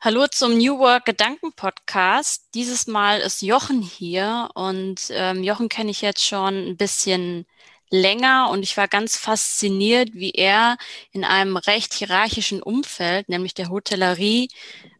Hallo 0.00 0.28
zum 0.28 0.56
New 0.56 0.78
Work 0.78 1.06
Gedanken 1.06 1.52
Podcast. 1.54 2.50
Dieses 2.54 2.86
Mal 2.86 3.18
ist 3.18 3.42
Jochen 3.42 3.82
hier 3.82 4.48
und 4.54 5.08
ähm, 5.10 5.42
Jochen 5.42 5.68
kenne 5.68 5.90
ich 5.90 6.02
jetzt 6.02 6.24
schon 6.24 6.54
ein 6.68 6.76
bisschen 6.76 7.46
länger 7.90 8.48
und 8.52 8.62
ich 8.62 8.76
war 8.76 8.86
ganz 8.86 9.16
fasziniert, 9.16 10.10
wie 10.14 10.30
er 10.30 10.76
in 11.10 11.24
einem 11.24 11.56
recht 11.56 11.94
hierarchischen 11.94 12.62
Umfeld, 12.62 13.28
nämlich 13.28 13.54
der 13.54 13.70
Hotellerie, 13.70 14.50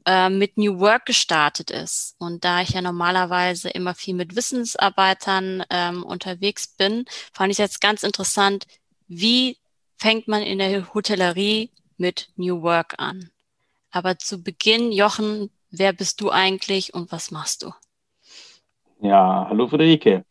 äh, 0.05 0.31
mit 0.31 0.57
New 0.59 0.81
Work 0.81 1.07
gestartet 1.07 1.71
ist. 1.71 2.17
Und 2.19 2.45
da 2.45 2.63
ich 2.63 2.71
ja 2.71 2.83
normalerweise 2.83 3.71
immer 3.71 3.95
viel 3.95 4.15
mit 4.15 4.35
Wissensarbeitern 4.35 5.63
ähm, 5.71 6.03
unterwegs 6.03 6.67
bin, 6.67 7.05
fand 7.33 7.53
ich 7.53 7.59
jetzt 7.59 7.81
ganz 7.81 8.03
interessant, 8.03 8.67
wie 9.07 9.59
fängt 9.97 10.27
man 10.27 10.43
in 10.43 10.59
der 10.59 10.93
Hotellerie 10.93 11.71
mit 11.99 12.31
New 12.35 12.63
Work 12.63 12.95
an? 12.99 13.31
Aber 13.91 14.19
zu 14.19 14.43
Beginn, 14.43 14.93
Jochen, 14.93 15.51
wer 15.71 15.93
bist 15.93 16.21
du 16.21 16.31
eigentlich 16.31 16.95
und 16.95 17.11
was 17.13 17.31
machst 17.31 17.63
du? 17.63 17.73
Ja, 19.01 19.47
hallo 19.49 19.69
Friederike. 19.69 20.25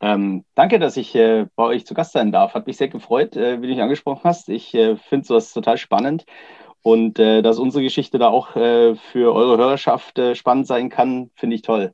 Ähm, 0.00 0.44
danke, 0.54 0.78
dass 0.78 0.96
ich 0.96 1.14
äh, 1.14 1.46
bei 1.54 1.64
euch 1.64 1.86
zu 1.86 1.94
Gast 1.94 2.12
sein 2.12 2.32
darf. 2.32 2.54
Hat 2.54 2.66
mich 2.66 2.76
sehr 2.76 2.88
gefreut, 2.88 3.36
äh, 3.36 3.60
wie 3.60 3.66
du 3.66 3.72
mich 3.72 3.82
angesprochen 3.82 4.22
hast. 4.24 4.48
Ich 4.48 4.74
äh, 4.74 4.96
finde 4.96 5.26
sowas 5.26 5.52
total 5.52 5.78
spannend 5.78 6.24
und 6.82 7.18
äh, 7.18 7.42
dass 7.42 7.58
unsere 7.58 7.82
Geschichte 7.82 8.18
da 8.18 8.28
auch 8.28 8.54
äh, 8.56 8.94
für 8.94 9.34
eure 9.34 9.58
Hörerschaft 9.58 10.18
äh, 10.18 10.34
spannend 10.34 10.66
sein 10.66 10.88
kann, 10.88 11.30
finde 11.34 11.56
ich 11.56 11.62
toll. 11.62 11.92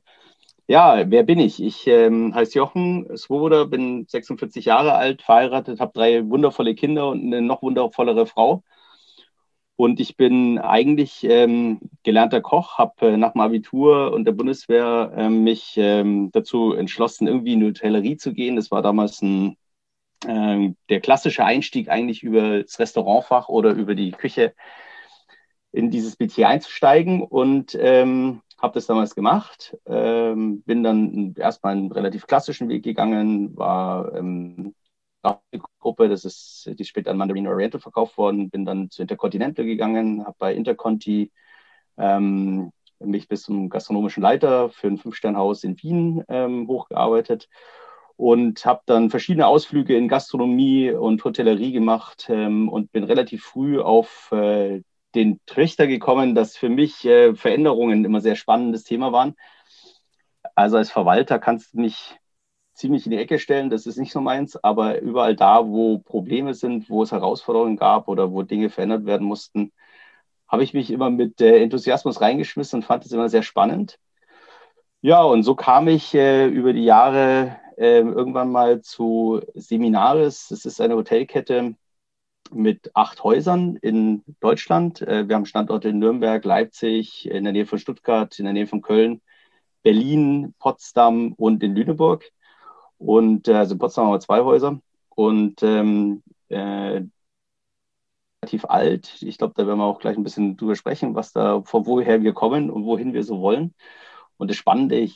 Ja, 0.67 1.09
wer 1.09 1.23
bin 1.23 1.39
ich? 1.39 1.61
Ich 1.61 1.87
ähm, 1.87 2.33
heiße 2.33 2.57
Jochen 2.57 3.17
Swoboda, 3.17 3.65
bin 3.65 4.05
46 4.07 4.65
Jahre 4.65 4.93
alt, 4.93 5.21
verheiratet, 5.21 5.79
habe 5.79 5.91
drei 5.93 6.29
wundervolle 6.29 6.75
Kinder 6.75 7.09
und 7.09 7.21
eine 7.21 7.41
noch 7.41 7.61
wundervollere 7.61 8.27
Frau. 8.27 8.63
Und 9.83 9.99
ich 9.99 10.15
bin 10.15 10.59
eigentlich 10.59 11.25
ähm, 11.25 11.81
gelernter 12.03 12.39
Koch, 12.39 12.77
habe 12.77 13.05
äh, 13.05 13.17
nach 13.17 13.33
dem 13.33 13.41
Abitur 13.41 14.13
und 14.13 14.23
der 14.23 14.31
Bundeswehr 14.31 15.11
äh, 15.13 15.27
mich 15.29 15.73
ähm, 15.75 16.31
dazu 16.31 16.71
entschlossen, 16.71 17.27
irgendwie 17.27 17.51
in 17.51 17.59
die 17.59 17.65
Hotellerie 17.65 18.15
zu 18.15 18.31
gehen. 18.31 18.55
Das 18.55 18.71
war 18.71 18.81
damals 18.81 19.21
ein, 19.21 19.57
äh, 20.25 20.69
der 20.87 21.01
klassische 21.01 21.43
Einstieg 21.43 21.89
eigentlich 21.89 22.23
über 22.23 22.63
das 22.63 22.79
Restaurantfach 22.79 23.49
oder 23.49 23.71
über 23.71 23.93
die 23.93 24.11
Küche 24.11 24.53
in 25.73 25.91
dieses 25.91 26.17
Metier 26.17 26.47
einzusteigen 26.47 27.21
und 27.21 27.77
ähm, 27.77 28.41
habe 28.61 28.75
das 28.75 28.85
damals 28.85 29.15
gemacht. 29.15 29.77
Ähm, 29.85 30.61
bin 30.61 30.83
dann 30.83 31.35
erstmal 31.37 31.73
einen 31.73 31.91
relativ 31.91 32.25
klassischen 32.25 32.69
Weg 32.69 32.83
gegangen, 32.83 33.57
war 33.57 34.15
ähm, 34.15 34.75
Gruppe, 35.79 36.09
das 36.09 36.25
ist, 36.25 36.69
die 36.77 36.85
später 36.85 37.11
an 37.11 37.17
Mandarin 37.17 37.47
Oriental 37.47 37.81
verkauft 37.81 38.17
worden, 38.17 38.49
bin 38.49 38.65
dann 38.65 38.89
zu 38.89 39.01
Intercontinental 39.01 39.65
gegangen, 39.65 40.25
habe 40.25 40.35
bei 40.37 40.53
Interconti 40.53 41.31
ähm, 41.97 42.71
mich 42.99 43.27
bis 43.27 43.43
zum 43.43 43.69
gastronomischen 43.69 44.23
Leiter 44.23 44.69
für 44.69 44.87
ein 44.87 44.97
Fünf-Stern-Haus 44.97 45.63
in 45.63 45.81
Wien 45.81 46.23
ähm, 46.27 46.67
hochgearbeitet 46.67 47.49
und 48.15 48.65
habe 48.65 48.81
dann 48.85 49.09
verschiedene 49.09 49.47
Ausflüge 49.47 49.97
in 49.97 50.07
Gastronomie 50.07 50.91
und 50.91 51.23
Hotellerie 51.23 51.71
gemacht 51.71 52.27
ähm, 52.29 52.69
und 52.69 52.91
bin 52.91 53.03
relativ 53.03 53.43
früh 53.43 53.79
auf 53.79 54.31
äh, 54.31 54.81
den 55.15 55.39
Trichter 55.45 55.87
gekommen, 55.87 56.35
dass 56.35 56.57
für 56.57 56.69
mich 56.69 57.05
äh, 57.05 57.35
Veränderungen 57.35 58.05
immer 58.05 58.21
sehr 58.21 58.35
spannendes 58.35 58.83
Thema 58.83 59.11
waren. 59.11 59.35
Also 60.55 60.77
als 60.77 60.91
Verwalter 60.91 61.39
kannst 61.39 61.73
du 61.73 61.81
mich 61.81 62.15
ziemlich 62.73 63.05
in 63.05 63.11
die 63.11 63.17
Ecke 63.17 63.39
stellen, 63.39 63.69
das 63.69 63.85
ist 63.85 63.97
nicht 63.97 64.11
so 64.11 64.21
meins, 64.21 64.61
aber 64.63 64.99
überall 65.01 65.35
da, 65.35 65.67
wo 65.67 65.99
Probleme 65.99 66.53
sind, 66.53 66.89
wo 66.89 67.03
es 67.03 67.11
Herausforderungen 67.11 67.77
gab 67.77 68.07
oder 68.07 68.31
wo 68.31 68.43
Dinge 68.43 68.69
verändert 68.69 69.05
werden 69.05 69.27
mussten, 69.27 69.71
habe 70.47 70.63
ich 70.63 70.73
mich 70.73 70.91
immer 70.91 71.09
mit 71.09 71.41
äh, 71.41 71.61
Enthusiasmus 71.61 72.21
reingeschmissen 72.21 72.79
und 72.79 72.85
fand 72.85 73.05
es 73.05 73.11
immer 73.11 73.29
sehr 73.29 73.43
spannend. 73.43 73.99
Ja, 75.01 75.23
und 75.23 75.43
so 75.43 75.55
kam 75.55 75.87
ich 75.87 76.13
äh, 76.13 76.47
über 76.47 76.73
die 76.73 76.85
Jahre 76.85 77.57
äh, 77.77 77.99
irgendwann 77.99 78.51
mal 78.51 78.81
zu 78.81 79.41
Seminares. 79.53 80.47
Das 80.49 80.65
ist 80.65 80.79
eine 80.79 80.95
Hotelkette 80.95 81.75
mit 82.51 82.91
acht 82.93 83.23
Häusern 83.23 83.77
in 83.77 84.23
Deutschland. 84.39 85.01
Äh, 85.01 85.27
wir 85.27 85.35
haben 85.35 85.45
Standorte 85.45 85.89
in 85.89 85.99
Nürnberg, 85.99 86.43
Leipzig, 86.45 87.29
in 87.29 87.43
der 87.43 87.53
Nähe 87.53 87.65
von 87.65 87.79
Stuttgart, 87.79 88.37
in 88.39 88.45
der 88.45 88.53
Nähe 88.53 88.67
von 88.67 88.81
Köln, 88.81 89.21
Berlin, 89.81 90.53
Potsdam 90.59 91.33
und 91.33 91.63
in 91.63 91.75
Lüneburg. 91.75 92.31
Und 93.03 93.47
äh, 93.47 93.53
also 93.53 93.73
in 93.75 93.79
Potsdam 93.79 94.05
haben 94.05 94.13
wir 94.13 94.19
zwei 94.19 94.41
Häuser 94.41 94.79
und 95.09 95.61
ähm, 95.61 96.23
äh, 96.49 97.01
relativ 98.41 98.65
alt. 98.65 99.21
Ich 99.21 99.37
glaube, 99.37 99.53
da 99.55 99.67
werden 99.67 99.79
wir 99.79 99.85
auch 99.85 99.99
gleich 99.99 100.17
ein 100.17 100.23
bisschen 100.23 100.57
drüber 100.57 100.75
sprechen, 100.75 101.15
was 101.15 101.33
da, 101.33 101.61
von 101.63 101.85
woher 101.85 102.21
wir 102.21 102.33
kommen 102.33 102.69
und 102.69 102.85
wohin 102.85 103.13
wir 103.13 103.23
so 103.23 103.39
wollen. 103.41 103.73
Und 104.37 104.49
das 104.49 104.57
Spannende 104.57 105.09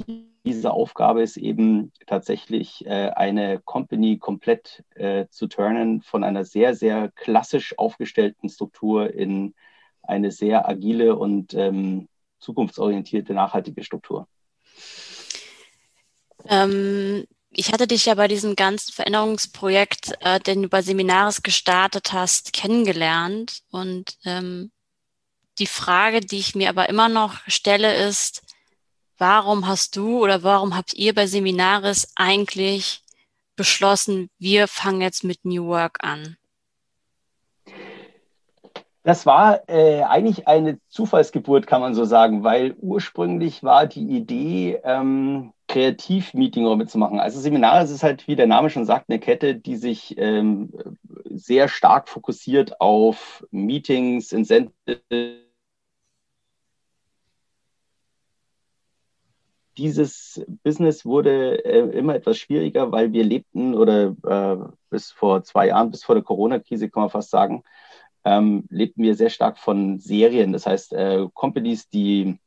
dieser 0.46 0.74
Aufgabe 0.74 1.22
ist 1.22 1.38
eben 1.38 1.92
tatsächlich 2.06 2.86
äh, 2.86 3.09
eine 3.09 3.59
Company 3.59 4.18
komplett 4.18 4.84
äh, 4.96 5.25
zu 5.30 5.48
turnen 5.48 6.02
von 6.02 6.24
einer 6.24 6.46
sehr, 6.46 6.75
sehr 6.75 7.12
klassisch 7.16 7.78
aufgestellten 7.78 8.50
Struktur 8.50 9.14
in 9.14 9.54
eine 10.04 10.31
sehr 10.31 10.68
agile 10.68 11.16
und 11.16 11.54
ähm, 11.54 12.08
zukunftsorientierte, 12.40 13.34
nachhaltige 13.34 13.84
Struktur. 13.84 14.28
Ähm, 16.48 17.25
ich 17.59 17.73
hatte 17.73 17.88
dich 17.88 18.06
ja 18.06 18.13
bei 18.13 18.28
diesem 18.28 18.56
ganzen 18.56 18.94
Veränderungsprojekt, 18.94 20.13
äh, 20.19 20.40
den 20.40 20.62
du 20.62 20.69
bei 20.69 20.84
Seminares 20.84 21.41
gestartet 21.41 22.13
hast, 22.13 22.53
kennengelernt. 22.53 23.63
Und 23.72 24.16
ähm, 24.25 24.72
die 25.57 25.66
Frage, 25.66 26.22
die 26.22 26.38
ich 26.38 26.53
mir 26.53 26.69
aber 26.69 26.88
immer 26.88 27.09
noch 27.09 27.40
stelle, 27.47 27.95
ist, 27.95 28.44
warum 29.18 29.68
hast 29.68 29.95
du 29.95 30.23
oder 30.23 30.44
warum 30.44 30.78
habt 30.78 30.94
ihr 30.94 31.16
bei 31.16 31.25
Seminares 31.25 32.12
eigentlich 32.16 33.01
beschlossen, 33.56 34.29
wir 34.38 34.68
fangen 34.68 35.01
jetzt 35.01 35.24
mit 35.24 35.44
New 35.44 35.66
Work 35.66 35.97
an? 36.03 36.38
Das 39.01 39.25
war 39.25 39.68
äh, 39.68 40.03
eigentlich 40.03 40.47
eine 40.47 40.78
Zufallsgeburt, 40.89 41.66
kann 41.66 41.81
man 41.81 41.95
so 41.95 42.06
sagen, 42.06 42.44
weil 42.44 42.75
ursprünglich 42.79 43.63
war 43.63 43.88
die 43.88 44.16
Idee, 44.16 44.79
ähm, 44.84 45.53
Kreativ-Meetingräume 45.68 46.88
zu 46.88 46.98
machen. 46.98 47.20
Also 47.20 47.40
Seminare 47.40 47.84
ist 47.84 48.04
halt, 48.04 48.28
wie 48.28 48.36
der 48.36 48.48
Name 48.48 48.70
schon 48.70 48.86
sagt, 48.86 49.10
eine 49.10 49.20
Kette, 49.20 49.56
die 49.56 49.76
sich 49.76 50.18
ähm, 50.18 50.72
sehr 51.26 51.68
stark 51.68 52.10
fokussiert 52.10 52.80
auf 52.82 53.46
Meetings, 53.52 54.32
Incentives, 54.32 55.48
dieses 59.78 60.44
Business 60.64 61.06
wurde 61.06 61.64
äh, 61.64 61.98
immer 61.98 62.16
etwas 62.16 62.38
schwieriger, 62.38 62.92
weil 62.92 63.14
wir 63.14 63.24
lebten 63.24 63.76
oder 63.76 64.16
äh, 64.26 64.70
bis 64.90 65.12
vor 65.12 65.44
zwei 65.44 65.68
Jahren, 65.68 65.92
bis 65.92 66.04
vor 66.04 66.16
der 66.16 66.24
Corona-Krise, 66.24 66.90
kann 66.90 67.04
man 67.04 67.10
fast 67.10 67.30
sagen, 67.30 67.64
ähm, 68.26 68.66
lebten 68.70 69.04
wir 69.04 69.16
sehr 69.16 69.30
stark 69.30 69.58
von 69.60 70.00
Serien. 70.00 70.52
Das 70.52 70.66
heißt, 70.66 70.94
äh, 70.94 71.28
Companies, 71.34 71.90
die 71.90 72.40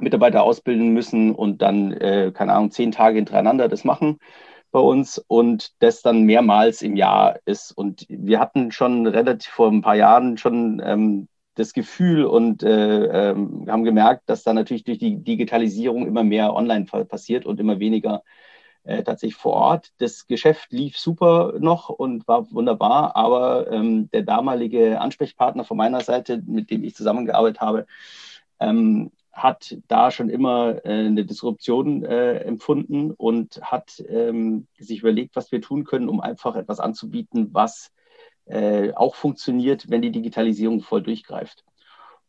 Mitarbeiter 0.00 0.42
ausbilden 0.42 0.90
müssen 0.92 1.34
und 1.34 1.62
dann, 1.62 1.92
äh, 1.92 2.32
keine 2.34 2.54
Ahnung, 2.54 2.70
zehn 2.70 2.92
Tage 2.92 3.16
hintereinander 3.16 3.68
das 3.68 3.84
machen 3.84 4.18
bei 4.70 4.80
uns 4.80 5.18
und 5.28 5.72
das 5.80 6.02
dann 6.02 6.24
mehrmals 6.24 6.82
im 6.82 6.96
Jahr 6.96 7.38
ist. 7.46 7.72
Und 7.72 8.06
wir 8.08 8.38
hatten 8.40 8.70
schon 8.72 9.06
relativ 9.06 9.52
vor 9.52 9.68
ein 9.70 9.82
paar 9.82 9.96
Jahren 9.96 10.36
schon 10.36 10.82
ähm, 10.84 11.28
das 11.54 11.72
Gefühl 11.72 12.24
und 12.24 12.62
äh, 12.62 13.30
ähm, 13.30 13.66
haben 13.68 13.84
gemerkt, 13.84 14.28
dass 14.28 14.42
da 14.44 14.52
natürlich 14.52 14.84
durch 14.84 14.98
die 14.98 15.16
Digitalisierung 15.16 16.06
immer 16.06 16.22
mehr 16.22 16.54
online 16.54 16.84
passiert 16.84 17.46
und 17.46 17.60
immer 17.60 17.80
weniger 17.80 18.22
äh, 18.84 19.02
tatsächlich 19.02 19.36
vor 19.36 19.54
Ort. 19.54 19.92
Das 19.98 20.26
Geschäft 20.26 20.72
lief 20.72 20.98
super 20.98 21.54
noch 21.58 21.88
und 21.88 22.28
war 22.28 22.50
wunderbar, 22.52 23.16
aber 23.16 23.70
ähm, 23.72 24.10
der 24.12 24.22
damalige 24.22 25.00
Ansprechpartner 25.00 25.64
von 25.64 25.76
meiner 25.76 26.00
Seite, 26.00 26.42
mit 26.46 26.70
dem 26.70 26.84
ich 26.84 26.94
zusammengearbeitet 26.94 27.60
habe, 27.60 27.86
ähm, 28.60 29.10
hat 29.32 29.76
da 29.88 30.10
schon 30.10 30.30
immer 30.30 30.84
äh, 30.84 31.06
eine 31.06 31.24
Disruption 31.24 32.04
äh, 32.04 32.38
empfunden 32.38 33.12
und 33.12 33.60
hat 33.62 34.02
ähm, 34.08 34.66
sich 34.78 35.00
überlegt, 35.00 35.36
was 35.36 35.52
wir 35.52 35.60
tun 35.60 35.84
können, 35.84 36.08
um 36.08 36.20
einfach 36.20 36.56
etwas 36.56 36.80
anzubieten, 36.80 37.48
was 37.52 37.92
äh, 38.46 38.92
auch 38.94 39.14
funktioniert, 39.14 39.90
wenn 39.90 40.02
die 40.02 40.10
Digitalisierung 40.10 40.80
voll 40.80 41.02
durchgreift. 41.02 41.64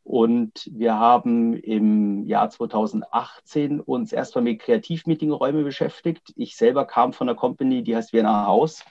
Und 0.03 0.69
wir 0.73 0.95
haben 0.97 1.53
im 1.53 2.23
Jahr 2.25 2.49
2018 2.49 3.79
uns 3.79 4.11
erstmal 4.11 4.43
mit 4.43 4.59
Kreativmeetingräume 4.59 5.63
beschäftigt. 5.63 6.33
Ich 6.35 6.55
selber 6.55 6.85
kam 6.85 7.13
von 7.13 7.29
einer 7.29 7.37
Company, 7.37 7.83
die 7.83 7.95
heißt 7.95 8.11
Vienna 8.11 8.47
House. 8.47 8.83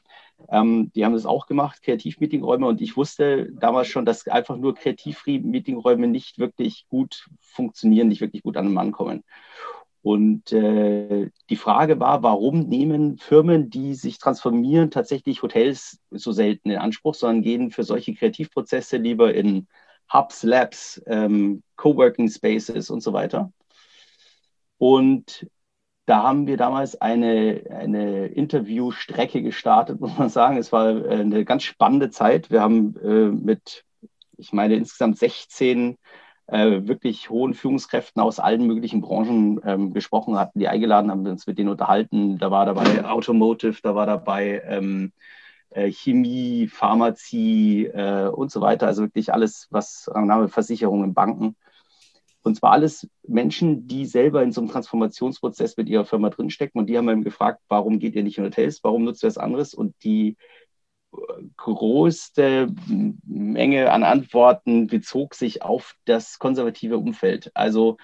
Ähm, 0.50 0.90
die 0.94 1.04
haben 1.04 1.12
das 1.12 1.26
auch 1.26 1.46
gemacht, 1.46 1.82
Kreativmeetingräume. 1.82 2.66
Und 2.66 2.80
ich 2.80 2.96
wusste 2.96 3.50
damals 3.52 3.88
schon, 3.88 4.04
dass 4.04 4.26
einfach 4.28 4.56
nur 4.56 4.74
Kreativmeetingräume 4.74 6.08
nicht 6.08 6.38
wirklich 6.38 6.86
gut 6.88 7.28
funktionieren, 7.40 8.08
nicht 8.08 8.20
wirklich 8.20 8.42
gut 8.42 8.56
an 8.56 8.66
den 8.66 8.74
Mann 8.74 8.92
kommen. 8.92 9.24
Und 10.02 10.52
äh, 10.52 11.30
die 11.50 11.56
Frage 11.56 11.98
war, 12.00 12.22
warum 12.22 12.60
nehmen 12.60 13.18
Firmen, 13.18 13.68
die 13.68 13.94
sich 13.94 14.18
transformieren, 14.18 14.90
tatsächlich 14.90 15.42
Hotels 15.42 16.00
so 16.10 16.32
selten 16.32 16.70
in 16.70 16.78
Anspruch, 16.78 17.14
sondern 17.14 17.42
gehen 17.42 17.70
für 17.70 17.82
solche 17.82 18.14
Kreativprozesse 18.14 18.96
lieber 18.96 19.34
in 19.34 19.66
Hubs, 20.12 20.44
Labs, 20.44 21.02
ähm, 21.06 21.62
Coworking 21.76 22.30
Spaces 22.30 22.90
und 22.90 23.02
so 23.02 23.12
weiter. 23.12 23.52
Und 24.78 25.46
da 26.08 26.22
haben 26.22 26.46
wir 26.46 26.56
damals 26.56 26.98
eine, 27.02 27.64
eine 27.70 28.28
Interviewstrecke 28.28 29.42
gestartet, 29.42 30.00
muss 30.00 30.16
man 30.16 30.30
sagen. 30.30 30.56
Es 30.56 30.72
war 30.72 30.88
äh, 30.88 31.20
eine 31.20 31.44
ganz 31.44 31.64
spannende 31.64 32.10
Zeit. 32.10 32.50
Wir 32.50 32.62
haben 32.62 32.96
äh, 33.04 33.28
mit, 33.28 33.84
ich 34.38 34.52
meine, 34.54 34.76
insgesamt 34.76 35.18
16 35.18 35.98
äh, 36.46 36.80
wirklich 36.84 37.28
hohen 37.28 37.52
Führungskräften 37.52 38.22
aus 38.22 38.40
allen 38.40 38.66
möglichen 38.66 39.02
Branchen 39.02 39.60
ähm, 39.66 39.92
gesprochen, 39.92 40.38
hatten 40.38 40.58
die 40.58 40.68
eingeladen, 40.68 41.10
haben 41.10 41.26
uns 41.26 41.46
mit 41.46 41.58
denen 41.58 41.68
unterhalten. 41.68 42.38
Da 42.38 42.50
war 42.50 42.64
dabei 42.64 43.04
Automotive, 43.04 43.76
da 43.82 43.94
war 43.94 44.06
dabei 44.06 44.62
ähm, 44.66 45.12
äh, 45.68 45.90
Chemie, 45.92 46.68
Pharmazie 46.68 47.84
äh, 47.84 48.28
und 48.28 48.50
so 48.50 48.62
weiter. 48.62 48.86
Also 48.86 49.02
wirklich 49.02 49.34
alles, 49.34 49.68
was 49.70 50.10
Name 50.14 50.48
Versicherungen, 50.48 51.12
Banken. 51.12 51.54
Und 52.48 52.54
zwar 52.56 52.72
alles 52.72 53.06
Menschen, 53.26 53.86
die 53.86 54.06
selber 54.06 54.42
in 54.42 54.52
so 54.52 54.60
einem 54.60 54.70
Transformationsprozess 54.70 55.76
mit 55.76 55.88
ihrer 55.88 56.06
Firma 56.06 56.30
drinstecken. 56.30 56.80
Und 56.80 56.86
die 56.86 56.96
haben 56.96 57.08
eben 57.08 57.22
gefragt, 57.22 57.60
warum 57.68 57.98
geht 57.98 58.14
ihr 58.14 58.22
nicht 58.22 58.38
in 58.38 58.44
Hotels? 58.44 58.80
Warum 58.82 59.04
nutzt 59.04 59.22
ihr 59.22 59.28
was 59.28 59.38
anderes? 59.38 59.74
Und 59.74 59.94
die 60.02 60.36
größte 61.56 62.74
Menge 63.26 63.92
an 63.92 64.02
Antworten 64.02 64.86
bezog 64.86 65.34
sich 65.34 65.62
auf 65.62 65.94
das 66.06 66.38
konservative 66.38 66.98
Umfeld. 66.98 67.50
Also 67.54 67.98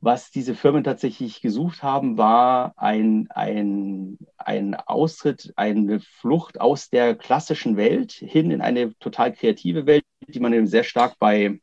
was 0.00 0.30
diese 0.30 0.54
Firmen 0.54 0.84
tatsächlich 0.84 1.40
gesucht 1.40 1.82
haben, 1.82 2.18
war 2.18 2.74
ein, 2.76 3.28
ein, 3.30 4.18
ein 4.36 4.74
Austritt, 4.74 5.52
eine 5.56 6.00
Flucht 6.00 6.60
aus 6.60 6.90
der 6.90 7.14
klassischen 7.14 7.76
Welt 7.76 8.12
hin 8.12 8.50
in 8.50 8.60
eine 8.60 8.96
total 8.98 9.32
kreative 9.32 9.86
Welt, 9.86 10.04
die 10.28 10.40
man 10.40 10.52
eben 10.52 10.66
sehr 10.66 10.84
stark 10.84 11.18
bei 11.18 11.60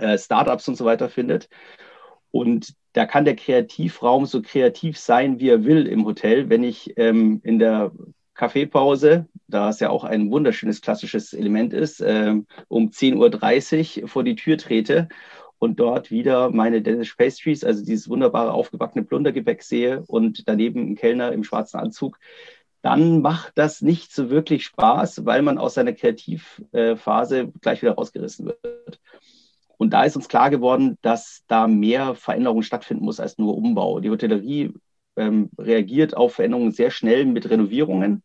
äh, 0.00 0.18
Startups 0.18 0.68
und 0.68 0.76
so 0.76 0.84
weiter 0.84 1.08
findet. 1.08 1.48
Und 2.30 2.74
da 2.92 3.06
kann 3.06 3.24
der 3.24 3.36
Kreativraum 3.36 4.26
so 4.26 4.42
kreativ 4.42 4.98
sein, 4.98 5.38
wie 5.38 5.48
er 5.48 5.64
will 5.64 5.86
im 5.86 6.04
Hotel. 6.04 6.48
Wenn 6.48 6.64
ich 6.64 6.94
ähm, 6.96 7.40
in 7.44 7.58
der 7.58 7.92
Kaffeepause, 8.34 9.26
da 9.48 9.70
es 9.70 9.80
ja 9.80 9.90
auch 9.90 10.04
ein 10.04 10.30
wunderschönes 10.30 10.80
klassisches 10.80 11.32
Element 11.32 11.72
ist, 11.72 12.00
ähm, 12.00 12.46
um 12.68 12.90
10.30 12.90 14.02
Uhr 14.02 14.08
vor 14.08 14.24
die 14.24 14.36
Tür 14.36 14.58
trete 14.58 15.08
und 15.58 15.80
dort 15.80 16.10
wieder 16.10 16.50
meine 16.50 16.82
Danish 16.82 17.14
Pastries, 17.14 17.64
also 17.64 17.84
dieses 17.84 18.08
wunderbare 18.08 18.52
aufgebackene 18.52 19.04
Plundergebäck 19.04 19.62
sehe 19.62 20.02
und 20.06 20.46
daneben 20.48 20.90
ein 20.90 20.96
Kellner 20.96 21.32
im 21.32 21.44
schwarzen 21.44 21.80
Anzug, 21.80 22.18
dann 22.82 23.20
macht 23.20 23.52
das 23.56 23.82
nicht 23.82 24.14
so 24.14 24.30
wirklich 24.30 24.64
Spaß, 24.64 25.24
weil 25.24 25.42
man 25.42 25.58
aus 25.58 25.74
seiner 25.74 25.92
Kreativphase 25.92 27.52
gleich 27.60 27.82
wieder 27.82 27.94
rausgerissen 27.94 28.46
wird. 28.46 29.00
Und 29.78 29.90
da 29.90 30.04
ist 30.04 30.16
uns 30.16 30.28
klar 30.28 30.50
geworden, 30.50 30.98
dass 31.02 31.42
da 31.48 31.66
mehr 31.66 32.14
Veränderung 32.14 32.62
stattfinden 32.62 33.04
muss 33.04 33.20
als 33.20 33.38
nur 33.38 33.56
Umbau. 33.56 34.00
Die 34.00 34.10
Hotellerie 34.10 34.72
ähm, 35.16 35.50
reagiert 35.58 36.16
auf 36.16 36.34
Veränderungen 36.34 36.72
sehr 36.72 36.90
schnell 36.90 37.26
mit 37.26 37.48
Renovierungen. 37.50 38.22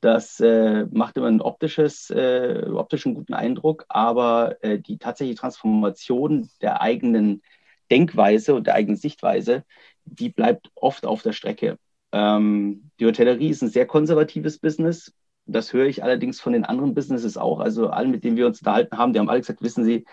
Das 0.00 0.40
äh, 0.40 0.86
macht 0.90 1.16
immer 1.16 1.26
einen 1.26 1.42
optisches, 1.42 2.08
äh, 2.10 2.64
optischen 2.72 3.14
guten 3.14 3.34
Eindruck, 3.34 3.84
aber 3.88 4.56
äh, 4.62 4.78
die 4.78 4.98
tatsächliche 4.98 5.40
Transformation 5.40 6.48
der 6.62 6.80
eigenen 6.80 7.42
Denkweise 7.90 8.54
und 8.54 8.66
der 8.66 8.74
eigenen 8.74 8.96
Sichtweise, 8.96 9.64
die 10.04 10.30
bleibt 10.30 10.70
oft 10.74 11.04
auf 11.04 11.22
der 11.22 11.32
Strecke. 11.32 11.78
Ähm, 12.12 12.90
die 12.98 13.06
Hotellerie 13.06 13.50
ist 13.50 13.62
ein 13.62 13.68
sehr 13.68 13.86
konservatives 13.86 14.58
Business 14.58 15.12
das 15.52 15.72
höre 15.72 15.86
ich 15.86 16.02
allerdings 16.02 16.40
von 16.40 16.52
den 16.52 16.64
anderen 16.64 16.94
Businesses 16.94 17.36
auch. 17.36 17.60
Also 17.60 17.88
allen, 17.88 18.10
mit 18.10 18.24
denen 18.24 18.36
wir 18.36 18.46
uns 18.46 18.60
unterhalten 18.60 18.96
haben, 18.98 19.12
die 19.12 19.18
haben 19.18 19.28
alle 19.28 19.40
gesagt, 19.40 19.62
wissen 19.62 19.84
Sie, 19.84 20.04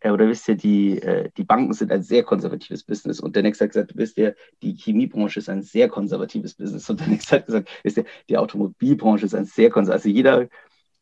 äh, 0.00 0.10
oder 0.10 0.28
wisst 0.28 0.48
ihr, 0.48 0.56
die, 0.56 1.00
äh, 1.00 1.30
die 1.36 1.44
Banken 1.44 1.72
sind 1.72 1.92
ein 1.92 2.02
sehr 2.02 2.22
konservatives 2.22 2.84
Business. 2.84 3.20
Und 3.20 3.36
der 3.36 3.42
nächste 3.42 3.64
hat 3.64 3.72
gesagt, 3.72 3.96
wisst 3.96 4.18
ihr, 4.18 4.34
die 4.62 4.74
Chemiebranche 4.74 5.38
ist 5.38 5.48
ein 5.48 5.62
sehr 5.62 5.88
konservatives 5.88 6.54
Business. 6.54 6.88
Und 6.90 7.00
der 7.00 7.08
nächste 7.08 7.36
hat 7.36 7.46
gesagt, 7.46 7.68
wisst 7.82 7.96
ihr, 7.98 8.04
die 8.28 8.38
Automobilbranche 8.38 9.26
ist 9.26 9.34
ein 9.34 9.46
sehr 9.46 9.70
konservatives. 9.70 10.04
Also 10.04 10.14
jeder, 10.14 10.48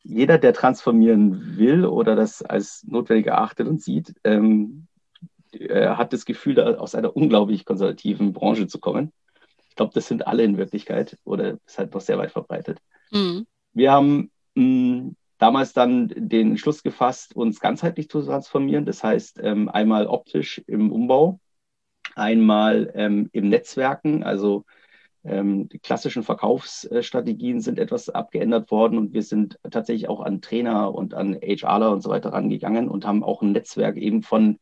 jeder, 0.03 0.39
der 0.39 0.53
transformieren 0.53 1.57
will 1.57 1.85
oder 1.85 2.17
das 2.17 2.43
als 2.43 2.85
notwendig 2.87 3.27
erachtet 3.27 3.69
und 3.69 3.83
sieht, 3.83 4.15
ähm, 4.25 4.87
äh, 5.53 5.89
hat 5.89 6.13
das 6.13 6.25
Gefühl, 6.25 6.61
aus 6.61 6.95
einer 6.95 7.15
unglaublich 7.17 7.65
konservativen 7.65 8.33
Branche 8.33 8.67
zu 8.67 8.81
kommen. 8.81 9.13
Ich 9.69 9.77
glaube, 9.77 9.93
das 9.95 10.07
sind 10.07 10.27
alle 10.27 10.45
in 10.45 10.59
Wirklichkeit 10.59 11.19
oder 11.25 11.59
ist 11.67 11.79
halt 11.79 11.95
noch 11.95 12.01
sehr 12.01 12.19
weit 12.19 12.31
verbreitet. 12.31 12.79
Mhm. 13.11 13.47
Wir 13.73 13.93
haben 13.93 14.31
mh, 14.55 14.63
hm, 14.63 15.17
damals 15.39 15.73
dann 15.73 16.13
den 16.15 16.57
Schluss 16.57 16.83
gefasst, 16.83 17.35
uns 17.35 17.59
ganzheitlich 17.61 18.09
zu 18.09 18.23
transformieren. 18.23 18.87
Das 18.87 19.03
heißt, 19.03 19.41
ähm, 19.43 19.69
einmal 19.69 20.07
optisch 20.07 20.63
im 20.67 20.93
Umbau, 20.93 21.41
einmal 22.15 22.93
ähm, 22.95 23.29
im 23.33 23.49
Netzwerken, 23.49 24.23
also 24.23 24.65
ähm, 25.25 25.69
die 25.69 25.79
klassischen 25.79 26.23
Verkaufsstrategien 26.23 27.61
sind 27.61 27.79
etwas 27.79 28.09
abgeändert 28.09 28.71
worden 28.71 28.99
und 28.99 29.13
wir 29.13 29.23
sind 29.23 29.59
tatsächlich 29.71 30.09
auch 30.09 30.21
an 30.21 30.43
Trainer 30.43 30.95
und 30.95 31.15
an 31.15 31.35
HRler 31.35 31.91
und 31.91 32.03
so 32.03 32.11
weiter 32.11 32.33
rangegangen 32.33 32.89
und 32.89 33.07
haben 33.07 33.23
auch 33.23 33.43
ein 33.43 33.53
Netzwerk 33.53 33.97
eben 33.97 34.23
von 34.23 34.59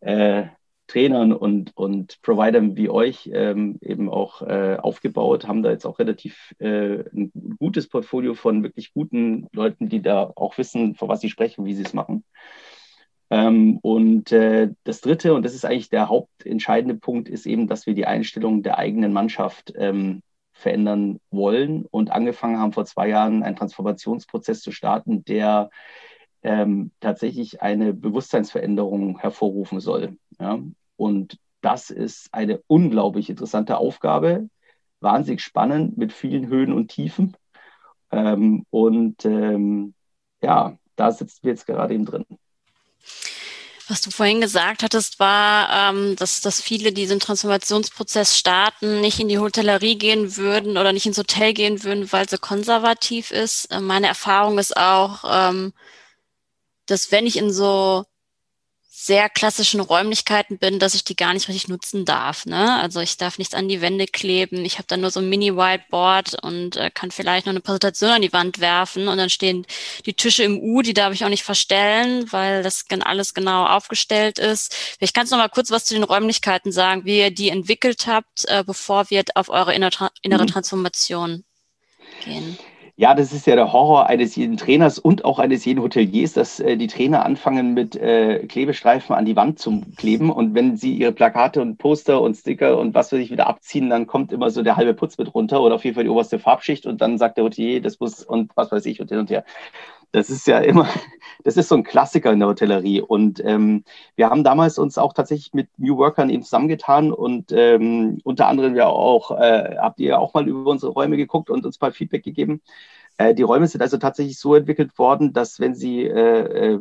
äh, 0.00 0.46
Trainern 0.86 1.32
und, 1.32 1.76
und 1.76 2.20
Providern 2.22 2.76
wie 2.76 2.90
euch 2.90 3.30
ähm, 3.32 3.78
eben 3.80 4.10
auch 4.10 4.42
äh, 4.42 4.76
aufgebaut, 4.80 5.46
haben 5.46 5.62
da 5.62 5.70
jetzt 5.70 5.86
auch 5.86 5.98
relativ 5.98 6.54
äh, 6.58 7.04
ein 7.12 7.32
gutes 7.58 7.88
Portfolio 7.88 8.34
von 8.34 8.62
wirklich 8.62 8.92
guten 8.92 9.48
Leuten, 9.52 9.88
die 9.88 10.02
da 10.02 10.32
auch 10.36 10.58
wissen, 10.58 10.94
vor 10.94 11.08
was 11.08 11.20
sie 11.20 11.30
sprechen, 11.30 11.64
wie 11.64 11.74
sie 11.74 11.84
es 11.84 11.94
machen. 11.94 12.24
Ähm, 13.30 13.78
und 13.82 14.32
äh, 14.32 14.70
das 14.84 15.00
Dritte, 15.00 15.34
und 15.34 15.44
das 15.44 15.54
ist 15.54 15.64
eigentlich 15.64 15.88
der 15.88 16.08
hauptentscheidende 16.08 16.96
Punkt, 16.96 17.28
ist 17.28 17.46
eben, 17.46 17.66
dass 17.66 17.86
wir 17.86 17.94
die 17.94 18.06
Einstellung 18.06 18.62
der 18.62 18.78
eigenen 18.78 19.12
Mannschaft 19.12 19.72
ähm, 19.76 20.22
verändern 20.52 21.18
wollen 21.30 21.86
und 21.90 22.10
angefangen 22.10 22.58
haben 22.58 22.72
vor 22.72 22.84
zwei 22.84 23.08
Jahren 23.08 23.42
einen 23.42 23.56
Transformationsprozess 23.56 24.60
zu 24.60 24.70
starten, 24.70 25.24
der 25.24 25.70
ähm, 26.44 26.92
tatsächlich 27.00 27.62
eine 27.62 27.94
Bewusstseinsveränderung 27.94 29.18
hervorrufen 29.18 29.80
soll. 29.80 30.16
Ja? 30.38 30.58
Und 30.96 31.38
das 31.60 31.90
ist 31.90 32.28
eine 32.32 32.62
unglaublich 32.66 33.30
interessante 33.30 33.78
Aufgabe, 33.78 34.48
wahnsinnig 35.00 35.42
spannend 35.42 35.96
mit 35.96 36.12
vielen 36.12 36.48
Höhen 36.48 36.72
und 36.72 36.88
Tiefen. 36.88 37.36
Ähm, 38.10 38.66
und 38.70 39.24
ähm, 39.24 39.94
ja, 40.42 40.78
da 40.96 41.10
sitzen 41.10 41.38
wir 41.42 41.50
jetzt 41.50 41.66
gerade 41.66 41.94
eben 41.94 42.04
drin. 42.04 42.26
Was 43.88 44.00
du 44.00 44.10
vorhin 44.10 44.40
gesagt 44.40 44.82
hattest, 44.82 45.20
war, 45.20 45.90
ähm, 45.90 46.16
dass, 46.16 46.40
dass 46.40 46.60
viele 46.60 46.92
diesen 46.92 47.20
Transformationsprozess 47.20 48.38
starten, 48.38 49.02
nicht 49.02 49.20
in 49.20 49.28
die 49.28 49.38
Hotellerie 49.38 49.98
gehen 49.98 50.36
würden 50.36 50.78
oder 50.78 50.92
nicht 50.92 51.04
ins 51.04 51.18
Hotel 51.18 51.52
gehen 51.52 51.84
würden, 51.84 52.10
weil 52.10 52.26
sie 52.26 52.38
konservativ 52.38 53.30
ist. 53.30 53.66
Äh, 53.66 53.80
meine 53.80 54.06
Erfahrung 54.06 54.58
ist 54.58 54.74
auch, 54.76 55.24
ähm, 55.30 55.74
dass 56.86 57.12
wenn 57.12 57.26
ich 57.26 57.36
in 57.36 57.52
so 57.52 58.04
sehr 58.96 59.28
klassischen 59.28 59.80
Räumlichkeiten 59.80 60.56
bin, 60.56 60.78
dass 60.78 60.94
ich 60.94 61.02
die 61.02 61.16
gar 61.16 61.34
nicht 61.34 61.48
richtig 61.48 61.66
nutzen 61.66 62.04
darf. 62.04 62.46
Ne? 62.46 62.80
Also 62.80 63.00
ich 63.00 63.16
darf 63.16 63.38
nichts 63.38 63.52
an 63.52 63.66
die 63.68 63.80
Wände 63.80 64.06
kleben. 64.06 64.64
Ich 64.64 64.78
habe 64.78 64.86
dann 64.86 65.00
nur 65.00 65.10
so 65.10 65.18
ein 65.18 65.28
Mini-Whiteboard 65.28 66.42
und 66.44 66.76
äh, 66.76 66.90
kann 66.90 67.10
vielleicht 67.10 67.46
noch 67.46 67.50
eine 67.50 67.60
Präsentation 67.60 68.10
an 68.10 68.22
die 68.22 68.32
Wand 68.32 68.60
werfen 68.60 69.08
und 69.08 69.18
dann 69.18 69.30
stehen 69.30 69.66
die 70.06 70.14
Tische 70.14 70.44
im 70.44 70.60
U, 70.60 70.80
die 70.80 70.94
darf 70.94 71.12
ich 71.12 71.24
auch 71.24 71.28
nicht 71.28 71.42
verstellen, 71.42 72.30
weil 72.30 72.62
das 72.62 72.84
alles 73.00 73.34
genau 73.34 73.66
aufgestellt 73.66 74.38
ist. 74.38 74.72
Vielleicht 74.72 75.14
kannst 75.14 75.32
du 75.32 75.36
noch 75.36 75.42
mal 75.42 75.48
kurz 75.48 75.72
was 75.72 75.84
zu 75.86 75.94
den 75.94 76.04
Räumlichkeiten 76.04 76.70
sagen, 76.70 77.04
wie 77.04 77.18
ihr 77.18 77.32
die 77.32 77.48
entwickelt 77.48 78.06
habt, 78.06 78.44
äh, 78.46 78.62
bevor 78.64 79.10
wir 79.10 79.24
auf 79.34 79.48
eure 79.48 79.74
innere, 79.74 80.10
innere 80.22 80.44
mhm. 80.44 80.48
Transformation 80.48 81.44
gehen. 82.24 82.56
Ja, 82.96 83.12
das 83.14 83.32
ist 83.32 83.46
ja 83.48 83.56
der 83.56 83.72
Horror 83.72 84.06
eines 84.06 84.36
jeden 84.36 84.56
Trainers 84.56 85.00
und 85.00 85.24
auch 85.24 85.40
eines 85.40 85.64
jeden 85.64 85.82
Hoteliers, 85.82 86.32
dass 86.34 86.60
äh, 86.60 86.76
die 86.76 86.86
Trainer 86.86 87.24
anfangen 87.26 87.74
mit 87.74 87.96
äh, 87.96 88.46
Klebestreifen 88.46 89.16
an 89.16 89.24
die 89.24 89.34
Wand 89.34 89.58
zu 89.58 89.82
kleben 89.96 90.30
und 90.30 90.54
wenn 90.54 90.76
sie 90.76 90.94
ihre 90.94 91.10
Plakate 91.10 91.60
und 91.60 91.76
Poster 91.78 92.20
und 92.20 92.36
Sticker 92.36 92.78
und 92.78 92.94
was 92.94 93.10
weiß 93.12 93.18
ich 93.18 93.32
wieder 93.32 93.48
abziehen, 93.48 93.90
dann 93.90 94.06
kommt 94.06 94.30
immer 94.32 94.48
so 94.50 94.62
der 94.62 94.76
halbe 94.76 94.94
Putz 94.94 95.18
mit 95.18 95.34
runter 95.34 95.60
oder 95.60 95.74
auf 95.74 95.84
jeden 95.84 95.96
Fall 95.96 96.04
die 96.04 96.10
oberste 96.10 96.38
Farbschicht 96.38 96.86
und 96.86 97.00
dann 97.00 97.18
sagt 97.18 97.36
der 97.36 97.42
Hotelier, 97.44 97.82
das 97.82 97.98
muss 97.98 98.22
und 98.22 98.52
was 98.56 98.70
weiß 98.70 98.86
ich 98.86 99.00
und 99.00 99.08
hin 99.08 99.18
und 99.18 99.30
her. 99.30 99.44
Das 100.14 100.30
ist 100.30 100.46
ja 100.46 100.60
immer, 100.60 100.88
das 101.44 101.56
ist 101.56 101.68
so 101.68 101.74
ein 101.74 101.82
Klassiker 101.82 102.32
in 102.32 102.38
der 102.38 102.48
Hotellerie. 102.48 103.00
Und 103.00 103.44
ähm, 103.44 103.82
wir 104.14 104.30
haben 104.30 104.44
damals 104.44 104.78
uns 104.78 104.96
auch 104.96 105.12
tatsächlich 105.12 105.52
mit 105.54 105.68
New 105.76 105.96
Workern 105.96 106.30
eben 106.30 106.44
zusammengetan 106.44 107.12
und 107.12 107.50
ähm, 107.50 108.20
unter 108.22 108.46
anderem 108.46 108.76
ja 108.76 108.86
auch, 108.86 109.32
äh, 109.32 109.76
habt 109.76 109.98
ihr 109.98 110.10
ja 110.10 110.18
auch 110.18 110.32
mal 110.32 110.46
über 110.46 110.70
unsere 110.70 110.92
Räume 110.92 111.16
geguckt 111.16 111.50
und 111.50 111.66
uns 111.66 111.80
mal 111.80 111.90
Feedback 111.90 112.22
gegeben. 112.22 112.62
Äh, 113.18 113.34
die 113.34 113.42
Räume 113.42 113.66
sind 113.66 113.82
also 113.82 113.96
tatsächlich 113.98 114.38
so 114.38 114.54
entwickelt 114.54 114.96
worden, 114.98 115.32
dass 115.32 115.58
wenn 115.58 115.74
sie 115.74 116.02
äh, 116.04 116.74
äh 116.74 116.80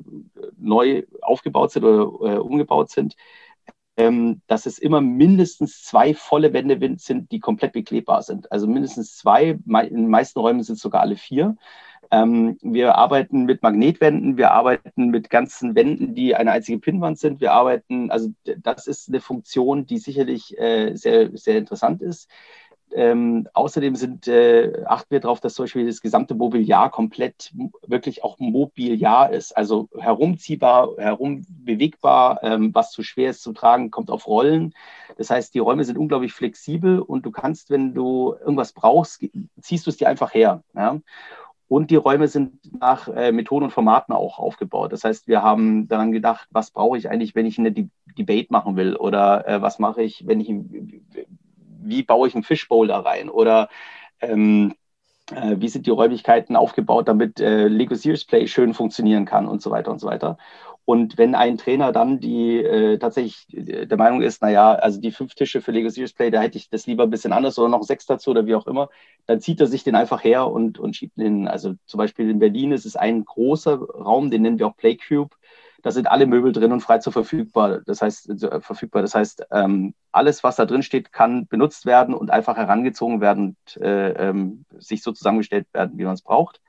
neu 0.58 1.04
aufgebaut 1.24 1.72
sind 1.72 1.86
oder 1.86 2.36
äh, 2.36 2.38
umgebaut 2.38 2.92
sind, 2.92 3.16
ähm, 3.98 4.42
dass 4.48 4.68
es 4.68 4.78
immer 4.78 5.02
mindestens 5.02 5.84
zwei 5.84 6.14
volle 6.14 6.54
Wände 6.54 6.78
sind, 6.98 7.32
die 7.32 7.40
komplett 7.40 7.74
beklebbar 7.74 8.22
sind. 8.22 8.52
Also 8.52 8.68
mindestens 8.68 9.18
zwei, 9.18 9.50
in 9.50 9.64
den 9.66 10.08
meisten 10.10 10.40
Räumen 10.40 10.64
sind 10.64 10.76
es 10.76 10.82
sogar 10.82 11.02
alle 11.02 11.16
vier. 11.16 11.58
Ähm, 12.14 12.60
wir 12.62 12.96
arbeiten 12.96 13.46
mit 13.46 13.64
Magnetwänden, 13.64 14.38
wir 14.38 14.52
arbeiten 14.52 15.08
mit 15.10 15.32
ganzen 15.32 15.74
Wänden, 15.74 16.14
die 16.14 16.36
eine 16.36 16.52
einzige 16.52 16.78
Pinnwand 16.78 17.18
sind. 17.18 17.42
Wir 17.42 17.54
arbeiten, 17.54 18.12
also 18.12 18.30
das 18.58 18.86
ist 18.86 19.10
eine 19.10 19.20
Funktion, 19.20 19.88
die 19.88 19.98
sicherlich 19.98 20.56
äh, 20.60 20.96
sehr, 20.96 21.36
sehr 21.36 21.58
interessant 21.58 22.04
ist. 22.04 22.30
Ähm, 22.92 23.48
außerdem 23.54 23.96
sind, 23.96 24.28
äh, 24.28 24.84
achten 24.86 25.10
wir 25.10 25.22
darauf, 25.22 25.40
dass 25.40 25.56
zum 25.56 25.64
Beispiel 25.64 25.88
das 25.88 26.02
gesamte 26.02 26.36
Mobiliar 26.36 26.92
komplett 26.92 27.52
wirklich 27.88 28.24
auch 28.24 28.38
Mobiliar 28.38 29.32
ist, 29.34 29.58
also 29.58 29.90
herumziehbar, 29.98 30.90
herumbewegbar, 31.00 32.44
ähm, 32.44 32.76
was 32.76 32.92
zu 32.92 33.02
schwer 33.02 33.32
ist 33.32 33.42
zu 33.42 33.54
tragen, 33.54 33.90
kommt 33.90 34.12
auf 34.12 34.28
Rollen. 34.28 34.76
Das 35.18 35.32
heißt, 35.32 35.56
die 35.56 35.60
Räume 35.60 35.84
sind 35.84 35.98
unglaublich 35.98 36.34
flexibel 36.34 37.00
und 37.00 37.26
du 37.26 37.32
kannst, 37.32 37.72
wenn 37.72 37.96
du 37.96 38.36
irgendwas 38.40 38.74
brauchst, 38.74 39.26
ziehst 39.60 39.88
du 39.88 39.90
es 39.90 39.98
dir 39.98 40.08
einfach 40.08 40.36
her. 40.36 40.64
Ja? 40.76 41.00
Und 41.74 41.90
die 41.90 41.96
Räume 41.96 42.28
sind 42.28 42.60
nach 42.80 43.08
äh, 43.08 43.32
Methoden 43.32 43.64
und 43.64 43.72
Formaten 43.72 44.14
auch 44.14 44.38
aufgebaut. 44.38 44.94
Das 44.94 45.04
heißt, 45.04 45.28
wir 45.28 45.42
haben 45.42 45.88
daran 45.88 46.12
gedacht, 46.12 46.48
was 46.52 46.70
brauche 46.70 47.00
ich 47.00 47.10
eigentlich, 47.10 47.34
wenn 47.34 47.48
ich 47.48 47.58
eine 47.58 47.72
De 47.72 47.88
Debate 48.16 48.50
machen 48.52 48.76
will? 48.76 48.96
Oder 48.96 49.48
äh, 49.48 49.60
was 49.60 49.80
mache 49.80 50.04
ich, 50.04 50.28
wenn 50.28 50.40
ich, 50.40 50.54
wie 51.82 52.04
baue 52.04 52.28
ich 52.28 52.36
einen 52.36 52.44
Fishbowl 52.44 52.86
da 52.86 53.00
rein? 53.00 53.28
Oder 53.28 53.70
ähm, 54.22 54.76
äh, 55.36 55.60
wie 55.60 55.70
sind 55.70 55.86
die 55.86 55.92
Räumlichkeiten 55.92 56.56
aufgebaut, 56.56 57.08
damit 57.08 57.40
äh, 57.40 57.68
Lego 57.68 57.96
Series 57.96 58.26
Play 58.26 58.48
schön 58.48 58.74
funktionieren 58.74 59.26
kann 59.26 59.48
und 59.48 59.62
so 59.62 59.72
weiter 59.72 59.92
und 59.92 60.00
so 60.00 60.08
weiter. 60.08 60.38
Und 60.86 61.18
wenn 61.18 61.34
ein 61.34 61.58
Trainer 61.58 61.94
dann 61.94 62.20
die 62.20 62.58
äh, 62.58 62.98
tatsächlich 62.98 63.48
äh, 63.56 63.86
der 63.86 63.98
Meinung 63.98 64.22
ist, 64.22 64.42
naja, 64.42 64.74
also 64.74 65.00
die 65.00 65.12
fünf 65.12 65.34
Tische 65.34 65.62
für 65.62 65.72
Lego 65.72 65.88
Series 65.90 66.14
Play, 66.14 66.30
da 66.30 66.42
hätte 66.42 66.58
ich 66.58 66.70
das 66.70 66.88
lieber 66.88 67.04
ein 67.04 67.10
bisschen 67.10 67.32
anders 67.32 67.58
oder 67.58 67.70
noch 67.70 67.84
sechs 67.84 68.06
dazu 68.06 68.32
oder 68.32 68.46
wie 68.46 68.56
auch 68.56 68.68
immer, 68.68 68.90
dann 69.26 69.40
zieht 69.40 69.62
er 69.62 69.68
sich 69.68 69.84
den 69.84 69.96
einfach 69.96 70.24
her 70.24 70.48
und, 70.48 70.80
und 70.80 70.96
schiebt 70.96 71.18
den. 71.18 71.48
Also 71.48 71.76
zum 71.86 72.00
Beispiel 72.00 72.30
in 72.30 72.40
Berlin 72.40 72.74
ist 72.74 72.86
es 72.86 72.98
ein 72.98 73.24
großer 73.24 73.80
Raum, 73.80 74.30
den 74.30 74.42
nennen 74.42 74.60
wir 74.60 74.68
auch 74.68 74.76
Play 74.76 74.98
Cube. 74.98 75.34
Da 75.84 75.92
sind 75.92 76.10
alle 76.10 76.26
Möbel 76.26 76.54
drin 76.54 76.72
und 76.72 76.82
frei 76.82 76.98
zur 77.00 77.14
verfügbar. 77.14 77.82
Das 77.86 78.02
heißt, 78.02 78.30
äh, 78.44 78.62
verfügbar. 78.62 79.02
Das 79.02 79.14
heißt, 79.14 79.48
ähm, 79.52 79.94
alles, 80.12 80.44
was 80.44 80.56
da 80.56 80.66
drin 80.66 80.82
steht, 80.82 81.12
kann 81.12 81.46
benutzt 81.46 81.86
werden 81.86 82.16
und 82.16 82.32
einfach 82.32 82.58
herangezogen 82.58 83.22
werden 83.22 83.58
und 83.68 83.82
äh, 83.82 84.12
ähm, 84.14 84.66
sich 84.80 85.04
so 85.04 85.12
zusammengestellt 85.12 85.68
werden, 85.74 85.98
wie 85.98 86.06
man 86.06 86.14
es 86.14 86.22
braucht. 86.22 86.62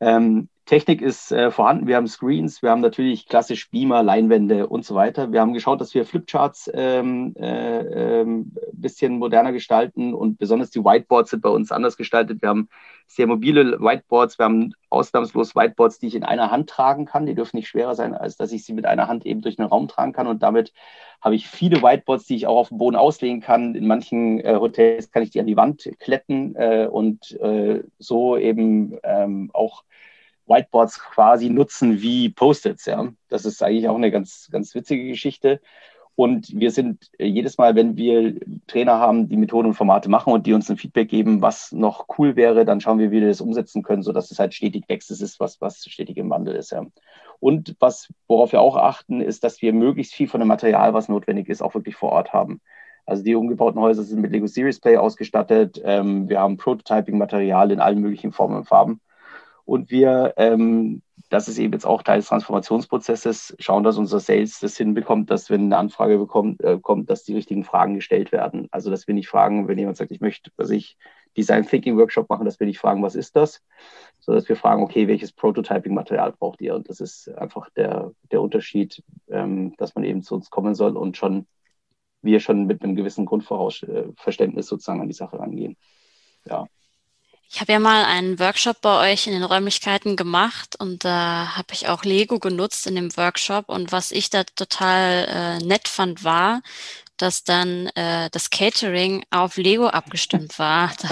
Ähm, 0.00 0.48
Technik 0.70 1.02
ist 1.02 1.32
äh, 1.32 1.50
vorhanden. 1.50 1.88
Wir 1.88 1.96
haben 1.96 2.06
Screens, 2.06 2.62
wir 2.62 2.70
haben 2.70 2.80
natürlich 2.80 3.26
klassisch 3.26 3.72
Beamer, 3.72 4.04
Leinwände 4.04 4.68
und 4.68 4.84
so 4.84 4.94
weiter. 4.94 5.32
Wir 5.32 5.40
haben 5.40 5.52
geschaut, 5.52 5.80
dass 5.80 5.94
wir 5.94 6.06
Flipcharts 6.06 6.70
ähm, 6.72 7.34
äh, 7.36 8.20
ähm, 8.20 8.52
bisschen 8.72 9.18
moderner 9.18 9.50
gestalten 9.50 10.14
und 10.14 10.38
besonders 10.38 10.70
die 10.70 10.84
Whiteboards 10.84 11.30
sind 11.30 11.42
bei 11.42 11.48
uns 11.48 11.72
anders 11.72 11.96
gestaltet. 11.96 12.40
Wir 12.40 12.50
haben 12.50 12.68
sehr 13.08 13.26
mobile 13.26 13.80
Whiteboards. 13.80 14.38
Wir 14.38 14.44
haben 14.44 14.72
ausnahmslos 14.90 15.56
Whiteboards, 15.56 15.98
die 15.98 16.06
ich 16.06 16.14
in 16.14 16.22
einer 16.22 16.52
Hand 16.52 16.70
tragen 16.70 17.04
kann. 17.04 17.26
Die 17.26 17.34
dürfen 17.34 17.56
nicht 17.56 17.66
schwerer 17.66 17.96
sein, 17.96 18.14
als 18.14 18.36
dass 18.36 18.52
ich 18.52 18.64
sie 18.64 18.72
mit 18.72 18.86
einer 18.86 19.08
Hand 19.08 19.26
eben 19.26 19.40
durch 19.40 19.56
den 19.56 19.64
Raum 19.64 19.88
tragen 19.88 20.12
kann. 20.12 20.28
Und 20.28 20.44
damit 20.44 20.72
habe 21.20 21.34
ich 21.34 21.48
viele 21.48 21.82
Whiteboards, 21.82 22.26
die 22.26 22.36
ich 22.36 22.46
auch 22.46 22.58
auf 22.58 22.68
dem 22.68 22.78
Boden 22.78 22.94
auslegen 22.94 23.40
kann. 23.40 23.74
In 23.74 23.88
manchen 23.88 24.38
äh, 24.38 24.54
Hotels 24.54 25.10
kann 25.10 25.24
ich 25.24 25.30
die 25.30 25.40
an 25.40 25.48
die 25.48 25.56
Wand 25.56 25.90
kletten 25.98 26.54
äh, 26.54 26.86
und 26.88 27.32
äh, 27.40 27.82
so 27.98 28.36
eben 28.36 28.96
ähm, 29.02 29.50
auch 29.52 29.82
Whiteboards 30.50 31.00
quasi 31.00 31.48
nutzen 31.48 32.02
wie 32.02 32.28
Post-its. 32.28 32.84
Ja. 32.86 33.08
Das 33.28 33.44
ist 33.44 33.62
eigentlich 33.62 33.88
auch 33.88 33.96
eine 33.96 34.10
ganz, 34.10 34.48
ganz 34.50 34.74
witzige 34.74 35.06
Geschichte. 35.06 35.60
Und 36.16 36.52
wir 36.52 36.70
sind 36.70 37.10
äh, 37.18 37.24
jedes 37.24 37.56
Mal, 37.56 37.76
wenn 37.76 37.96
wir 37.96 38.38
Trainer 38.66 38.98
haben, 38.98 39.28
die 39.28 39.38
Methoden 39.38 39.68
und 39.68 39.74
Formate 39.74 40.10
machen 40.10 40.34
und 40.34 40.46
die 40.46 40.52
uns 40.52 40.68
ein 40.68 40.76
Feedback 40.76 41.08
geben, 41.08 41.40
was 41.40 41.72
noch 41.72 42.06
cool 42.18 42.36
wäre, 42.36 42.66
dann 42.66 42.80
schauen 42.80 42.98
wir, 42.98 43.10
wie 43.10 43.20
wir 43.20 43.28
das 43.28 43.40
umsetzen 43.40 43.82
können, 43.82 44.02
sodass 44.02 44.30
es 44.30 44.38
halt 44.38 44.52
stetig 44.52 44.84
wächst. 44.88 45.10
Ist 45.10 45.40
was, 45.40 45.62
was 45.62 45.82
stetig 45.86 46.18
im 46.18 46.28
Wandel 46.28 46.56
ist. 46.56 46.72
Ja. 46.72 46.84
Und 47.38 47.74
was, 47.80 48.12
worauf 48.28 48.52
wir 48.52 48.60
auch 48.60 48.76
achten, 48.76 49.22
ist, 49.22 49.44
dass 49.44 49.62
wir 49.62 49.72
möglichst 49.72 50.12
viel 50.12 50.28
von 50.28 50.40
dem 50.40 50.48
Material, 50.48 50.92
was 50.92 51.08
notwendig 51.08 51.48
ist, 51.48 51.62
auch 51.62 51.74
wirklich 51.74 51.96
vor 51.96 52.12
Ort 52.12 52.34
haben. 52.34 52.60
Also 53.06 53.22
die 53.22 53.34
umgebauten 53.34 53.80
Häuser 53.80 54.02
sind 54.02 54.20
mit 54.20 54.30
Lego 54.30 54.46
Series 54.46 54.78
Play 54.78 54.98
ausgestattet. 54.98 55.80
Ähm, 55.82 56.28
wir 56.28 56.40
haben 56.40 56.58
Prototyping-Material 56.58 57.70
in 57.70 57.80
allen 57.80 58.00
möglichen 58.00 58.32
Formen 58.32 58.58
und 58.58 58.68
Farben. 58.68 59.00
Und 59.70 59.92
wir, 59.92 60.34
ähm, 60.36 61.00
das 61.28 61.46
ist 61.46 61.60
eben 61.60 61.74
jetzt 61.74 61.86
auch 61.86 62.02
Teil 62.02 62.18
des 62.18 62.26
Transformationsprozesses, 62.26 63.54
schauen, 63.60 63.84
dass 63.84 63.98
unser 63.98 64.18
Sales 64.18 64.58
das 64.58 64.76
hinbekommt, 64.76 65.30
dass 65.30 65.48
wenn 65.48 65.66
eine 65.66 65.76
Anfrage 65.76 66.18
bekommt, 66.18 66.60
äh, 66.60 66.80
kommt, 66.82 67.08
dass 67.08 67.22
die 67.22 67.34
richtigen 67.34 67.62
Fragen 67.62 67.94
gestellt 67.94 68.32
werden. 68.32 68.66
Also 68.72 68.90
dass 68.90 69.06
wir 69.06 69.14
nicht 69.14 69.28
fragen, 69.28 69.68
wenn 69.68 69.78
jemand 69.78 69.96
sagt, 69.96 70.10
ich 70.10 70.20
möchte, 70.20 70.50
was 70.56 70.70
ich 70.70 70.96
Design 71.36 71.64
Thinking 71.64 71.96
Workshop 71.96 72.28
machen, 72.28 72.46
dass 72.46 72.58
wir 72.58 72.66
nicht 72.66 72.80
fragen, 72.80 73.00
was 73.04 73.14
ist 73.14 73.36
das, 73.36 73.62
sondern 74.18 74.42
dass 74.42 74.48
wir 74.48 74.56
fragen, 74.56 74.82
okay, 74.82 75.06
welches 75.06 75.30
Prototyping-Material 75.30 76.32
braucht 76.32 76.60
ihr? 76.60 76.74
Und 76.74 76.88
das 76.88 76.98
ist 76.98 77.28
einfach 77.28 77.70
der, 77.76 78.10
der 78.32 78.42
Unterschied, 78.42 79.04
ähm, 79.28 79.76
dass 79.76 79.94
man 79.94 80.02
eben 80.02 80.22
zu 80.22 80.34
uns 80.34 80.50
kommen 80.50 80.74
soll 80.74 80.96
und 80.96 81.16
schon 81.16 81.46
wir 82.22 82.40
schon 82.40 82.66
mit 82.66 82.82
einem 82.82 82.96
gewissen 82.96 83.24
Grundverständnis 83.24 84.66
sozusagen 84.66 85.00
an 85.00 85.06
die 85.06 85.14
Sache 85.14 85.38
rangehen. 85.38 85.76
Ja. 86.44 86.66
Ich 87.52 87.60
habe 87.60 87.72
ja 87.72 87.80
mal 87.80 88.04
einen 88.04 88.38
Workshop 88.38 88.80
bei 88.80 89.12
euch 89.12 89.26
in 89.26 89.32
den 89.32 89.42
Räumlichkeiten 89.42 90.14
gemacht 90.14 90.76
und 90.78 91.04
da 91.04 91.56
habe 91.56 91.72
ich 91.72 91.88
auch 91.88 92.04
Lego 92.04 92.38
genutzt 92.38 92.86
in 92.86 92.94
dem 92.94 93.16
Workshop. 93.16 93.68
Und 93.68 93.90
was 93.90 94.12
ich 94.12 94.30
da 94.30 94.44
total 94.44 95.58
äh, 95.60 95.64
nett 95.64 95.88
fand, 95.88 96.22
war, 96.22 96.62
dass 97.16 97.42
dann 97.42 97.88
äh, 97.88 98.30
das 98.30 98.50
Catering 98.50 99.24
auf 99.30 99.56
Lego 99.56 99.88
abgestimmt 99.88 100.58
war. 100.58 100.92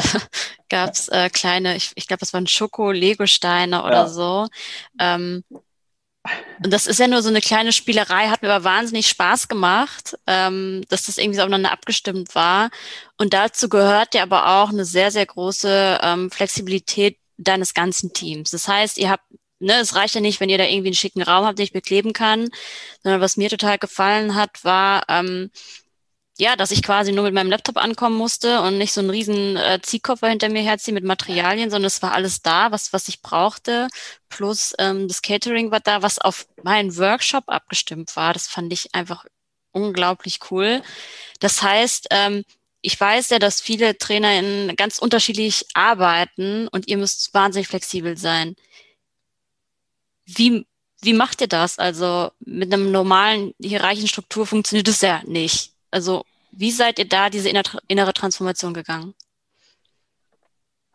Da 0.71 0.85
gab's 0.85 1.09
äh, 1.09 1.31
kleine, 1.31 1.77
ich, 1.77 1.93
ich 1.95 2.07
glaube, 2.07 2.21
das 2.21 2.35
waren 2.35 2.47
Schoko-Lego-Steine 2.47 3.83
oder 3.83 4.03
ja. 4.03 4.09
so. 4.09 4.49
Ähm, 5.01 5.43
und 6.63 6.73
das 6.73 6.87
ist 6.87 6.99
ja 6.99 7.07
nur 7.07 7.23
so 7.23 7.29
eine 7.29 7.41
kleine 7.41 7.73
Spielerei, 7.73 8.29
hat 8.29 8.43
mir 8.43 8.53
aber 8.53 8.65
wahnsinnig 8.65 9.07
Spaß 9.07 9.49
gemacht, 9.49 10.17
ähm, 10.27 10.85
dass 10.89 11.05
das 11.05 11.19
irgendwie 11.19 11.37
so 11.37 11.43
aufeinander 11.43 11.73
abgestimmt 11.73 12.35
war. 12.35 12.71
Und 13.17 13.33
dazu 13.33 13.69
gehört 13.69 14.15
ja 14.15 14.23
aber 14.23 14.61
auch 14.61 14.71
eine 14.71 14.85
sehr, 14.85 15.11
sehr 15.11 15.27
große 15.27 16.01
ähm, 16.03 16.31
Flexibilität 16.31 17.19
deines 17.37 17.75
ganzen 17.75 18.13
Teams. 18.13 18.51
Das 18.51 18.67
heißt, 18.67 18.99
ihr 18.99 19.11
habt, 19.11 19.25
ne, 19.61 19.75
es 19.75 19.95
reicht 19.95 20.15
ja 20.15 20.21
nicht, 20.21 20.41
wenn 20.41 20.49
ihr 20.49 20.59
da 20.59 20.65
irgendwie 20.65 20.89
einen 20.89 20.95
schicken 20.95 21.23
Raum 21.23 21.47
habt, 21.47 21.59
den 21.59 21.65
ich 21.65 21.73
bekleben 21.73 22.13
kann, 22.13 22.49
sondern 23.03 23.21
was 23.21 23.37
mir 23.37 23.49
total 23.49 23.79
gefallen 23.79 24.35
hat, 24.35 24.65
war, 24.65 25.05
ähm, 25.09 25.51
ja, 26.41 26.55
dass 26.55 26.71
ich 26.71 26.83
quasi 26.83 27.13
nur 27.13 27.25
mit 27.25 27.35
meinem 27.35 27.51
Laptop 27.51 27.77
ankommen 27.77 28.17
musste 28.17 28.61
und 28.63 28.79
nicht 28.79 28.93
so 28.93 29.01
einen 29.01 29.11
riesen 29.11 29.57
äh, 29.57 29.81
Ziehkoffer 29.83 30.29
hinter 30.29 30.49
mir 30.49 30.63
herziehen 30.63 30.95
mit 30.95 31.05
Materialien, 31.05 31.69
sondern 31.71 31.89
es 31.89 32.01
war 32.01 32.13
alles 32.13 32.43
da, 32.43 32.71
was, 32.71 32.93
was 32.93 33.09
ich 33.09 33.23
brauchte. 33.23 33.89
Plus 34.29 34.73
ähm, 34.79 35.09
das 35.09 35.21
Catering 35.23 35.73
war 35.73 35.81
da, 35.81 36.03
was 36.03 36.21
auf 36.21 36.47
meinen 36.63 36.97
Workshop 36.97 37.45
abgestimmt 37.49 38.15
war. 38.15 38.33
Das 38.35 38.47
fand 38.47 38.73
ich 38.73 38.95
einfach 38.95 39.25
unglaublich 39.73 40.39
cool. 40.51 40.83
Das 41.41 41.63
heißt, 41.63 42.07
ähm, 42.11 42.45
ich 42.83 43.01
weiß 43.01 43.31
ja, 43.31 43.41
dass 43.41 43.61
viele 43.61 43.99
TrainerInnen 43.99 44.77
ganz 44.77 44.99
unterschiedlich 44.99 45.67
arbeiten 45.75 46.69
und 46.69 46.87
ihr 46.87 46.99
müsst 46.99 47.35
wahnsinnig 47.35 47.67
flexibel 47.69 48.17
sein. 48.17 48.55
Wie, 50.25 50.67
wie 51.03 51.15
macht 51.15 51.41
ihr 51.41 51.49
das? 51.49 51.81
Also 51.81 52.31
mit 52.39 52.73
einem 52.73 52.93
normalen 52.93 53.55
Hierarchienstruktur 53.61 54.47
funktioniert 54.47 54.87
das 54.87 55.01
ja 55.01 55.23
nicht. 55.27 55.73
Also 55.91 56.25
wie 56.53 56.71
seid 56.71 56.99
ihr 56.99 57.09
da 57.09 57.31
diese 57.31 57.51
innere 57.89 58.13
Transformation 58.13 58.75
gegangen? 58.75 59.15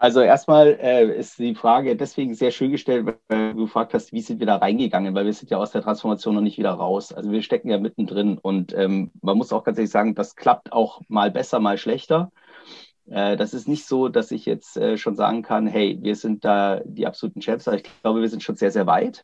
Also 0.04 0.20
erstmal 0.20 0.78
äh, 0.82 1.18
ist 1.18 1.40
die 1.40 1.56
Frage 1.56 1.96
deswegen 1.96 2.36
sehr 2.36 2.52
schön 2.52 2.72
gestellt, 2.72 3.06
weil 3.30 3.54
du 3.54 3.62
gefragt 3.62 3.94
hast, 3.94 4.12
wie 4.12 4.20
sind 4.20 4.40
wir 4.40 4.48
da 4.48 4.58
reingegangen, 4.58 5.16
weil 5.16 5.24
wir 5.24 5.32
sind 5.32 5.50
ja 5.50 5.58
aus 5.58 5.72
der 5.72 5.82
Transformation 5.82 6.36
noch 6.36 6.42
nicht 6.42 6.58
wieder 6.58 6.72
raus. 6.72 7.14
Also 7.14 7.32
wir 7.32 7.42
stecken 7.42 7.70
ja 7.70 7.78
mittendrin 7.78 8.38
und 8.38 8.74
ähm, 8.74 9.12
man 9.22 9.38
muss 9.38 9.54
auch 9.54 9.64
ganz 9.64 9.78
ehrlich 9.78 9.92
sagen, 9.92 10.14
das 10.14 10.36
klappt 10.36 10.74
auch 10.74 11.00
mal 11.08 11.32
besser, 11.32 11.62
mal 11.62 11.78
schlechter. 11.78 12.34
Äh, 13.06 13.38
das 13.38 13.54
ist 13.54 13.70
nicht 13.70 13.86
so, 13.86 14.10
dass 14.10 14.32
ich 14.32 14.46
jetzt 14.46 14.76
äh, 14.76 14.98
schon 14.98 15.16
sagen 15.16 15.42
kann, 15.42 15.68
hey, 15.68 15.98
wir 16.02 16.18
sind 16.18 16.44
da 16.44 16.82
die 16.84 17.08
absoluten 17.08 17.40
Champs, 17.40 17.70
aber 17.70 17.78
ich 17.78 17.86
glaube, 18.02 18.20
wir 18.20 18.30
sind 18.30 18.44
schon 18.44 18.58
sehr, 18.58 18.72
sehr 18.72 18.88
weit. 18.88 19.24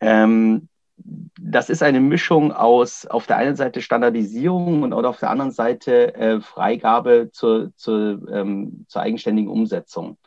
Ähm, 0.00 0.68
das 0.98 1.70
ist 1.70 1.82
eine 1.82 2.00
Mischung 2.00 2.52
aus 2.52 3.06
auf 3.06 3.26
der 3.26 3.36
einen 3.36 3.56
Seite 3.56 3.82
Standardisierung 3.82 4.82
und 4.82 4.92
auf 4.92 5.18
der 5.18 5.30
anderen 5.30 5.50
Seite 5.50 6.14
äh, 6.14 6.40
Freigabe 6.40 7.30
zur, 7.32 7.74
zur, 7.76 8.28
ähm, 8.30 8.86
zur 8.88 9.02
eigenständigen 9.02 9.50
Umsetzung. 9.50 10.18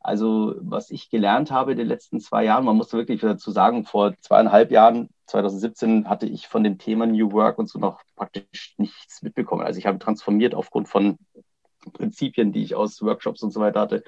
Also 0.00 0.54
was 0.58 0.90
ich 0.90 1.10
gelernt 1.10 1.50
habe 1.50 1.72
in 1.72 1.78
den 1.78 1.86
letzten 1.86 2.20
zwei 2.20 2.44
Jahren, 2.44 2.64
man 2.64 2.76
muss 2.76 2.92
wirklich 2.92 3.20
dazu 3.20 3.50
sagen, 3.50 3.84
vor 3.84 4.14
zweieinhalb 4.20 4.70
Jahren, 4.72 5.10
2017, 5.26 6.08
hatte 6.08 6.26
ich 6.26 6.48
von 6.48 6.64
dem 6.64 6.78
Thema 6.78 7.06
New 7.06 7.32
Work 7.32 7.58
und 7.58 7.68
so 7.68 7.78
noch 7.78 8.02
praktisch 8.16 8.74
nichts 8.78 9.22
mitbekommen. 9.22 9.62
Also 9.62 9.78
ich 9.78 9.86
habe 9.86 9.98
transformiert 9.98 10.54
aufgrund 10.54 10.88
von 10.88 11.18
Prinzipien, 11.92 12.52
die 12.52 12.62
ich 12.62 12.74
aus 12.74 13.00
Workshops 13.02 13.42
und 13.42 13.52
so 13.52 13.60
weiter 13.60 13.80
hatte 13.80 14.04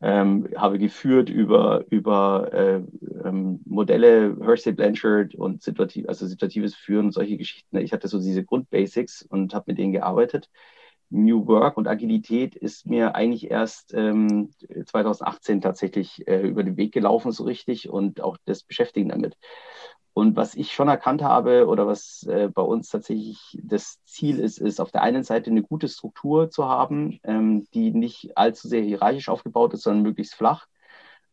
ähm, 0.00 0.48
habe 0.56 0.78
geführt 0.78 1.28
über, 1.28 1.84
über 1.90 2.52
äh, 2.52 2.82
ähm, 3.24 3.60
Modelle, 3.64 4.36
Hersey 4.40 4.72
Blanchard 4.72 5.34
und 5.34 5.62
situativ, 5.62 6.08
also 6.08 6.26
situatives 6.26 6.74
Führen 6.74 7.06
und 7.06 7.12
solche 7.12 7.36
Geschichten. 7.36 7.76
Ich 7.78 7.92
hatte 7.92 8.08
so 8.08 8.18
diese 8.18 8.44
Grundbasics 8.44 9.22
und 9.22 9.54
habe 9.54 9.64
mit 9.68 9.78
denen 9.78 9.92
gearbeitet. 9.92 10.48
New 11.10 11.46
Work 11.46 11.78
und 11.78 11.88
Agilität 11.88 12.54
ist 12.54 12.86
mir 12.86 13.14
eigentlich 13.14 13.50
erst 13.50 13.94
ähm, 13.94 14.50
2018 14.86 15.60
tatsächlich 15.62 16.26
äh, 16.28 16.46
über 16.46 16.62
den 16.62 16.76
Weg 16.76 16.92
gelaufen, 16.92 17.32
so 17.32 17.44
richtig, 17.44 17.88
und 17.88 18.20
auch 18.20 18.36
das 18.44 18.62
Beschäftigen 18.62 19.08
damit. 19.08 19.36
Und 20.18 20.34
was 20.34 20.56
ich 20.56 20.72
schon 20.72 20.88
erkannt 20.88 21.22
habe 21.22 21.68
oder 21.68 21.86
was 21.86 22.24
äh, 22.24 22.48
bei 22.52 22.62
uns 22.62 22.88
tatsächlich 22.88 23.56
das 23.62 24.02
Ziel 24.02 24.40
ist, 24.40 24.58
ist 24.58 24.80
auf 24.80 24.90
der 24.90 25.02
einen 25.02 25.22
Seite 25.22 25.48
eine 25.48 25.62
gute 25.62 25.86
Struktur 25.86 26.50
zu 26.50 26.64
haben, 26.64 27.20
ähm, 27.22 27.68
die 27.72 27.92
nicht 27.92 28.36
allzu 28.36 28.66
sehr 28.66 28.82
hierarchisch 28.82 29.28
aufgebaut 29.28 29.74
ist, 29.74 29.82
sondern 29.84 30.02
möglichst 30.02 30.34
flach. 30.34 30.66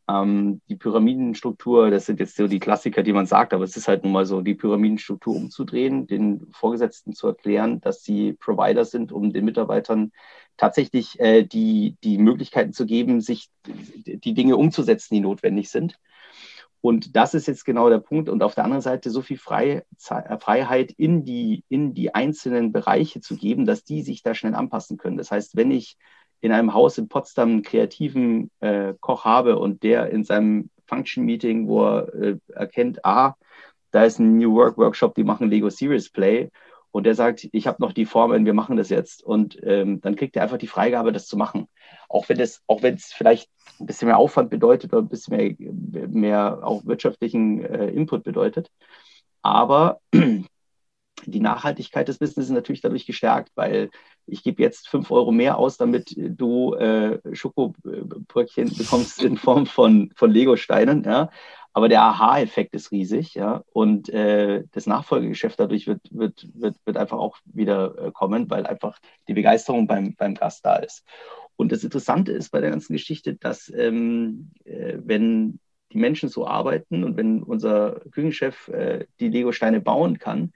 Ähm, 0.07 0.61
die 0.69 0.75
Pyramidenstruktur, 0.75 1.89
das 1.89 2.05
sind 2.05 2.19
jetzt 2.19 2.35
so 2.35 2.47
die 2.47 2.59
Klassiker, 2.59 3.01
die 3.01 3.13
man 3.13 3.25
sagt, 3.25 3.55
aber 3.55 3.63
es 3.63 3.75
ist 3.75 3.87
halt 3.87 4.03
nun 4.03 4.13
mal 4.13 4.27
so, 4.27 4.41
die 4.41 4.53
Pyramidenstruktur 4.53 5.35
umzudrehen, 5.35 6.05
den 6.05 6.45
Vorgesetzten 6.51 7.13
zu 7.13 7.25
erklären, 7.25 7.81
dass 7.81 8.03
sie 8.03 8.33
Provider 8.33 8.85
sind, 8.85 9.11
um 9.11 9.33
den 9.33 9.45
Mitarbeitern 9.45 10.11
tatsächlich 10.57 11.19
äh, 11.19 11.41
die, 11.41 11.97
die 12.03 12.19
Möglichkeiten 12.19 12.71
zu 12.71 12.85
geben, 12.85 13.19
sich 13.19 13.49
die 13.65 14.35
Dinge 14.35 14.57
umzusetzen, 14.57 15.15
die 15.15 15.21
notwendig 15.21 15.71
sind. 15.71 15.97
Und 16.85 17.15
das 17.15 17.33
ist 17.33 17.47
jetzt 17.47 17.65
genau 17.65 17.89
der 17.89 17.97
Punkt. 17.97 18.29
Und 18.29 18.43
auf 18.43 18.53
der 18.53 18.63
anderen 18.63 18.83
Seite 18.83 19.09
so 19.09 19.23
viel 19.23 19.39
Freiheit 19.39 20.91
in 20.97 21.25
die, 21.25 21.63
in 21.67 21.95
die 21.95 22.13
einzelnen 22.13 22.71
Bereiche 22.71 23.21
zu 23.21 23.37
geben, 23.37 23.65
dass 23.65 23.83
die 23.83 24.03
sich 24.03 24.21
da 24.21 24.35
schnell 24.35 24.53
anpassen 24.53 24.97
können. 24.97 25.17
Das 25.17 25.31
heißt, 25.31 25.55
wenn 25.55 25.71
ich 25.71 25.97
in 26.41 26.51
einem 26.51 26.75
Haus 26.75 26.99
in 26.99 27.07
Potsdam 27.07 27.49
einen 27.49 27.61
kreativen 27.63 28.51
äh, 28.59 28.93
Koch 28.99 29.25
habe 29.25 29.57
und 29.57 29.81
der 29.81 30.11
in 30.11 30.23
seinem 30.23 30.69
Function 30.85 31.25
Meeting, 31.25 31.67
wo 31.67 31.85
er 31.85 32.13
äh, 32.13 32.37
erkennt, 32.53 33.03
ah, 33.03 33.33
da 33.89 34.03
ist 34.03 34.19
ein 34.19 34.37
New 34.37 34.53
Work 34.53 34.77
Workshop, 34.77 35.15
die 35.15 35.23
machen 35.23 35.49
Lego 35.49 35.71
Serious 35.71 36.11
Play 36.11 36.51
und 36.95 37.03
der 37.03 37.13
sagt, 37.13 37.49
ich 37.51 37.67
habe 37.67 37.81
noch 37.81 37.91
die 37.91 38.05
Formeln, 38.05 38.45
wir 38.45 38.53
machen 38.53 38.77
das 38.77 38.87
jetzt 38.87 39.21
und 39.21 39.59
ähm, 39.63 39.99
dann 39.99 40.15
kriegt 40.15 40.37
er 40.37 40.43
einfach 40.43 40.57
die 40.57 40.65
Freigabe, 40.65 41.11
das 41.11 41.27
zu 41.27 41.35
machen. 41.35 41.67
Auch 42.07 42.29
wenn 42.29 42.37
das, 42.37 42.63
auch 42.67 42.83
wenn 42.83 42.95
es 42.95 43.11
vielleicht 43.11 43.49
ein 43.81 43.85
bisschen 43.85 44.07
mehr 44.07 44.17
Aufwand 44.17 44.49
bedeutet 44.49 44.93
oder 44.93 45.01
ein 45.01 45.09
bisschen 45.09 45.35
mehr, 45.35 46.07
mehr 46.07 46.59
auch 46.63 46.85
wirtschaftlichen 46.85 47.65
äh, 47.65 47.87
Input 47.89 48.23
bedeutet. 48.23 48.71
Aber 49.41 49.99
die 51.25 51.39
Nachhaltigkeit 51.41 52.07
des 52.07 52.17
Business 52.17 52.45
ist 52.45 52.53
natürlich 52.53 52.79
dadurch 52.79 53.05
gestärkt, 53.05 53.51
weil 53.55 53.89
ich 54.25 54.41
gebe 54.41 54.63
jetzt 54.63 54.87
fünf 54.87 55.11
Euro 55.11 55.33
mehr 55.33 55.57
aus, 55.57 55.75
damit 55.75 56.15
du 56.15 56.75
äh, 56.75 57.19
Schokobröckchen 57.35 58.73
bekommst 58.73 59.21
in 59.21 59.35
Form 59.35 59.65
von, 59.65 60.13
von 60.15 60.31
Lego-Steinen. 60.31 61.03
Ja? 61.03 61.29
Aber 61.75 61.89
der 61.89 62.03
Aha-Effekt 62.03 62.73
ist 62.73 62.91
riesig, 62.91 63.33
ja. 63.33 63.61
Und 63.73 64.07
äh, 64.07 64.63
das 64.71 64.87
Nachfolgegeschäft 64.87 65.59
dadurch 65.59 65.87
wird, 65.87 65.99
wird, 66.09 66.47
wird, 66.53 66.77
wird 66.85 66.95
einfach 66.95 67.17
auch 67.17 67.37
wieder 67.43 67.97
äh, 67.97 68.11
kommen, 68.11 68.49
weil 68.49 68.65
einfach 68.65 68.97
die 69.27 69.33
Begeisterung 69.33 69.85
beim, 69.85 70.15
beim 70.15 70.35
Gast 70.35 70.63
da 70.65 70.77
ist. 70.77 71.03
Und 71.57 71.73
das 71.73 71.83
Interessante 71.83 72.31
ist 72.31 72.49
bei 72.51 72.61
der 72.61 72.69
ganzen 72.69 72.93
Geschichte, 72.93 73.35
dass 73.35 73.69
ähm, 73.75 74.51
äh, 74.63 74.99
wenn 75.03 75.59
die 75.91 75.97
Menschen 75.97 76.29
so 76.29 76.47
arbeiten 76.47 77.03
und 77.03 77.17
wenn 77.17 77.43
unser 77.43 77.99
Küchenchef 78.11 78.69
äh, 78.69 79.07
die 79.19 79.27
Lego-Steine 79.27 79.81
bauen 79.81 80.17
kann, 80.17 80.53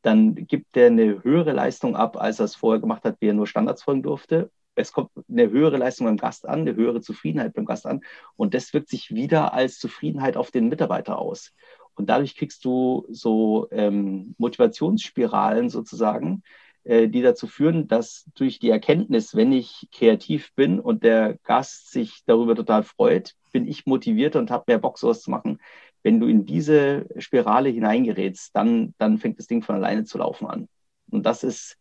dann 0.00 0.34
gibt 0.34 0.78
er 0.78 0.86
eine 0.86 1.22
höhere 1.24 1.52
Leistung 1.52 1.94
ab, 1.94 2.16
als 2.16 2.38
er 2.38 2.46
es 2.46 2.54
vorher 2.56 2.80
gemacht 2.80 3.04
hat, 3.04 3.16
wie 3.20 3.28
er 3.28 3.34
nur 3.34 3.46
Standards 3.46 3.82
folgen 3.82 4.02
durfte. 4.02 4.50
Es 4.78 4.92
kommt 4.92 5.10
eine 5.28 5.50
höhere 5.50 5.76
Leistung 5.76 6.06
beim 6.06 6.16
Gast 6.16 6.48
an, 6.48 6.60
eine 6.60 6.74
höhere 6.74 7.00
Zufriedenheit 7.00 7.54
beim 7.54 7.64
Gast 7.64 7.86
an. 7.86 8.00
Und 8.36 8.54
das 8.54 8.72
wirkt 8.72 8.88
sich 8.88 9.14
wieder 9.14 9.52
als 9.52 9.78
Zufriedenheit 9.78 10.36
auf 10.36 10.50
den 10.50 10.68
Mitarbeiter 10.68 11.18
aus. 11.18 11.52
Und 11.94 12.08
dadurch 12.08 12.36
kriegst 12.36 12.64
du 12.64 13.06
so 13.10 13.68
ähm, 13.70 14.34
Motivationsspiralen 14.38 15.68
sozusagen, 15.68 16.42
äh, 16.84 17.08
die 17.08 17.22
dazu 17.22 17.46
führen, 17.46 17.88
dass 17.88 18.26
durch 18.34 18.58
die 18.60 18.70
Erkenntnis, 18.70 19.34
wenn 19.34 19.52
ich 19.52 19.88
kreativ 19.92 20.54
bin 20.54 20.78
und 20.78 21.02
der 21.02 21.38
Gast 21.44 21.90
sich 21.90 22.22
darüber 22.26 22.54
total 22.54 22.84
freut, 22.84 23.34
bin 23.50 23.66
ich 23.66 23.86
motiviert 23.86 24.36
und 24.36 24.50
habe 24.50 24.64
mehr 24.68 24.78
Bock, 24.78 24.98
sowas 24.98 25.22
zu 25.22 25.30
machen 25.30 25.58
wenn 26.02 26.20
du 26.20 26.26
in 26.26 26.46
diese 26.46 27.06
Spirale 27.18 27.68
hineingerätst, 27.68 28.54
dann, 28.54 28.94
dann 28.98 29.18
fängt 29.18 29.38
das 29.38 29.46
Ding 29.46 29.62
von 29.62 29.76
alleine 29.76 30.04
zu 30.04 30.18
laufen 30.18 30.46
an. 30.46 30.68
Und 31.10 31.26
das 31.26 31.42
ist, 31.44 31.76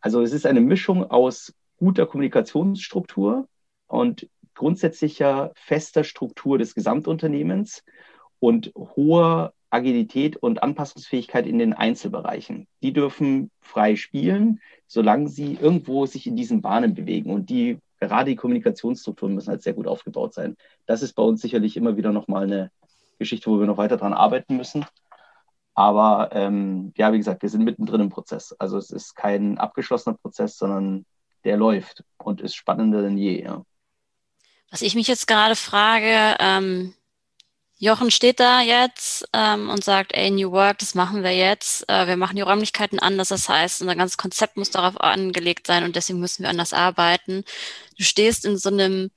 also 0.00 0.22
es 0.22 0.32
ist 0.32 0.46
eine 0.46 0.60
Mischung 0.60 1.04
aus 1.04 1.54
guter 1.78 2.06
Kommunikationsstruktur 2.06 3.48
und 3.86 4.28
grundsätzlicher 4.54 5.52
fester 5.54 6.04
Struktur 6.04 6.58
des 6.58 6.74
Gesamtunternehmens 6.74 7.84
und 8.40 8.72
hoher 8.74 9.52
Agilität 9.70 10.36
und 10.36 10.62
Anpassungsfähigkeit 10.62 11.46
in 11.46 11.58
den 11.58 11.72
Einzelbereichen. 11.72 12.66
Die 12.82 12.92
dürfen 12.92 13.50
frei 13.60 13.96
spielen, 13.96 14.60
solange 14.86 15.28
sie 15.28 15.54
irgendwo 15.54 16.06
sich 16.06 16.26
in 16.26 16.36
diesen 16.36 16.62
Bahnen 16.62 16.94
bewegen. 16.94 17.30
Und 17.32 17.50
die, 17.50 17.78
gerade 18.00 18.30
die 18.30 18.36
Kommunikationsstrukturen 18.36 19.34
müssen 19.34 19.50
halt 19.50 19.62
sehr 19.62 19.74
gut 19.74 19.86
aufgebaut 19.86 20.34
sein. 20.34 20.56
Das 20.86 21.02
ist 21.02 21.12
bei 21.12 21.22
uns 21.22 21.42
sicherlich 21.42 21.76
immer 21.76 21.96
wieder 21.96 22.12
nochmal 22.12 22.44
eine, 22.44 22.70
Geschichte, 23.18 23.50
wo 23.50 23.58
wir 23.58 23.66
noch 23.66 23.78
weiter 23.78 23.96
dran 23.96 24.12
arbeiten 24.12 24.56
müssen. 24.56 24.86
Aber 25.74 26.30
ähm, 26.32 26.92
ja, 26.96 27.12
wie 27.12 27.18
gesagt, 27.18 27.42
wir 27.42 27.48
sind 27.48 27.64
mittendrin 27.64 28.00
im 28.00 28.08
Prozess. 28.08 28.54
Also 28.58 28.78
es 28.78 28.90
ist 28.90 29.14
kein 29.14 29.58
abgeschlossener 29.58 30.16
Prozess, 30.16 30.56
sondern 30.56 31.04
der 31.44 31.56
läuft 31.56 32.04
und 32.18 32.40
ist 32.40 32.54
spannender 32.54 33.02
denn 33.02 33.16
je. 33.16 33.42
Ja. 33.42 33.64
Was 34.70 34.82
ich 34.82 34.94
mich 34.94 35.08
jetzt 35.08 35.26
gerade 35.26 35.56
frage, 35.56 36.36
ähm, 36.40 36.94
Jochen 37.80 38.10
steht 38.10 38.40
da 38.40 38.60
jetzt 38.60 39.28
ähm, 39.32 39.70
und 39.70 39.84
sagt, 39.84 40.12
ey, 40.12 40.30
New 40.30 40.50
Work, 40.50 40.78
das 40.78 40.96
machen 40.96 41.22
wir 41.22 41.34
jetzt. 41.34 41.88
Äh, 41.88 42.08
wir 42.08 42.16
machen 42.16 42.34
die 42.34 42.42
Räumlichkeiten 42.42 42.98
anders. 42.98 43.28
Das 43.28 43.48
heißt, 43.48 43.80
unser 43.82 43.94
ganzes 43.94 44.18
Konzept 44.18 44.56
muss 44.56 44.70
darauf 44.70 45.00
angelegt 45.00 45.68
sein 45.68 45.84
und 45.84 45.94
deswegen 45.94 46.18
müssen 46.18 46.42
wir 46.42 46.50
anders 46.50 46.72
arbeiten. 46.72 47.44
Du 47.96 48.02
stehst 48.02 48.44
in 48.44 48.58
so 48.58 48.68
einem 48.70 49.10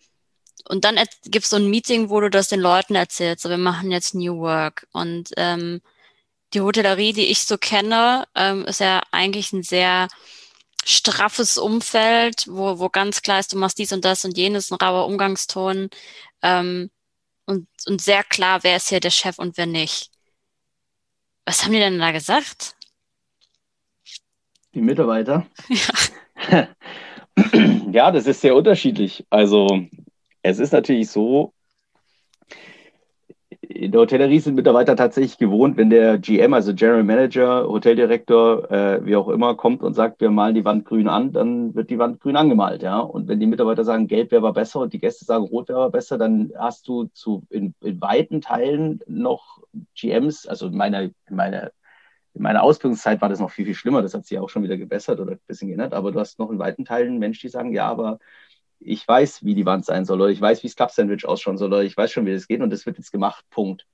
und 0.70 0.86
dann 0.86 1.00
gibt 1.26 1.46
es 1.46 1.50
so 1.50 1.58
ein 1.58 1.70
Meeting, 1.70 2.10
wo 2.10 2.20
du 2.20 2.30
das 2.30 2.50
den 2.50 2.60
Leuten 2.60 2.96
erzählst, 2.96 3.44
so 3.44 3.50
wir 3.50 3.58
machen 3.58 3.92
jetzt 3.92 4.14
New 4.14 4.38
Work. 4.38 4.88
Und 4.94 5.32
ähm, 5.38 5.82
die 6.54 6.62
Hotellerie, 6.62 7.14
die 7.14 7.28
ich 7.28 7.42
so 7.42 7.58
kenne, 7.58 8.28
ähm, 8.36 8.66
ist 8.66 8.80
ja 8.80 9.02
eigentlich 9.12 9.54
ein 9.54 9.64
sehr 9.64 10.08
straffes 10.86 11.58
Umfeld, 11.58 12.46
wo, 12.48 12.80
wo 12.80 12.90
ganz 12.90 13.22
klar 13.22 13.40
ist, 13.40 13.54
du 13.54 13.58
machst 13.58 13.78
dies 13.78 13.92
und 13.94 14.04
das 14.06 14.26
und 14.26 14.38
jenes, 14.38 14.72
ein 14.72 14.76
rauer 14.76 15.06
Umgangston 15.08 15.90
ähm, 16.42 16.90
und, 17.46 17.68
und 17.88 18.02
sehr 18.02 18.24
klar, 18.24 18.64
wer 18.64 18.78
ist 18.78 18.90
hier 18.90 19.00
der 19.00 19.10
Chef 19.12 19.38
und 19.40 19.58
wer 19.58 19.66
nicht. 19.66 20.10
Was 21.46 21.64
haben 21.64 21.74
die 21.74 21.80
denn 21.80 22.00
da 22.00 22.12
gesagt? 22.12 22.76
Die 24.74 24.82
Mitarbeiter? 24.82 25.46
Ja. 26.50 26.68
ja, 27.92 28.12
das 28.12 28.26
ist 28.26 28.42
sehr 28.42 28.56
unterschiedlich. 28.56 29.26
Also 29.30 29.86
es 30.42 30.60
ist 30.60 30.74
natürlich 30.74 31.10
so, 31.10 31.54
in 33.82 33.92
der 33.92 34.02
Hotellerie 34.02 34.40
sind 34.40 34.54
Mitarbeiter 34.54 34.96
tatsächlich 34.96 35.40
gewohnt, 35.40 35.76
wenn 35.76 35.90
der 35.90 36.20
GM, 36.20 36.54
also 36.54 36.72
General 36.76 37.04
Manager, 37.04 37.68
Hoteldirektor, 37.68 38.70
äh, 38.70 39.04
wie 39.04 39.16
auch 39.16 39.28
immer, 39.28 39.56
kommt 39.56 39.82
und 39.82 39.96
sagt, 39.96 40.22
wir 40.22 40.30
malen 40.30 40.54
die 40.54 40.64
Wand 40.64 40.86
grün 40.86 41.08
an, 41.08 41.34
dann 41.34 41.74
wird 41.74 41.90
die 41.90 41.98
Wand 41.98 42.20
grün 42.20 42.36
angemalt, 42.36 42.84
ja. 42.84 43.00
Und 43.00 43.28
wenn 43.28 43.40
die 43.40 43.48
Mitarbeiter 43.48 43.84
sagen, 43.84 44.08
gelb 44.08 44.30
wäre 44.30 44.44
aber 44.44 44.54
besser 44.54 44.82
und 44.82 44.94
die 44.94 45.00
Gäste 45.00 45.26
sagen, 45.26 45.46
rot 45.46 45.70
wäre 45.70 45.80
aber 45.80 45.90
besser, 45.90 46.20
dann 46.20 46.52
hast 46.60 46.88
du 46.88 47.06
zu 47.14 47.44
in, 47.50 47.74
in 47.82 48.00
weiten 48.00 48.40
Teilen 48.40 49.00
noch 49.08 49.64
GMs, 49.96 50.46
also 50.46 50.68
in 50.68 50.78
meiner, 50.78 51.02
in 51.02 51.14
meiner 51.30 51.72
in 52.34 52.44
meiner 52.44 52.64
Ausbildungszeit 52.64 53.20
war 53.20 53.28
das 53.28 53.42
noch 53.42 53.52
viel, 53.52 53.66
viel 53.66 53.76
schlimmer. 53.76 54.02
Das 54.02 54.14
hat 54.14 54.26
sich 54.26 54.40
auch 54.40 54.48
schon 54.48 54.64
wieder 54.64 54.78
gebessert 54.78 55.20
oder 55.20 55.34
ein 55.34 55.40
bisschen 55.48 55.68
geändert. 55.68 55.94
Aber 55.94 56.14
du 56.14 56.20
hast 56.22 56.40
noch 56.40 56.50
in 56.50 56.60
weiten 56.60 56.86
Teilen 56.86 57.20
Menschen, 57.20 57.42
die 57.42 57.50
sagen, 57.50 57.74
ja, 57.74 57.90
aber 57.90 58.20
ich 58.84 59.08
weiß, 59.08 59.44
wie 59.44 59.56
die 59.56 59.66
Wand 59.66 59.86
sein 59.86 60.06
soll 60.06 60.22
oder 60.22 60.32
ich 60.32 60.42
weiß, 60.42 60.64
wie 60.64 60.68
das 60.68 60.76
Club-Sandwich 60.76 61.26
ausschauen 61.26 61.58
soll 61.58 61.70
oder 61.70 61.84
ich 61.84 61.96
weiß 61.96 62.12
schon, 62.12 62.26
wie 62.26 62.34
das 62.34 62.48
geht 62.48 62.62
und 62.62 62.72
das 62.72 62.86
wird 62.86 62.98
jetzt 62.98 63.12
gemacht, 63.12 63.46
Punkt. 63.50 63.88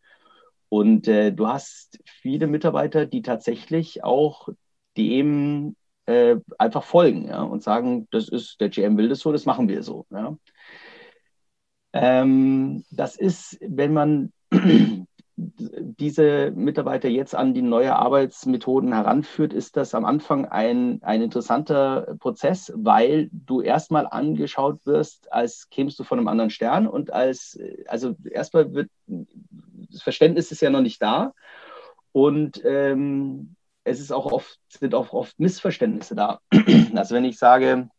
Und 0.70 1.08
äh, 1.08 1.32
du 1.32 1.48
hast 1.48 2.00
viele 2.06 2.48
Mitarbeiter, 2.48 3.06
die 3.06 3.22
tatsächlich 3.22 4.04
auch 4.04 4.50
dem 4.98 5.76
äh, 6.06 6.38
einfach 6.58 6.84
folgen 6.84 7.28
ja, 7.28 7.42
und 7.44 7.64
sagen, 7.64 8.08
das 8.12 8.30
ist, 8.30 8.60
der 8.60 8.70
GM 8.70 8.98
will 8.98 9.10
das 9.10 9.20
so, 9.20 9.32
das 9.32 9.46
machen 9.46 9.68
wir 9.68 9.84
so. 9.84 10.06
Ja. 10.10 10.38
Ähm, 11.94 12.84
das 12.92 13.16
ist, 13.16 13.58
wenn 13.62 13.94
man 13.94 14.34
diese 15.38 16.52
Mitarbeiter 16.52 17.10
jetzt 17.10 17.36
an 17.36 17.54
die 17.54 17.62
neue 17.62 17.96
Arbeitsmethoden 17.96 18.92
heranführt, 18.92 19.54
ist 19.54 19.78
das 19.78 19.94
am 19.94 20.04
Anfang 20.04 20.46
ein, 20.46 21.00
ein 21.04 21.22
interessanter 21.22 22.16
Prozess, 22.20 22.74
weil 22.76 23.30
du 23.32 23.62
erstmal 23.62 24.08
angeschaut 24.08 24.84
wirst, 24.86 25.32
als 25.32 25.70
kämst 25.70 26.00
du 26.00 26.04
von 26.04 26.18
einem 26.18 26.28
anderen 26.28 26.50
Stern 26.50 26.88
und 26.88 27.14
als, 27.14 27.60
also 27.88 28.16
erstmal 28.30 28.74
wird, 28.74 28.90
das 29.06 30.02
Verständnis 30.02 30.52
ist 30.52 30.62
ja 30.62 30.72
noch 30.72 30.82
nicht 30.82 31.02
da 31.04 31.34
und 32.14 32.64
ähm, 32.66 33.56
es 33.84 34.00
ist 34.00 34.12
auch 34.12 34.32
oft, 34.32 34.60
sind 34.70 34.96
auch 34.96 35.14
oft 35.14 35.40
Missverständnisse 35.40 36.16
da. 36.16 36.40
Also 36.96 37.14
wenn 37.14 37.26
ich 37.26 37.38
sage, 37.38 37.90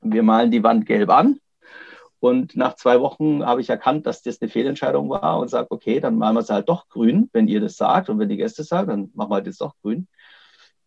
wir 0.00 0.22
malen 0.22 0.50
die 0.50 0.62
Wand 0.62 0.86
gelb 0.86 1.10
an, 1.10 1.38
und 2.20 2.56
nach 2.56 2.74
zwei 2.74 3.00
Wochen 3.00 3.44
habe 3.44 3.60
ich 3.60 3.70
erkannt, 3.70 4.06
dass 4.06 4.22
das 4.22 4.40
eine 4.40 4.50
Fehlentscheidung 4.50 5.08
war 5.10 5.38
und 5.38 5.48
sage, 5.48 5.68
okay, 5.70 6.00
dann 6.00 6.18
machen 6.18 6.34
wir 6.36 6.40
es 6.40 6.50
halt 6.50 6.68
doch 6.68 6.88
grün, 6.88 7.30
wenn 7.32 7.48
ihr 7.48 7.60
das 7.60 7.76
sagt 7.76 8.10
und 8.10 8.18
wenn 8.18 8.28
die 8.28 8.36
Gäste 8.36 8.64
sagen, 8.64 8.88
dann 8.88 9.10
machen 9.14 9.30
wir 9.30 9.36
halt 9.36 9.46
jetzt 9.46 9.60
doch 9.60 9.74
grün. 9.82 10.08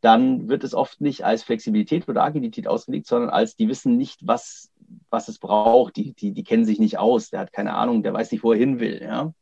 dann 0.02 0.50
wird 0.50 0.64
es 0.64 0.74
oft 0.74 1.00
nicht 1.02 1.26
als 1.26 1.44
Flexibilität 1.44 2.10
oder 2.10 2.24
Agilität 2.24 2.68
ausgelegt, 2.68 3.08
sondern 3.08 3.30
als 3.30 3.56
die 3.56 3.68
wissen 3.70 3.98
nicht, 3.98 4.26
was, 4.28 4.72
was 5.12 5.28
es 5.28 5.40
braucht. 5.40 5.96
Die, 5.96 6.14
die, 6.14 6.34
die 6.34 6.44
kennen 6.44 6.66
sich 6.66 6.80
nicht 6.80 6.98
aus, 6.98 7.30
der 7.30 7.42
hat 7.42 7.54
keine 7.54 7.76
Ahnung, 7.76 8.04
der 8.04 8.14
weiß 8.14 8.32
nicht, 8.32 8.44
wo 8.44 8.52
er 8.52 8.58
hin 8.58 8.80
will. 8.80 9.02
Ja? 9.02 9.34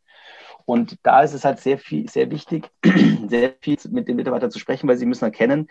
Und 0.65 0.97
da 1.03 1.21
ist 1.23 1.33
es 1.33 1.45
halt 1.45 1.59
sehr 1.59 1.79
viel, 1.79 2.09
sehr 2.09 2.29
wichtig, 2.29 2.69
sehr 3.27 3.55
viel 3.61 3.77
mit 3.89 4.07
den 4.07 4.17
Mitarbeitern 4.17 4.51
zu 4.51 4.59
sprechen, 4.59 4.87
weil 4.87 4.97
sie 4.97 5.05
müssen 5.05 5.25
erkennen, 5.25 5.69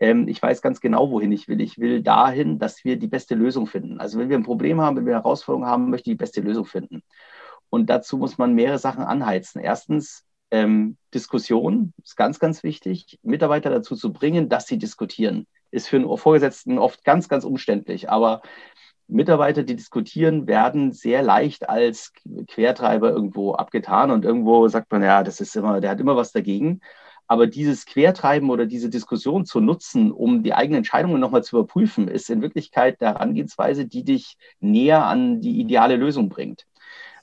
ähm, 0.00 0.28
ich 0.28 0.42
weiß 0.42 0.62
ganz 0.62 0.80
genau, 0.80 1.10
wohin 1.10 1.32
ich 1.32 1.48
will. 1.48 1.60
Ich 1.60 1.78
will 1.78 2.02
dahin, 2.02 2.58
dass 2.58 2.84
wir 2.84 2.98
die 2.98 3.08
beste 3.08 3.34
Lösung 3.34 3.66
finden. 3.66 4.00
Also 4.00 4.18
wenn 4.18 4.28
wir 4.28 4.36
ein 4.36 4.44
Problem 4.44 4.80
haben, 4.80 4.96
wenn 4.96 5.06
wir 5.06 5.14
eine 5.14 5.22
Herausforderung 5.22 5.66
haben, 5.66 5.90
möchte 5.90 6.10
ich 6.10 6.16
die 6.16 6.22
beste 6.22 6.40
Lösung 6.40 6.64
finden. 6.64 7.02
Und 7.70 7.90
dazu 7.90 8.16
muss 8.16 8.38
man 8.38 8.54
mehrere 8.54 8.78
Sachen 8.78 9.04
anheizen. 9.04 9.60
Erstens, 9.60 10.24
ähm, 10.50 10.96
Diskussion 11.12 11.92
ist 12.02 12.16
ganz, 12.16 12.38
ganz 12.38 12.62
wichtig. 12.62 13.18
Mitarbeiter 13.22 13.70
dazu 13.70 13.96
zu 13.96 14.12
bringen, 14.12 14.48
dass 14.48 14.66
sie 14.66 14.78
diskutieren, 14.78 15.46
ist 15.70 15.88
für 15.88 15.96
einen 15.96 16.16
Vorgesetzten 16.16 16.78
oft 16.78 17.04
ganz, 17.04 17.28
ganz 17.28 17.44
umständlich. 17.44 18.08
Aber 18.10 18.42
Mitarbeiter, 19.08 19.62
die 19.62 19.76
diskutieren, 19.76 20.46
werden 20.46 20.92
sehr 20.92 21.22
leicht 21.22 21.68
als 21.68 22.12
Quertreiber 22.48 23.10
irgendwo 23.10 23.54
abgetan 23.54 24.10
und 24.10 24.24
irgendwo 24.24 24.68
sagt 24.68 24.92
man, 24.92 25.02
ja, 25.02 25.22
das 25.22 25.40
ist 25.40 25.56
immer, 25.56 25.80
der 25.80 25.90
hat 25.90 26.00
immer 26.00 26.16
was 26.16 26.32
dagegen. 26.32 26.80
Aber 27.28 27.46
dieses 27.46 27.84
Quertreiben 27.84 28.50
oder 28.50 28.66
diese 28.66 28.88
Diskussion 28.88 29.44
zu 29.44 29.60
nutzen, 29.60 30.10
um 30.10 30.42
die 30.42 30.54
eigenen 30.54 30.78
Entscheidungen 30.78 31.20
nochmal 31.20 31.44
zu 31.44 31.58
überprüfen, 31.58 32.08
ist 32.08 32.30
in 32.30 32.40
Wirklichkeit 32.42 33.00
der 33.02 33.14
Herangehensweise, 33.14 33.86
die 33.86 34.02
dich 34.02 34.38
näher 34.60 35.04
an 35.04 35.40
die 35.40 35.60
ideale 35.60 35.96
Lösung 35.96 36.30
bringt. 36.30 36.66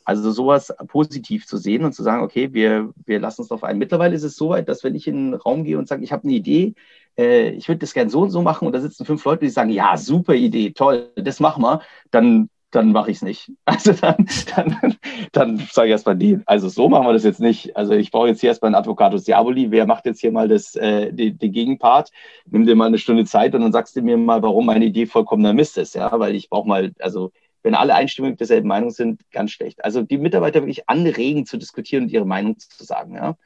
Also 0.06 0.32
sowas 0.32 0.72
positiv 0.88 1.48
zu 1.48 1.58
sehen 1.58 1.84
und 1.84 1.94
zu 1.94 2.04
sagen, 2.04 2.22
okay, 2.24 2.54
wir, 2.54 2.94
wir 3.06 3.20
lassen 3.20 3.42
uns 3.42 3.50
darauf 3.50 3.64
ein. 3.64 3.80
Mittlerweile 3.80 4.16
ist 4.16 4.24
es 4.24 4.36
so 4.36 4.50
weit, 4.50 4.70
dass 4.70 4.84
wenn 4.84 4.94
ich 4.94 5.08
in 5.08 5.16
einen 5.16 5.34
Raum 5.34 5.64
gehe 5.64 5.80
und 5.80 5.88
sage, 5.88 6.04
ich 6.04 6.12
habe 6.12 6.26
eine 6.26 6.34
Idee, 6.34 6.76
äh, 7.18 7.50
ich 7.50 7.68
würde 7.68 7.80
das 7.80 7.94
gerne 7.96 8.12
so 8.12 8.22
und 8.22 8.30
so 8.30 8.44
machen 8.44 8.68
und 8.68 8.74
da 8.74 8.82
sitzen 8.82 9.06
fünf 9.06 9.26
Leute, 9.26 9.46
die 9.46 9.50
sagen, 9.50 9.72
ja, 9.72 9.98
super 9.98 10.36
Idee, 10.36 10.72
toll, 10.72 11.12
das 11.16 11.40
machen 11.40 11.64
wir, 11.64 11.82
dann, 12.12 12.50
dann 12.76 12.92
mache 12.92 13.12
ich 13.12 13.18
es 13.18 13.24
nicht. 13.24 13.52
Also 13.66 13.94
dann, 13.94 14.28
dann, 14.56 14.96
dann 15.32 15.58
sage 15.72 15.88
ich 15.88 15.92
erstmal, 15.92 16.16
nee, 16.16 16.40
also 16.46 16.70
so 16.70 16.90
machen 16.90 17.08
wir 17.08 17.14
das 17.14 17.24
jetzt 17.24 17.40
nicht. 17.40 17.76
Also 17.76 17.94
ich 17.94 18.12
brauche 18.12 18.28
jetzt 18.28 18.42
hier 18.42 18.50
erstmal 18.50 18.70
einen 18.70 18.76
Advocatus 18.76 19.24
Diaboli, 19.24 19.72
wer 19.72 19.86
macht 19.86 20.06
jetzt 20.06 20.22
hier 20.22 20.32
mal 20.32 20.48
das, 20.48 20.76
äh, 20.76 21.12
den, 21.12 21.38
den 21.38 21.52
Gegenpart, 21.52 22.12
nimm 22.50 22.66
dir 22.66 22.76
mal 22.76 22.88
eine 22.88 22.98
Stunde 22.98 23.26
Zeit 23.26 23.56
und 23.56 23.62
dann 23.62 23.72
sagst 23.72 23.96
du 23.96 24.02
mir 24.02 24.18
mal, 24.18 24.42
warum 24.42 24.66
meine 24.66 24.86
Idee 24.86 25.06
vollkommener 25.06 25.54
Mist 25.54 25.78
ist, 25.78 25.96
ja, 25.96 26.20
weil 26.20 26.36
ich 26.36 26.50
brauche 26.50 26.68
mal, 26.68 26.94
also 27.00 27.32
wenn 27.64 27.76
alle 27.76 27.96
einstimmig 27.96 28.38
derselben 28.38 28.68
Meinung 28.68 28.92
sind, 28.92 29.22
ganz 29.32 29.52
schlecht. 29.52 29.84
Also 29.84 30.04
die 30.04 30.20
Mitarbeiter 30.20 30.62
wirklich 30.62 30.88
anregen 30.88 31.48
zu 31.48 31.58
diskutieren 31.58 32.04
und 32.04 32.12
ihre 32.12 32.26
Meinung 32.26 32.60
zu 32.60 32.84
sagen. 32.84 33.16
Ja. 33.16 33.38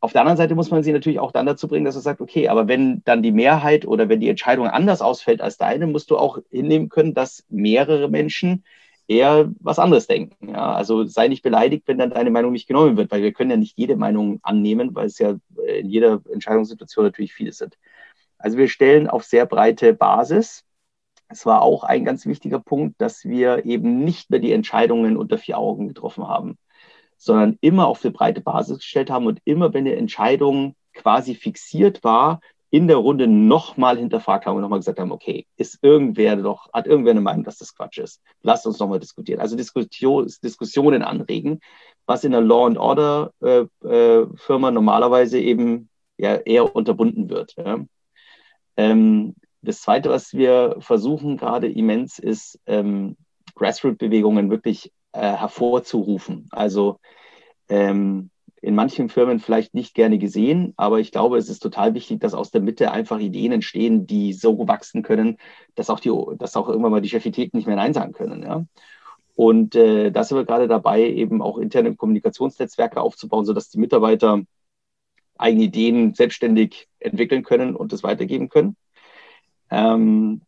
Auf 0.00 0.12
der 0.12 0.20
anderen 0.20 0.36
Seite 0.36 0.54
muss 0.54 0.70
man 0.70 0.82
sie 0.82 0.92
natürlich 0.92 1.18
auch 1.18 1.32
dann 1.32 1.46
dazu 1.46 1.66
bringen, 1.66 1.84
dass 1.84 1.96
er 1.96 2.02
sagt, 2.02 2.20
okay, 2.20 2.48
aber 2.48 2.68
wenn 2.68 3.02
dann 3.04 3.22
die 3.22 3.32
Mehrheit 3.32 3.84
oder 3.86 4.08
wenn 4.08 4.20
die 4.20 4.28
Entscheidung 4.28 4.68
anders 4.68 5.02
ausfällt 5.02 5.40
als 5.40 5.56
deine, 5.56 5.86
musst 5.86 6.10
du 6.10 6.16
auch 6.16 6.38
hinnehmen 6.50 6.88
können, 6.88 7.14
dass 7.14 7.44
mehrere 7.48 8.08
Menschen 8.08 8.64
eher 9.08 9.50
was 9.60 9.78
anderes 9.78 10.06
denken. 10.06 10.50
Ja. 10.50 10.72
Also 10.74 11.04
sei 11.04 11.28
nicht 11.28 11.42
beleidigt, 11.42 11.84
wenn 11.86 11.98
dann 11.98 12.10
deine 12.10 12.30
Meinung 12.30 12.52
nicht 12.52 12.68
genommen 12.68 12.96
wird, 12.96 13.10
weil 13.10 13.22
wir 13.22 13.32
können 13.32 13.50
ja 13.50 13.56
nicht 13.56 13.78
jede 13.78 13.96
Meinung 13.96 14.38
annehmen, 14.42 14.94
weil 14.94 15.06
es 15.06 15.18
ja 15.18 15.36
in 15.66 15.88
jeder 15.88 16.20
Entscheidungssituation 16.32 17.04
natürlich 17.06 17.32
viele 17.32 17.52
sind. 17.52 17.78
Also 18.38 18.56
wir 18.58 18.68
stellen 18.68 19.08
auf 19.08 19.24
sehr 19.24 19.46
breite 19.46 19.94
Basis 19.94 20.64
es 21.28 21.44
war 21.44 21.62
auch 21.62 21.84
ein 21.84 22.04
ganz 22.04 22.26
wichtiger 22.26 22.58
Punkt, 22.58 23.00
dass 23.00 23.24
wir 23.24 23.64
eben 23.66 24.02
nicht 24.02 24.30
mehr 24.30 24.40
die 24.40 24.52
Entscheidungen 24.52 25.16
unter 25.16 25.38
vier 25.38 25.58
Augen 25.58 25.88
getroffen 25.88 26.26
haben, 26.26 26.58
sondern 27.18 27.58
immer 27.60 27.86
auf 27.86 28.04
eine 28.04 28.12
breite 28.12 28.40
Basis 28.40 28.78
gestellt 28.78 29.10
haben 29.10 29.26
und 29.26 29.40
immer, 29.44 29.74
wenn 29.74 29.86
eine 29.86 29.96
Entscheidung 29.96 30.74
quasi 30.94 31.34
fixiert 31.34 32.02
war, 32.04 32.40
in 32.70 32.86
der 32.86 32.98
Runde 32.98 33.26
nochmal 33.26 33.98
hinterfragt 33.98 34.44
haben 34.44 34.56
und 34.56 34.62
nochmal 34.62 34.78
gesagt 34.78 34.98
haben, 34.98 35.12
okay, 35.12 35.46
ist 35.56 35.78
irgendwer 35.82 36.36
doch, 36.36 36.70
hat 36.72 36.86
irgendwer 36.86 37.12
eine 37.12 37.20
Meinung, 37.22 37.44
dass 37.44 37.58
das 37.58 37.74
Quatsch 37.74 37.98
ist? 37.98 38.20
Lasst 38.42 38.66
uns 38.66 38.78
nochmal 38.78 39.00
diskutieren. 39.00 39.40
Also 39.40 39.56
Diskussion, 39.56 40.30
Diskussionen 40.42 41.02
anregen, 41.02 41.60
was 42.04 42.24
in 42.24 42.32
der 42.32 42.42
Law 42.42 42.66
and 42.66 42.78
Order 42.78 43.32
äh, 43.40 43.64
äh, 43.86 44.26
Firma 44.36 44.70
normalerweise 44.70 45.40
eben 45.40 45.88
ja 46.18 46.36
eher 46.36 46.74
unterbunden 46.74 47.30
wird. 47.30 47.54
Ja. 47.56 47.78
Ähm, 48.76 49.34
das 49.62 49.80
Zweite, 49.80 50.10
was 50.10 50.34
wir 50.34 50.76
versuchen 50.80 51.38
gerade 51.38 51.68
immens, 51.68 52.18
ist 52.18 52.60
ähm, 52.66 53.16
Grassroot-Bewegungen 53.54 54.50
wirklich 54.50 54.92
äh, 55.18 55.36
hervorzurufen. 55.36 56.48
Also 56.50 57.00
ähm, 57.68 58.30
in 58.60 58.74
manchen 58.74 59.08
Firmen 59.08 59.40
vielleicht 59.40 59.74
nicht 59.74 59.94
gerne 59.94 60.18
gesehen, 60.18 60.74
aber 60.76 61.00
ich 61.00 61.12
glaube, 61.12 61.38
es 61.38 61.48
ist 61.48 61.60
total 61.60 61.94
wichtig, 61.94 62.20
dass 62.20 62.34
aus 62.34 62.50
der 62.50 62.60
Mitte 62.60 62.90
einfach 62.90 63.18
Ideen 63.18 63.52
entstehen, 63.52 64.06
die 64.06 64.32
so 64.32 64.66
wachsen 64.66 65.02
können, 65.02 65.38
dass 65.74 65.90
auch, 65.90 66.00
die, 66.00 66.12
dass 66.38 66.56
auch 66.56 66.68
irgendwann 66.68 66.92
mal 66.92 67.00
die 67.00 67.08
Chefitäten 67.08 67.56
nicht 67.56 67.66
mehr 67.66 67.76
Nein 67.76 67.94
sagen 67.94 68.12
können. 68.12 68.42
Ja? 68.42 68.64
Und 69.34 69.74
äh, 69.76 70.10
da 70.10 70.24
sind 70.24 70.36
wir 70.36 70.44
gerade 70.44 70.68
dabei, 70.68 71.02
eben 71.02 71.42
auch 71.42 71.58
interne 71.58 71.94
Kommunikationsnetzwerke 71.94 73.00
aufzubauen, 73.00 73.44
sodass 73.44 73.70
die 73.70 73.78
Mitarbeiter 73.78 74.42
eigene 75.36 75.64
Ideen 75.64 76.14
selbstständig 76.14 76.88
entwickeln 76.98 77.44
können 77.44 77.76
und 77.76 77.92
das 77.92 78.02
weitergeben 78.02 78.48
können. 78.48 78.76
Ähm, 79.70 80.42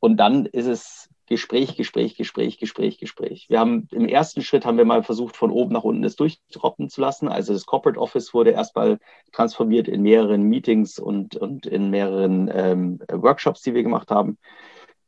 und 0.00 0.16
dann 0.16 0.46
ist 0.46 0.66
es 0.66 1.08
Gespräch, 1.30 1.76
Gespräch, 1.76 2.16
Gespräch, 2.16 2.58
Gespräch, 2.58 2.98
Gespräch. 2.98 3.46
Wir 3.48 3.60
haben 3.60 3.86
im 3.92 4.08
ersten 4.08 4.42
Schritt 4.42 4.66
haben 4.66 4.78
wir 4.78 4.84
mal 4.84 5.04
versucht, 5.04 5.36
von 5.36 5.52
oben 5.52 5.72
nach 5.72 5.84
unten 5.84 6.02
das 6.02 6.16
durchtroppen 6.16 6.90
zu 6.90 7.00
lassen. 7.00 7.28
Also 7.28 7.52
das 7.52 7.66
Corporate 7.66 8.00
Office 8.00 8.34
wurde 8.34 8.50
erstmal 8.50 8.98
transformiert 9.30 9.86
in 9.86 10.02
mehreren 10.02 10.42
Meetings 10.42 10.98
und, 10.98 11.36
und 11.36 11.66
in 11.66 11.88
mehreren 11.88 12.50
ähm, 12.52 12.98
Workshops, 13.08 13.62
die 13.62 13.74
wir 13.74 13.84
gemacht 13.84 14.10
haben. 14.10 14.38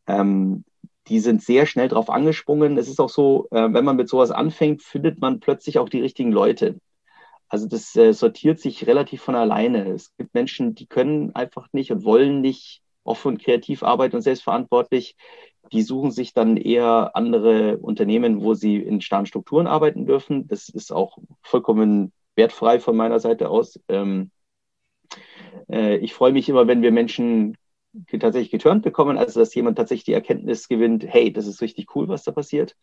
Ähm, 0.07 0.63
die 1.09 1.19
sind 1.19 1.43
sehr 1.43 1.67
schnell 1.67 1.89
drauf 1.89 2.09
angesprungen. 2.09 2.79
Es 2.79 2.87
ist 2.87 3.01
auch 3.01 3.11
so, 3.11 3.49
äh, 3.51 3.73
wenn 3.73 3.85
man 3.85 3.97
mit 3.97 4.09
sowas 4.09 4.31
anfängt, 4.31 4.85
findet 4.85 5.21
man 5.21 5.41
plötzlich 5.41 5.81
auch 5.81 5.89
die 5.89 6.03
richtigen 6.03 6.31
Leute. 6.31 6.79
Also 7.49 7.67
das 7.67 7.97
äh, 7.97 8.13
sortiert 8.13 8.61
sich 8.61 8.87
relativ 8.87 9.23
von 9.23 9.35
alleine. 9.35 9.89
Es 9.89 10.15
gibt 10.17 10.35
Menschen, 10.35 10.77
die 10.77 10.87
können 10.87 11.35
einfach 11.35 11.67
nicht 11.73 11.91
und 11.91 12.05
wollen 12.05 12.41
nicht 12.41 12.81
offen 13.03 13.33
und 13.33 13.43
kreativ 13.43 13.83
arbeiten 13.83 14.15
und 14.15 14.23
selbstverantwortlich. 14.23 15.17
Die 15.73 15.83
suchen 15.83 16.11
sich 16.11 16.35
dann 16.35 16.57
eher 16.57 17.13
andere 17.15 17.79
Unternehmen, 17.79 18.43
wo 18.43 18.55
sie 18.55 18.77
in 18.77 19.01
starren 19.01 19.27
Strukturen 19.27 19.67
arbeiten 19.67 20.07
dürfen. 20.07 20.47
Das 20.47 20.69
ist 20.69 20.93
auch 20.93 21.19
vollkommen 21.43 22.13
wertfrei 22.37 22.79
von 22.81 22.97
meiner 22.97 23.21
Seite 23.21 23.49
aus. 23.49 23.81
Ähm, 23.89 24.31
äh, 25.71 25.97
ich 25.97 26.15
freue 26.15 26.33
mich 26.33 26.49
immer, 26.49 26.67
wenn 26.67 26.83
wir 26.83 26.93
Menschen 26.93 27.57
tatsächlich 28.09 28.51
geturnt 28.51 28.83
bekommen, 28.83 29.19
also 29.19 29.41
dass 29.41 29.55
jemand 29.55 29.77
tatsächlich 29.77 30.05
die 30.05 30.15
Erkenntnis 30.15 30.69
gewinnt, 30.69 31.05
hey, 31.07 31.33
das 31.33 31.47
ist 31.47 31.61
richtig 31.61 31.95
cool, 31.95 32.09
was 32.09 32.25
da 32.25 32.33
passiert. 32.33 32.77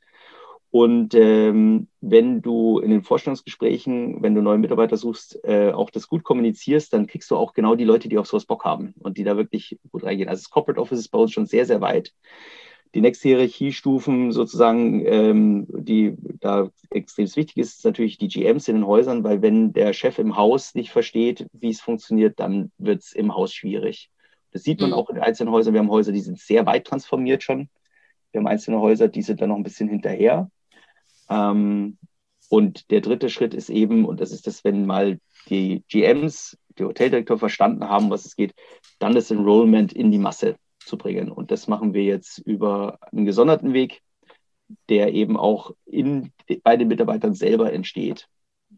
Und 0.71 1.15
ähm, 1.15 1.87
wenn 1.99 2.43
du 2.43 2.77
in 2.77 2.91
den 2.91 3.01
Vorstellungsgesprächen, 3.03 4.21
wenn 4.21 4.35
du 4.35 4.41
neue 4.41 4.59
Mitarbeiter 4.59 4.97
suchst, 4.97 5.43
äh, 5.43 5.71
auch 5.71 5.89
das 5.89 6.07
gut 6.07 6.23
kommunizierst, 6.23 6.93
dann 6.93 7.07
kriegst 7.07 7.31
du 7.31 7.37
auch 7.37 7.53
genau 7.53 7.73
die 7.73 7.85
Leute, 7.85 8.07
die 8.07 8.19
auf 8.19 8.27
sowas 8.27 8.45
Bock 8.45 8.65
haben 8.65 8.93
und 8.99 9.17
die 9.17 9.23
da 9.23 9.35
wirklich 9.35 9.79
gut 9.91 10.03
reingehen. 10.03 10.29
Also 10.29 10.41
das 10.41 10.51
Corporate 10.51 10.79
Office 10.79 10.99
ist 10.99 11.09
bei 11.09 11.17
uns 11.17 11.31
schon 11.31 11.47
sehr, 11.47 11.65
sehr 11.65 11.81
weit. 11.81 12.13
Die 12.95 13.01
nächste 13.01 13.29
Hierarchiestufen 13.29 14.31
sozusagen, 14.31 15.05
ähm, 15.05 15.67
die 15.69 16.15
da 16.39 16.69
extrem 16.89 17.25
wichtig 17.35 17.57
ist, 17.57 17.77
ist 17.77 17.85
natürlich 17.85 18.17
die 18.17 18.27
GMs 18.27 18.67
in 18.67 18.75
den 18.75 18.87
Häusern, 18.87 19.23
weil 19.23 19.43
wenn 19.43 19.73
der 19.73 19.93
Chef 19.93 20.17
im 20.17 20.35
Haus 20.35 20.73
nicht 20.73 20.91
versteht, 20.91 21.47
wie 21.53 21.69
es 21.69 21.81
funktioniert, 21.81 22.39
dann 22.39 22.71
wird 22.79 23.01
es 23.01 23.13
im 23.13 23.35
Haus 23.35 23.53
schwierig. 23.53 24.09
Das 24.51 24.63
sieht 24.63 24.81
man 24.81 24.89
mhm. 24.89 24.95
auch 24.95 25.09
in 25.11 25.19
einzelnen 25.19 25.53
Häusern. 25.53 25.73
Wir 25.73 25.81
haben 25.81 25.91
Häuser, 25.91 26.11
die 26.11 26.21
sind 26.21 26.39
sehr 26.39 26.65
weit 26.65 26.85
transformiert 26.85 27.43
schon. 27.43 27.69
Wir 28.31 28.39
haben 28.39 28.47
einzelne 28.47 28.79
Häuser, 28.79 29.07
die 29.07 29.21
sind 29.21 29.39
da 29.39 29.45
noch 29.45 29.55
ein 29.55 29.63
bisschen 29.63 29.89
hinterher. 29.89 30.49
Ähm, 31.29 31.97
und 32.49 32.89
der 32.89 33.01
dritte 33.01 33.29
Schritt 33.29 33.53
ist 33.53 33.69
eben, 33.69 34.05
und 34.05 34.19
das 34.19 34.31
ist 34.31 34.47
das, 34.47 34.63
wenn 34.63 34.87
mal 34.87 35.19
die 35.49 35.83
GMs, 35.87 36.57
die 36.79 36.83
Hoteldirektor 36.83 37.37
verstanden 37.37 37.87
haben, 37.87 38.09
was 38.09 38.25
es 38.25 38.35
geht, 38.35 38.55
dann 38.97 39.13
das 39.13 39.29
Enrollment 39.29 39.93
in 39.93 40.09
die 40.09 40.17
Masse 40.17 40.55
zu 40.79 40.97
bringen. 40.97 41.31
Und 41.31 41.51
das 41.51 41.67
machen 41.67 41.93
wir 41.93 42.03
jetzt 42.03 42.39
über 42.39 42.99
einen 43.11 43.25
gesonderten 43.25 43.73
Weg, 43.73 44.01
der 44.87 45.13
eben 45.13 45.37
auch 45.37 45.71
in, 45.85 46.31
bei 46.63 46.77
den 46.77 46.87
Mitarbeitern 46.87 47.33
selber 47.33 47.73
entsteht. 47.73 48.27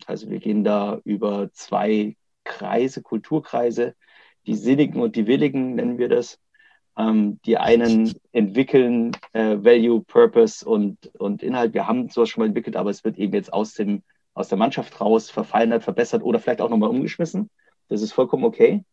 Also 0.05 0.29
wir 0.29 0.39
gehen 0.39 0.63
da 0.63 0.99
über 1.03 1.51
zwei 1.51 2.15
Kreise, 2.43 3.01
Kulturkreise, 3.01 3.95
die 4.47 4.55
Sinnigen 4.55 5.01
und 5.01 5.15
die 5.15 5.27
Willigen 5.27 5.75
nennen 5.75 5.97
wir 5.97 6.09
das. 6.09 6.39
Ähm, 6.97 7.39
die 7.45 7.57
einen 7.57 8.13
entwickeln 8.31 9.11
äh, 9.33 9.57
Value, 9.63 10.01
Purpose 10.01 10.67
und, 10.67 10.97
und 11.17 11.41
Inhalt. 11.41 11.73
Wir 11.73 11.87
haben 11.87 12.09
sowas 12.09 12.29
schon 12.29 12.41
mal 12.41 12.47
entwickelt, 12.47 12.75
aber 12.75 12.89
es 12.89 13.03
wird 13.03 13.17
eben 13.17 13.33
jetzt 13.33 13.53
aus, 13.53 13.73
dem, 13.73 14.03
aus 14.33 14.49
der 14.49 14.57
Mannschaft 14.57 14.99
raus 14.99 15.29
verfeinert, 15.29 15.83
verbessert 15.83 16.23
oder 16.23 16.39
vielleicht 16.39 16.61
auch 16.61 16.69
nochmal 16.69 16.89
umgeschmissen. 16.89 17.49
Das 17.87 18.01
ist 18.01 18.11
vollkommen 18.11 18.43
okay. 18.43 18.83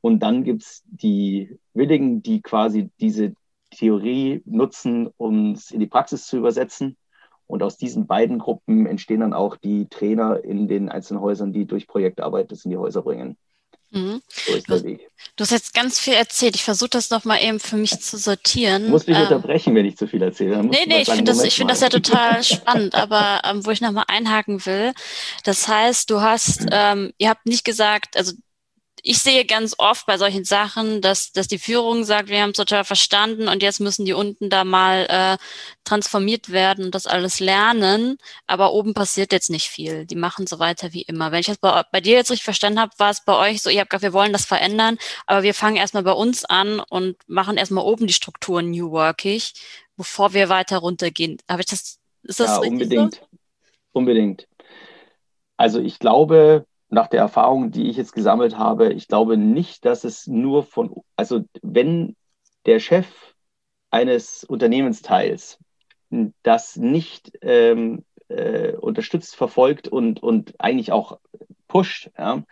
Und 0.00 0.20
dann 0.20 0.44
gibt 0.44 0.62
es 0.62 0.82
die 0.86 1.58
Willigen, 1.74 2.22
die 2.22 2.40
quasi 2.40 2.90
diese 3.00 3.34
Theorie 3.70 4.42
nutzen, 4.44 5.08
um 5.16 5.52
es 5.52 5.70
in 5.70 5.80
die 5.80 5.86
Praxis 5.86 6.26
zu 6.26 6.36
übersetzen. 6.36 6.96
Und 7.46 7.62
aus 7.62 7.78
diesen 7.78 8.06
beiden 8.06 8.38
Gruppen 8.38 8.86
entstehen 8.86 9.20
dann 9.20 9.32
auch 9.32 9.56
die 9.56 9.88
Trainer 9.88 10.44
in 10.44 10.68
den 10.68 10.88
einzelnen 10.88 11.22
Häusern, 11.22 11.52
die 11.52 11.66
durch 11.66 11.86
Projektarbeit 11.86 12.52
das 12.52 12.64
in 12.64 12.70
die 12.70 12.76
Häuser 12.76 13.02
bringen. 13.02 13.36
Mhm. 13.90 14.20
So 14.28 14.54
ist 14.54 14.68
der 14.68 14.84
Weg. 14.84 15.08
Du 15.36 15.42
hast 15.42 15.50
jetzt 15.50 15.72
ganz 15.72 15.98
viel 15.98 16.12
erzählt. 16.12 16.54
Ich 16.56 16.62
versuche 16.62 16.90
das 16.90 17.08
nochmal 17.08 17.42
eben 17.42 17.58
für 17.58 17.76
mich 17.76 17.98
zu 18.00 18.18
sortieren. 18.18 18.84
Du 18.84 18.90
musst 18.90 19.08
mich 19.08 19.16
ähm, 19.16 19.22
unterbrechen, 19.22 19.74
wenn 19.74 19.86
ich 19.86 19.96
zu 19.96 20.06
viel 20.06 20.20
erzähle. 20.20 20.62
Nee, 20.62 20.84
nee, 20.86 21.02
ich 21.02 21.08
finde 21.08 21.32
das, 21.32 21.54
find 21.54 21.70
das 21.70 21.80
ja 21.80 21.88
total 21.88 22.42
spannend, 22.44 22.94
aber 22.94 23.40
ähm, 23.44 23.64
wo 23.64 23.70
ich 23.70 23.80
nochmal 23.80 24.04
einhaken 24.08 24.64
will, 24.66 24.92
das 25.44 25.68
heißt, 25.68 26.10
du 26.10 26.20
hast, 26.20 26.66
ähm, 26.70 27.12
ihr 27.16 27.30
habt 27.30 27.46
nicht 27.46 27.64
gesagt, 27.64 28.16
also 28.16 28.34
ich 29.08 29.20
sehe 29.20 29.46
ganz 29.46 29.74
oft 29.78 30.04
bei 30.04 30.18
solchen 30.18 30.44
Sachen, 30.44 31.00
dass, 31.00 31.32
dass 31.32 31.48
die 31.48 31.58
Führung 31.58 32.04
sagt, 32.04 32.28
wir 32.28 32.42
haben 32.42 32.50
es 32.50 32.58
total 32.58 32.84
verstanden 32.84 33.48
und 33.48 33.62
jetzt 33.62 33.80
müssen 33.80 34.04
die 34.04 34.12
unten 34.12 34.50
da 34.50 34.64
mal 34.64 35.06
äh, 35.08 35.38
transformiert 35.84 36.52
werden 36.52 36.84
und 36.84 36.94
das 36.94 37.06
alles 37.06 37.40
lernen. 37.40 38.18
Aber 38.46 38.74
oben 38.74 38.92
passiert 38.92 39.32
jetzt 39.32 39.48
nicht 39.48 39.68
viel. 39.68 40.04
Die 40.04 40.14
machen 40.14 40.46
so 40.46 40.58
weiter 40.58 40.92
wie 40.92 41.00
immer. 41.00 41.32
Wenn 41.32 41.40
ich 41.40 41.46
das 41.46 41.56
bei, 41.56 41.82
bei 41.90 42.02
dir 42.02 42.16
jetzt 42.16 42.30
richtig 42.30 42.44
verstanden 42.44 42.80
habe, 42.80 42.92
war 42.98 43.08
es 43.08 43.24
bei 43.24 43.34
euch 43.34 43.62
so, 43.62 43.70
ihr 43.70 43.80
habt 43.80 43.88
gesagt, 43.88 44.02
wir 44.02 44.12
wollen 44.12 44.34
das 44.34 44.44
verändern, 44.44 44.98
aber 45.24 45.42
wir 45.42 45.54
fangen 45.54 45.76
erstmal 45.76 46.02
bei 46.02 46.12
uns 46.12 46.44
an 46.44 46.78
und 46.90 47.16
machen 47.26 47.56
erstmal 47.56 47.86
oben 47.86 48.06
die 48.06 48.12
Strukturen 48.12 48.70
New 48.72 48.90
Workig, 48.90 49.54
bevor 49.96 50.34
wir 50.34 50.50
weiter 50.50 50.76
runtergehen. 50.78 51.38
Habe 51.48 51.62
ich 51.62 51.68
das, 51.68 51.98
ist 52.24 52.40
das 52.40 52.50
ja, 52.50 52.58
unbedingt. 52.58 53.14
So? 53.14 53.38
Unbedingt. 53.92 54.46
Also 55.56 55.80
ich 55.80 55.98
glaube, 55.98 56.66
nach 56.90 57.08
der 57.08 57.20
Erfahrung, 57.20 57.70
die 57.70 57.88
ich 57.88 57.96
jetzt 57.96 58.12
gesammelt 58.12 58.56
habe, 58.56 58.92
ich 58.92 59.08
glaube 59.08 59.36
nicht, 59.36 59.84
dass 59.84 60.04
es 60.04 60.26
nur 60.26 60.62
von, 60.62 60.94
also 61.16 61.44
wenn 61.62 62.16
der 62.66 62.80
Chef 62.80 63.34
eines 63.90 64.44
Unternehmensteils 64.44 65.58
das 66.42 66.76
nicht 66.76 67.32
ähm, 67.42 68.04
äh, 68.28 68.72
unterstützt, 68.72 69.36
verfolgt 69.36 69.88
und, 69.88 70.22
und 70.22 70.54
eigentlich 70.58 70.92
auch 70.92 71.18
pusht, 71.66 72.10
ja, 72.16 72.42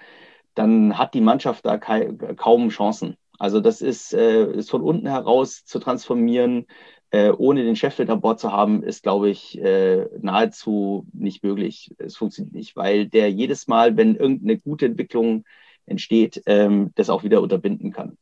dann 0.54 0.98
hat 0.98 1.14
die 1.14 1.20
Mannschaft 1.20 1.64
da 1.66 1.78
kaum 1.78 2.68
Chancen. 2.70 3.16
Also 3.38 3.60
das 3.60 3.82
ist, 3.82 4.14
äh, 4.14 4.50
ist 4.52 4.70
von 4.70 4.82
unten 4.82 5.06
heraus 5.06 5.64
zu 5.64 5.78
transformieren, 5.78 6.66
äh, 7.10 7.30
ohne 7.30 7.62
den 7.62 7.76
Chef 7.76 7.98
mit 7.98 8.10
an 8.10 8.20
Bord 8.20 8.40
zu 8.40 8.52
haben, 8.52 8.82
ist, 8.82 9.02
glaube 9.02 9.30
ich, 9.30 9.58
äh, 9.60 10.08
nahezu 10.20 11.06
nicht 11.12 11.42
möglich. 11.42 11.94
Es 11.98 12.16
funktioniert 12.16 12.54
nicht, 12.54 12.76
weil 12.76 13.06
der 13.06 13.30
jedes 13.30 13.68
Mal, 13.68 13.96
wenn 13.96 14.16
irgendeine 14.16 14.58
gute 14.58 14.86
Entwicklung 14.86 15.44
entsteht, 15.86 16.42
ähm, 16.46 16.92
das 16.96 17.10
auch 17.10 17.22
wieder 17.22 17.42
unterbinden 17.42 17.92
kann. 17.92 18.18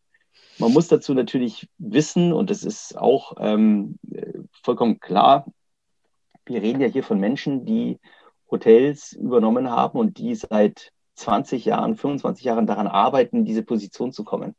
Man 0.58 0.72
muss 0.72 0.88
dazu 0.88 1.14
natürlich 1.14 1.68
wissen, 1.78 2.32
und 2.32 2.50
das 2.50 2.62
ist 2.62 2.96
auch 2.96 3.34
ähm, 3.38 3.98
vollkommen 4.62 5.00
klar, 5.00 5.46
wir 6.46 6.62
reden 6.62 6.80
ja 6.80 6.88
hier 6.88 7.02
von 7.02 7.18
Menschen, 7.18 7.64
die 7.64 7.98
Hotels 8.50 9.12
übernommen 9.12 9.70
haben 9.70 9.98
und 9.98 10.18
die 10.18 10.34
seit 10.34 10.92
20 11.14 11.64
Jahren, 11.64 11.96
25 11.96 12.44
Jahren 12.44 12.66
daran 12.66 12.86
arbeiten, 12.86 13.38
in 13.38 13.44
diese 13.44 13.62
Position 13.62 14.12
zu 14.12 14.24
kommen. 14.24 14.54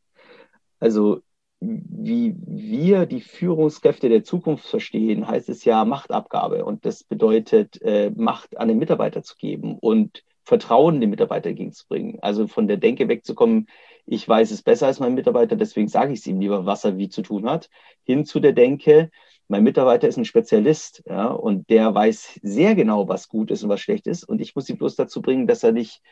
Also 0.80 1.22
wie 1.60 2.34
wir 2.38 3.06
die 3.06 3.20
Führungskräfte 3.20 4.08
der 4.08 4.24
Zukunft 4.24 4.66
verstehen, 4.66 5.26
heißt 5.26 5.48
es 5.48 5.64
ja 5.64 5.84
Machtabgabe. 5.84 6.64
Und 6.64 6.84
das 6.84 7.02
bedeutet, 7.04 7.80
äh, 7.82 8.10
Macht 8.14 8.58
an 8.58 8.68
den 8.68 8.78
Mitarbeiter 8.78 9.22
zu 9.22 9.36
geben 9.36 9.78
und 9.78 10.22
Vertrauen 10.44 11.00
dem 11.00 11.10
Mitarbeiter 11.10 11.48
entgegenzubringen. 11.48 12.18
Also 12.20 12.46
von 12.46 12.68
der 12.68 12.76
Denke 12.76 13.08
wegzukommen, 13.08 13.68
ich 14.04 14.28
weiß 14.28 14.52
es 14.52 14.62
besser 14.62 14.86
als 14.86 15.00
mein 15.00 15.14
Mitarbeiter, 15.14 15.56
deswegen 15.56 15.88
sage 15.88 16.12
ich 16.12 16.20
es 16.20 16.26
ihm 16.26 16.40
lieber, 16.40 16.66
was 16.66 16.84
er 16.84 16.98
wie 16.98 17.08
zu 17.08 17.22
tun 17.22 17.50
hat, 17.50 17.68
hin 18.04 18.24
zu 18.24 18.38
der 18.38 18.52
Denke, 18.52 19.10
mein 19.48 19.64
Mitarbeiter 19.64 20.06
ist 20.08 20.16
ein 20.16 20.24
Spezialist 20.24 21.02
ja, 21.06 21.28
und 21.28 21.70
der 21.70 21.94
weiß 21.94 22.40
sehr 22.42 22.74
genau, 22.74 23.08
was 23.08 23.28
gut 23.28 23.50
ist 23.50 23.62
und 23.62 23.68
was 23.68 23.80
schlecht 23.80 24.06
ist. 24.06 24.24
Und 24.24 24.40
ich 24.40 24.54
muss 24.54 24.68
ihn 24.68 24.78
bloß 24.78 24.96
dazu 24.96 25.22
bringen, 25.22 25.46
dass 25.46 25.62
er 25.62 25.72
nicht 25.72 26.02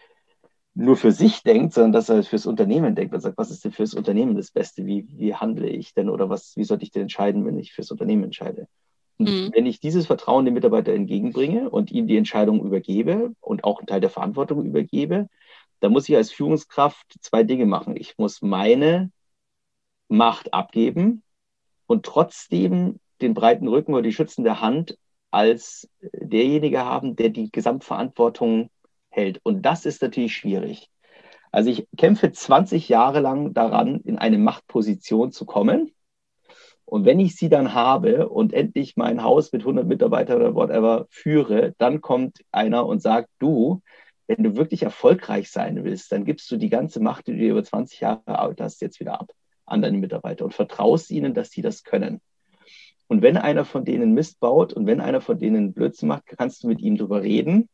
nur 0.75 0.97
für 0.97 1.13
sich 1.13 1.43
denkt, 1.43 1.73
sondern 1.73 1.93
dass 1.93 2.09
er 2.09 2.25
fürs 2.25 2.47
Unternehmen 2.47 2.95
denkt 2.95 3.15
und 3.15 3.21
sagt, 3.21 3.39
was 3.39 3.51
ist 3.51 3.65
denn 3.65 3.73
fürs 3.73 3.95
Unternehmen 3.95 4.37
das 4.37 4.51
Beste? 4.51 4.85
Wie, 4.87 5.07
wie 5.09 5.35
handle 5.35 5.69
ich 5.69 5.95
denn 5.95 6.09
oder 6.09 6.29
was, 6.29 6.57
wie 6.57 6.65
sollte 6.65 6.85
ich 6.85 6.91
denn 6.91 7.03
entscheiden, 7.03 7.47
wenn 7.47 7.59
ich 7.59 7.73
fürs 7.73 7.93
Unternehmen 7.93 8.25
entscheide? 8.25 8.67
Und 9.17 9.29
mhm. 9.29 9.51
wenn 9.55 9.67
ich 9.67 9.79
dieses 9.79 10.07
Vertrauen 10.07 10.45
dem 10.45 10.55
Mitarbeiter 10.55 10.93
entgegenbringe 10.93 11.71
und 11.71 11.93
ihm 11.93 12.09
die 12.09 12.17
Entscheidung 12.17 12.65
übergebe 12.65 13.33
und 13.41 13.63
auch 13.63 13.79
einen 13.79 13.87
Teil 13.87 14.01
der 14.01 14.11
Verantwortung 14.11 14.65
übergebe, 14.65 15.29
dann 15.79 15.93
muss 15.93 16.09
ich 16.09 16.17
als 16.17 16.33
Führungskraft 16.33 17.15
zwei 17.21 17.45
Dinge 17.45 17.67
machen. 17.67 17.97
Ich 17.97 18.19
muss 18.19 18.43
meine 18.43 19.13
Macht 20.09 20.53
abgeben 20.53 21.23
und 21.87 22.05
trotzdem 22.05 22.99
den 23.21 23.35
breiten 23.35 23.69
Rücken 23.69 23.95
oder 23.95 24.03
die 24.03 24.13
schützende 24.13 24.61
Hand 24.61 24.99
als 25.31 25.89
derjenige 26.01 26.85
haben, 26.85 27.15
der 27.15 27.29
die 27.29 27.51
Gesamtverantwortung 27.51 28.71
hält. 29.14 29.40
Und 29.42 29.62
das 29.62 29.87
ist 29.87 30.03
natürlich 30.03 30.37
schwierig. 30.37 30.90
Also 31.53 31.70
ich 31.70 31.87
kämpfe 31.96 32.33
20 32.33 32.88
Jahre 32.88 33.20
lang 33.20 33.55
daran, 33.55 34.00
in 34.00 34.18
eine 34.18 34.38
Machtposition 34.38 35.31
zu 35.31 35.44
kommen. 35.44 35.92
Und 36.85 37.05
wenn 37.05 37.20
ich 37.20 37.37
sie 37.37 37.48
dann 37.48 37.74
habe 37.74 38.29
und 38.29 38.53
endlich 38.53 38.96
mein 38.96 39.22
Haus 39.22 39.53
mit 39.53 39.62
100 39.62 39.87
Mitarbeitern 39.87 40.37
oder 40.37 40.55
whatever 40.55 41.07
führe, 41.11 41.74
dann 41.79 42.00
kommt 42.00 42.44
einer 42.50 42.87
und 42.87 43.00
sagt, 43.00 43.31
du, 43.38 43.81
wenn 44.27 44.42
du 44.42 44.57
wirklich 44.57 44.83
erfolgreich 44.83 45.50
sein 45.50 45.85
willst, 45.85 46.11
dann 46.12 46.24
gibst 46.24 46.50
du 46.50 46.57
die 46.57 46.70
ganze 46.70 47.00
Macht, 47.00 47.27
die 47.27 47.37
du 47.37 47.44
über 47.44 47.62
20 47.62 48.00
Jahre 48.00 48.38
alt 48.38 48.61
hast, 48.61 48.83
jetzt 48.83 49.00
wieder 49.00 49.20
ab 49.20 49.31
an 49.66 49.81
deine 49.81 49.96
Mitarbeiter 49.96 50.44
und 50.44 50.53
vertraust 50.55 51.11
ihnen, 51.11 51.35
dass 51.35 51.50
sie 51.50 51.62
das 51.62 51.85
können. 51.85 52.20
Und 53.07 53.22
wenn 53.22 53.37
einer 53.37 53.64
von 53.64 53.85
denen 53.85 54.12
Mist 54.12 54.40
baut 54.40 54.72
und 54.72 54.87
wenn 54.87 55.00
einer 55.00 55.20
von 55.20 55.38
denen 55.38 55.72
Blödsinn 55.72 56.09
macht, 56.09 56.27
kannst 56.27 56.64
du 56.64 56.68
mit 56.68 56.81
ihm 56.81 56.96
drüber 56.96 57.22
reden 57.22 57.68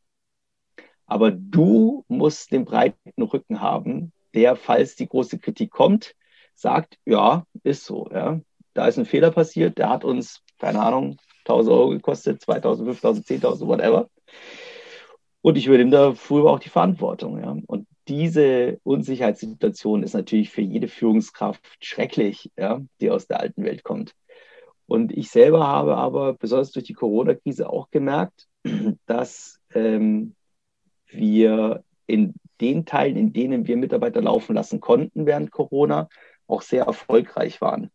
aber 1.11 1.33
du 1.33 2.05
musst 2.07 2.53
den 2.53 2.65
breiten 2.65 3.21
Rücken 3.21 3.61
haben, 3.61 4.13
der, 4.33 4.55
falls 4.55 4.95
die 4.95 5.09
große 5.09 5.41
Kritik 5.41 5.73
kommt, 5.73 6.15
sagt, 6.55 6.99
ja, 7.05 7.45
ist 7.65 7.85
so. 7.85 8.09
Ja. 8.13 8.41
Da 8.75 8.87
ist 8.87 8.97
ein 8.97 9.07
Fehler 9.07 9.33
passiert, 9.33 9.77
der 9.79 9.89
hat 9.89 10.05
uns, 10.05 10.41
keine 10.61 10.81
Ahnung, 10.81 11.17
1000 11.47 11.75
Euro 11.75 11.89
gekostet, 11.89 12.41
2000, 12.43 12.89
5000, 12.91 13.27
10.000, 13.27 13.67
whatever. 13.67 14.09
Und 15.43 15.59
ich 15.59 15.67
übernehme 15.67 15.91
da 15.91 16.15
früher 16.15 16.49
auch 16.49 16.61
die 16.61 16.69
Verantwortung. 16.69 17.41
Ja. 17.43 17.57
Und 17.67 17.89
diese 18.07 18.79
Unsicherheitssituation 18.85 20.05
ist 20.05 20.15
natürlich 20.15 20.51
für 20.51 20.63
jede 20.63 20.87
Führungskraft 20.87 21.65
schrecklich, 21.81 22.53
ja, 22.57 22.81
die 23.01 23.11
aus 23.11 23.27
der 23.27 23.41
alten 23.41 23.65
Welt 23.65 23.83
kommt. 23.83 24.15
Und 24.87 25.11
ich 25.11 25.29
selber 25.31 25.67
habe 25.67 25.97
aber 25.97 26.35
besonders 26.35 26.71
durch 26.71 26.85
die 26.85 26.95
Corona-Krise 26.95 27.69
auch 27.69 27.91
gemerkt, 27.91 28.47
dass 29.07 29.59
ähm, 29.75 30.37
wir 31.13 31.85
in 32.07 32.35
den 32.61 32.85
Teilen, 32.85 33.17
in 33.17 33.33
denen 33.33 33.67
wir 33.67 33.77
Mitarbeiter 33.77 34.21
laufen 34.21 34.55
lassen 34.55 34.81
konnten 34.81 35.27
während 35.27 35.51
Corona, 35.51 36.09
auch 36.47 36.63
sehr 36.63 36.85
erfolgreich 36.85 37.61
waren. 37.61 37.91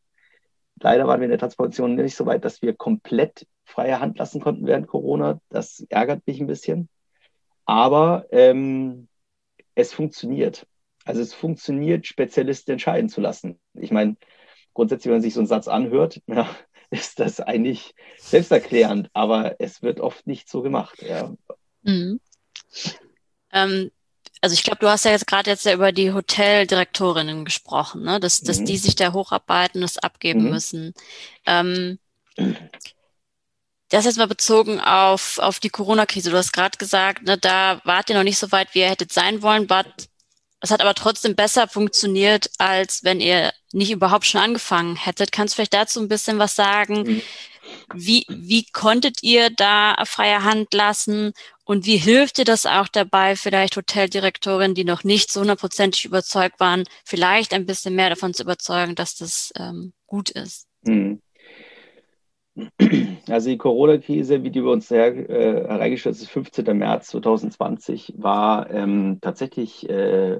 Leider 0.80 1.08
waren 1.08 1.20
wir 1.20 1.26
in 1.26 1.32
der 1.32 1.40
Transformation 1.40 1.96
nicht 1.96 2.16
so 2.16 2.26
weit, 2.26 2.44
dass 2.44 2.62
wir 2.62 2.74
komplett 2.74 3.48
freie 3.64 4.00
Hand 4.00 4.18
lassen 4.18 4.42
konnten 4.42 4.66
während 4.66 4.88
Corona. 4.88 5.40
Das 5.50 5.86
ärgert 5.90 6.26
mich 6.28 6.40
ein 6.40 6.48
bisschen. 6.48 6.90
Aber 7.66 8.26
ähm, 8.32 9.08
es 9.74 9.94
funktioniert. 9.94 10.68
Also 11.06 11.22
es 11.22 11.34
funktioniert, 11.34 12.08
Spezialisten 12.08 12.72
entscheiden 12.72 13.10
zu 13.10 13.22
lassen. 13.22 13.60
Ich 13.74 13.92
meine, 13.92 14.18
grundsätzlich, 14.74 15.08
wenn 15.08 15.18
man 15.18 15.22
sich 15.22 15.34
so 15.34 15.40
einen 15.40 15.48
Satz 15.48 15.68
anhört, 15.68 16.22
ja, 16.28 16.50
ist 16.90 17.20
das 17.20 17.40
eigentlich 17.40 17.94
selbsterklärend, 18.18 19.10
aber 19.14 19.56
es 19.60 19.82
wird 19.82 20.00
oft 20.00 20.28
nicht 20.28 20.50
so 20.50 20.62
gemacht. 20.62 21.02
Ja. 21.02 21.34
Mhm. 21.84 22.20
Ähm, 23.56 23.92
also 24.42 24.54
ich 24.54 24.64
glaube, 24.64 24.78
du 24.80 24.88
hast 24.88 25.06
ja 25.06 25.12
jetzt 25.12 25.26
gerade 25.26 25.50
jetzt 25.50 25.66
ja 25.66 25.74
über 25.74 25.92
die 25.92 26.14
Hoteldirektorinnen 26.14 27.46
gesprochen, 27.46 28.04
ne? 28.04 28.20
dass, 28.20 28.44
mhm. 28.44 28.48
dass 28.48 28.64
die 28.64 28.78
sich 28.78 28.96
da 28.96 29.14
hocharbeiten, 29.14 29.82
das 29.82 29.98
abgeben 29.98 30.44
mhm. 30.44 30.50
müssen. 30.52 30.94
Ähm, 31.48 31.98
das 33.90 34.06
jetzt 34.06 34.18
mal 34.18 34.28
bezogen 34.28 34.80
auf, 34.82 35.40
auf 35.40 35.60
die 35.60 35.70
Corona-Krise. 35.70 36.30
Du 36.30 36.38
hast 36.38 36.52
gerade 36.52 36.78
gesagt, 36.78 37.24
ne, 37.24 37.38
da 37.38 37.82
wart 37.86 38.10
ihr 38.10 38.16
noch 38.16 38.24
nicht 38.24 38.38
so 38.38 38.52
weit, 38.52 38.74
wie 38.74 38.80
ihr 38.80 38.90
hättet 38.90 39.14
sein 39.14 39.42
wollen, 39.42 39.68
but 39.68 39.86
es 40.62 40.72
hat 40.72 40.82
aber 40.82 40.94
trotzdem 40.94 41.36
besser 41.36 41.68
funktioniert, 41.68 42.50
als 42.58 43.04
wenn 43.04 43.20
ihr 43.20 43.54
nicht 43.74 43.92
überhaupt 43.92 44.26
schon 44.26 44.42
angefangen 44.42 44.96
hättet. 44.96 45.32
Kannst 45.32 45.54
du 45.54 45.56
vielleicht 45.56 45.74
dazu 45.74 46.00
ein 46.00 46.08
bisschen 46.08 46.40
was 46.40 46.56
sagen? 46.56 47.04
Mhm. 47.04 47.22
Wie, 47.94 48.26
wie 48.30 48.66
konntet 48.72 49.24
ihr 49.24 49.50
da 49.50 49.96
freie 50.06 50.44
Hand 50.44 50.74
lassen 50.74 51.34
und 51.64 51.86
wie 51.86 51.98
hilft 51.98 52.38
dir 52.38 52.46
das 52.46 52.66
auch 52.66 52.88
dabei, 52.88 53.36
vielleicht 53.36 53.76
Hoteldirektorinnen, 53.76 54.76
die 54.76 54.84
noch 54.84 55.04
nicht 55.04 55.32
so 55.32 55.42
hundertprozentig 55.42 56.06
überzeugt 56.06 56.60
waren, 56.60 56.84
vielleicht 57.04 57.54
ein 57.54 57.66
bisschen 57.66 57.96
mehr 57.96 58.10
davon 58.10 58.34
zu 58.34 58.44
überzeugen, 58.44 58.96
dass 58.96 59.16
das 59.16 59.52
ähm, 59.58 59.94
gut 60.06 60.30
ist? 60.30 60.68
Hm. 60.86 61.22
Also 63.28 63.50
die 63.50 63.58
Corona-Krise, 63.58 64.44
wie 64.44 64.52
die 64.52 64.62
bei 64.62 64.70
uns 64.70 64.90
her, 64.90 65.08
äh, 65.30 65.68
hereingestellt 65.68 66.16
ist, 66.16 66.30
15. 66.30 66.78
März 66.78 67.08
2020, 67.08 68.14
war 68.18 68.70
ähm, 68.72 69.20
tatsächlich 69.22 69.90
äh, 69.90 70.38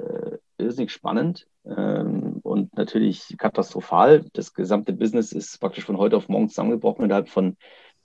irrsinnig 0.58 0.92
spannend 0.92 1.48
ähm, 1.66 2.40
und 2.44 2.76
natürlich 2.78 3.36
katastrophal. 3.38 4.26
Das 4.34 4.54
gesamte 4.54 4.94
Business 4.94 5.32
ist 5.32 5.60
praktisch 5.60 5.84
von 5.84 5.98
heute 5.98 6.16
auf 6.16 6.30
morgen 6.30 6.48
zusammengebrochen. 6.48 7.06
Innerhalb 7.06 7.28
von 7.28 7.58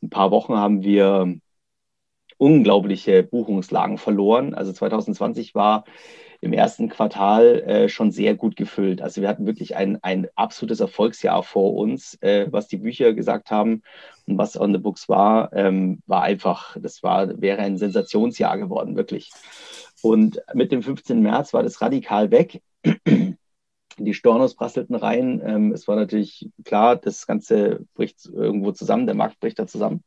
ein 0.03 0.11
paar 0.11 0.31
Wochen 0.31 0.57
haben 0.57 0.83
wir 0.83 1.37
unglaubliche 2.38 3.23
Buchungslagen 3.23 3.99
verloren. 3.99 4.55
Also 4.55 4.73
2020 4.73 5.55
war 5.55 5.85
im 6.40 6.53
ersten 6.53 6.88
Quartal 6.88 7.61
äh, 7.61 7.88
schon 7.88 8.11
sehr 8.11 8.35
gut 8.35 8.57
gefüllt. 8.57 9.03
Also 9.03 9.20
wir 9.20 9.29
hatten 9.29 9.46
wirklich 9.46 9.76
ein, 9.76 9.98
ein 10.03 10.29
absolutes 10.35 10.81
Erfolgsjahr 10.81 11.42
vor 11.42 11.74
uns, 11.74 12.14
äh, 12.22 12.46
was 12.50 12.68
die 12.68 12.79
Bücher 12.79 13.12
gesagt 13.12 13.50
haben 13.50 13.83
und 14.26 14.38
was 14.38 14.59
on 14.59 14.72
the 14.72 14.79
books 14.79 15.09
war, 15.09 15.53
ähm, 15.53 16.03
war 16.07 16.22
einfach, 16.22 16.76
das 16.81 17.03
war, 17.03 17.40
wäre 17.40 17.61
ein 17.61 17.76
Sensationsjahr 17.76 18.57
geworden, 18.59 18.96
wirklich. 18.96 19.31
Und 20.03 20.40
mit 20.55 20.72
dem 20.72 20.83
15. 20.83 21.20
März 21.20 21.53
war 21.53 21.62
das 21.62 21.81
radikal 21.83 22.31
weg. 22.31 22.62
Die 23.98 24.14
Stornos 24.14 24.55
prasselten 24.55 24.94
rein. 24.94 25.42
Ähm, 25.44 25.72
es 25.72 25.87
war 25.87 25.96
natürlich 25.96 26.48
klar, 26.64 26.96
das 26.96 27.26
Ganze 27.26 27.85
bricht 27.94 28.24
irgendwo 28.24 28.72
zusammen, 28.72 29.05
der 29.05 29.14
Markt 29.14 29.40
bricht 29.40 29.59
da 29.59 29.66
zusammen. 29.66 30.03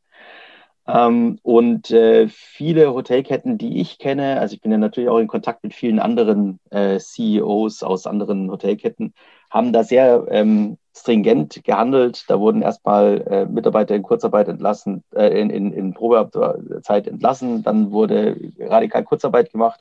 Ähm, 0.86 1.38
und 1.42 1.90
äh, 1.90 2.28
viele 2.28 2.92
Hotelketten, 2.92 3.56
die 3.56 3.80
ich 3.80 3.98
kenne, 3.98 4.38
also 4.40 4.54
ich 4.54 4.60
bin 4.60 4.70
ja 4.70 4.78
natürlich 4.78 5.08
auch 5.08 5.18
in 5.18 5.28
Kontakt 5.28 5.62
mit 5.64 5.74
vielen 5.74 5.98
anderen 5.98 6.60
äh, 6.70 6.98
CEOs 6.98 7.82
aus 7.82 8.06
anderen 8.06 8.50
Hotelketten, 8.50 9.14
haben 9.50 9.72
da 9.72 9.82
sehr 9.82 10.26
ähm, 10.30 10.76
stringent 10.94 11.64
gehandelt. 11.64 12.24
Da 12.28 12.38
wurden 12.38 12.60
erstmal 12.60 13.20
äh, 13.22 13.46
Mitarbeiter 13.46 13.94
in 13.94 14.02
Kurzarbeit 14.02 14.48
entlassen, 14.48 15.04
äh, 15.14 15.40
in, 15.40 15.48
in, 15.48 15.72
in 15.72 15.94
Probezeit 15.94 17.06
entlassen. 17.06 17.62
Dann 17.62 17.90
wurde 17.90 18.36
radikal 18.58 19.04
Kurzarbeit 19.04 19.52
gemacht 19.52 19.80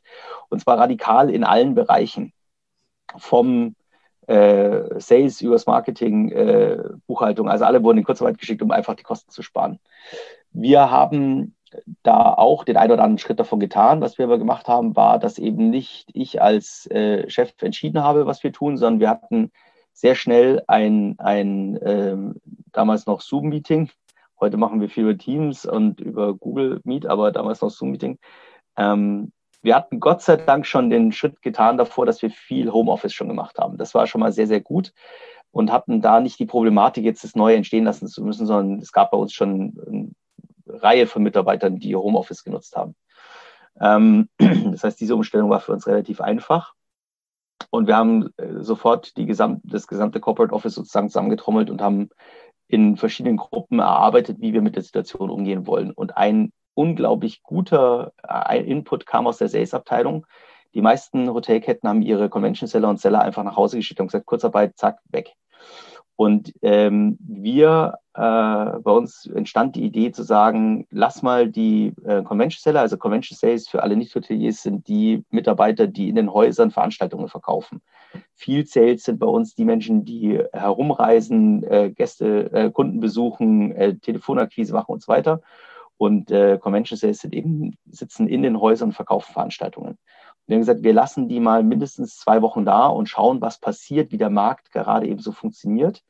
und 0.50 0.62
zwar 0.62 0.78
radikal 0.78 1.30
in 1.30 1.44
allen 1.44 1.76
Bereichen. 1.76 2.32
Vom 3.18 3.76
äh, 4.28 5.00
Sales 5.00 5.42
übers 5.42 5.66
Marketing, 5.66 6.32
äh, 6.32 6.78
Buchhaltung, 7.08 7.50
also 7.50 7.66
alle 7.66 7.84
wurden 7.84 7.98
in 8.00 8.04
Kurzarbeit 8.06 8.38
geschickt, 8.38 8.62
um 8.62 8.72
einfach 8.72 8.96
die 8.96 9.04
Kosten 9.04 9.32
zu 9.32 9.42
sparen. 9.42 9.80
Wir 10.54 10.92
haben 10.92 11.56
da 12.04 12.34
auch 12.34 12.63
den 12.63 12.78
einen 12.78 12.92
oder 12.92 13.04
anderen 13.04 13.20
Schritt 13.20 13.39
davon 13.39 13.60
getan. 13.60 14.02
Was 14.02 14.18
wir 14.18 14.26
aber 14.26 14.38
gemacht 14.38 14.68
haben, 14.68 14.96
war, 14.96 15.20
dass 15.20 15.39
eben 15.39 15.70
nicht 15.70 16.10
ich 16.13 16.42
als 16.42 16.86
äh, 16.92 17.30
Chef 17.30 17.54
entschieden 17.62 18.04
habe, 18.04 18.26
was 18.26 18.44
wir 18.44 18.54
tun, 18.54 18.78
sondern 18.78 19.00
wir 19.00 19.10
hatten 19.10 19.52
sehr 19.94 20.16
schnell 20.16 20.63
ein, 20.68 21.16
ein 21.20 21.80
ähm, 21.84 22.36
damals 22.72 23.06
noch 23.06 23.22
Zoom-Meeting. 23.22 23.89
Heute 24.39 24.58
machen 24.58 24.82
wir 24.82 24.89
viel 24.89 25.04
über 25.04 25.18
Teams 25.18 25.66
und 25.66 26.00
über 26.00 26.34
Google 26.34 26.82
Meet, 26.84 27.06
aber 27.06 27.32
damals 27.32 27.62
noch 27.62 27.70
Zoom-Meeting. 27.70 28.20
Ähm, 28.78 29.32
wir 29.62 29.76
hatten 29.76 30.00
Gott 30.00 30.22
sei 30.22 30.36
Dank 30.36 30.66
schon 30.66 30.89
den 30.89 31.12
Schritt 31.12 31.42
getan 31.42 31.78
davor, 31.78 32.06
dass 32.06 32.22
wir 32.22 32.30
viel 32.30 32.72
Homeoffice 32.72 33.13
schon 33.13 33.30
gemacht 33.30 33.58
haben. 33.58 33.78
Das 33.78 33.94
war 33.94 34.08
schon 34.08 34.20
mal 34.20 34.34
sehr, 34.34 34.48
sehr 34.48 34.60
gut 34.60 34.92
und 35.52 35.72
hatten 35.72 36.02
da 36.02 36.20
nicht 36.20 36.39
die 36.39 36.46
Problematik, 36.46 37.06
jetzt 37.06 37.24
das 37.24 37.36
Neue 37.36 37.56
entstehen 37.56 37.86
lassen 37.86 38.08
zu 38.08 38.24
müssen, 38.24 38.46
sondern 38.46 38.80
es 38.80 38.92
gab 38.92 39.12
bei 39.12 39.18
uns 39.18 39.32
schon 39.32 40.16
Reihe 40.65 41.08
von 41.08 41.23
Mitarbeitern, 41.23 41.80
die 41.80 41.95
Homeoffice 41.95 42.43
genutzt 42.43 42.76
haben. 42.76 42.95
Ähm, 43.80 44.30
das 44.38 44.84
heißt, 44.84 44.99
diese 44.99 45.15
Umstellung 45.15 45.49
war 45.49 45.60
für 45.60 45.71
uns 45.71 45.88
relativ 45.88 46.21
einfach. 46.21 46.73
Und 47.69 47.88
wir 47.88 47.95
haben 47.95 48.30
äh, 48.38 48.62
sofort 48.62 49.13
gesam 49.15 49.62
das 49.63 49.88
gesamte 49.88 50.19
Corporate 50.19 50.54
Office 50.54 50.76
sozusagen 50.76 51.10
zusammengetrommelt 51.10 51.69
und 51.69 51.82
haben 51.82 52.10
in 52.67 52.97
verschiedenen 52.97 53.38
Gruppen 53.38 53.80
erarbeitet, 53.80 54.38
wie 54.39 54.54
wir 54.54 54.62
mit 54.62 54.76
der 54.76 54.84
Situation 54.84 55.30
umgehen 55.30 55.67
wollen. 55.67 55.91
Und 55.91 56.17
ein 56.17 56.52
unglaublich 56.73 57.43
guter 57.43 58.13
äh, 58.28 58.63
Input 58.63 59.06
kam 59.06 59.28
aus 59.28 59.38
der 59.38 59.49
Sales-Abteilung. 59.49 60.26
Die 60.73 60.82
meisten 60.82 61.30
Hotelketten 61.30 61.88
haben 61.88 62.02
ihre 62.02 62.30
Convention-Seller 62.30 62.89
und 62.89 62.99
Seller 62.99 63.21
einfach 63.21 63.43
nach 63.43 63.56
Hause 63.56 63.78
geschickt 63.78 63.99
und 63.99 64.08
gesagt, 64.08 64.26
Kurzarbeit, 64.26 64.76
zack, 64.76 64.99
weg. 65.10 65.34
Und 66.15 66.54
ähm, 66.62 67.17
wir, 67.19 67.99
bei 68.13 68.91
uns 68.91 69.26
entstand 69.26 69.76
die 69.76 69.84
Idee 69.84 70.12
zu 70.12 70.21
sagen, 70.23 70.86
lass 70.91 71.23
mal 71.23 71.49
die 71.49 71.93
äh, 72.06 72.21
Convention 72.21 72.62
Seller, 72.62 72.82
also 72.82 72.97
Convention 72.97 73.36
Sales 73.36 73.67
für 73.67 73.82
alle 73.82 73.95
Nicht-Hoteliers 73.95 74.62
sind 74.62 74.88
die 74.88 75.23
Mitarbeiter, 75.32 75.88
die 75.88 76.10
in 76.10 76.15
den 76.15 76.32
Häusern 76.32 76.69
Veranstaltungen 76.69 77.28
verkaufen. 77.28 77.82
Field 78.36 78.69
Sales 78.69 79.04
sind 79.04 79.19
bei 79.19 79.26
uns 79.26 79.56
die 79.56 79.65
Menschen, 79.65 80.06
die 80.06 80.39
herumreisen, 80.54 81.63
äh, 81.63 81.91
Gäste, 81.91 82.52
äh, 82.54 82.71
Kunden 82.71 82.99
besuchen, 82.99 83.71
äh, 83.71 83.95
Telefonakquise 83.95 84.73
machen 84.73 84.91
und 84.91 85.02
so 85.02 85.12
weiter. 85.12 85.41
Und 85.97 86.30
äh, 86.30 86.60
Convention 86.60 86.97
Sales 86.97 87.19
sind 87.19 87.34
eben, 87.34 87.78
sitzen 87.89 88.28
in 88.28 88.43
den 88.43 88.60
Häusern 88.60 88.89
und 88.89 88.93
verkaufen 88.93 89.34
Veranstaltungen. 89.34 89.97
Wir 90.45 90.56
haben 90.56 90.62
gesagt, 90.62 90.84
wir 90.84 90.93
lassen 90.93 91.30
die 91.30 91.39
mal 91.39 91.63
mindestens 91.63 92.17
zwei 92.17 92.41
Wochen 92.41 92.65
da 92.65 92.88
und 92.88 93.08
schauen, 93.08 93.41
was 93.41 93.60
passiert, 93.60 94.12
wie 94.12 94.17
der 94.17 94.30
Markt 94.30 94.71
gerade 94.71 95.08
eben 95.08 95.19
so 95.19 95.32
funktioniert. 95.32 96.04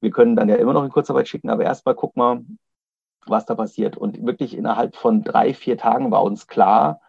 Wir 0.00 0.10
können 0.10 0.36
dann 0.36 0.48
ja 0.48 0.56
immer 0.56 0.72
noch 0.72 0.84
in 0.84 0.90
Kurzarbeit 0.90 1.28
schicken, 1.28 1.50
aber 1.50 1.64
erstmal 1.64 1.94
gucken 1.94 2.22
wir, 2.22 2.44
was 3.26 3.46
da 3.46 3.54
passiert. 3.54 3.96
Und 3.96 4.24
wirklich 4.24 4.56
innerhalb 4.56 4.96
von 4.96 5.22
drei, 5.22 5.54
vier 5.54 5.76
Tagen 5.76 6.10
war 6.10 6.22
uns 6.22 6.46
klar, 6.46 7.00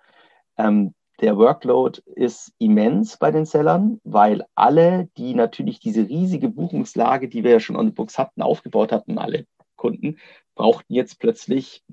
ähm, 0.57 0.93
der 1.21 1.37
Workload 1.37 2.01
ist 2.15 2.53
immens 2.59 3.17
bei 3.17 3.31
den 3.31 3.45
Sellern, 3.45 3.99
weil 4.03 4.45
alle, 4.55 5.09
die 5.17 5.33
natürlich 5.33 5.79
diese 5.79 6.07
riesige 6.07 6.49
Buchungslage, 6.49 7.27
die 7.27 7.43
wir 7.43 7.51
ja 7.51 7.59
schon 7.59 7.75
on 7.75 7.87
the 7.87 7.91
books 7.91 8.17
hatten, 8.17 8.41
aufgebaut 8.41 8.91
hatten, 8.91 9.17
alle 9.17 9.45
Kunden, 9.75 10.17
brauchten 10.55 10.93
jetzt 10.93 11.19
plötzlich 11.19 11.83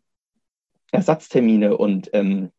Ersatztermine 0.93 1.77
und 1.77 2.11
ähm, 2.13 2.53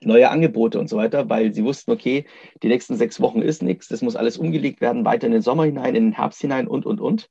neue 0.00 0.30
Angebote 0.30 0.78
und 0.78 0.88
so 0.88 0.96
weiter, 0.96 1.28
weil 1.28 1.52
sie 1.54 1.64
wussten, 1.64 1.92
okay, 1.92 2.26
die 2.62 2.68
nächsten 2.68 2.96
sechs 2.96 3.20
Wochen 3.20 3.42
ist 3.42 3.62
nichts, 3.62 3.88
das 3.88 4.02
muss 4.02 4.16
alles 4.16 4.38
umgelegt 4.38 4.80
werden, 4.80 5.04
weiter 5.04 5.26
in 5.26 5.32
den 5.32 5.42
Sommer 5.42 5.64
hinein, 5.64 5.94
in 5.94 6.04
den 6.06 6.12
Herbst 6.12 6.40
hinein 6.40 6.68
und, 6.68 6.86
und, 6.86 7.00
und. 7.00 7.30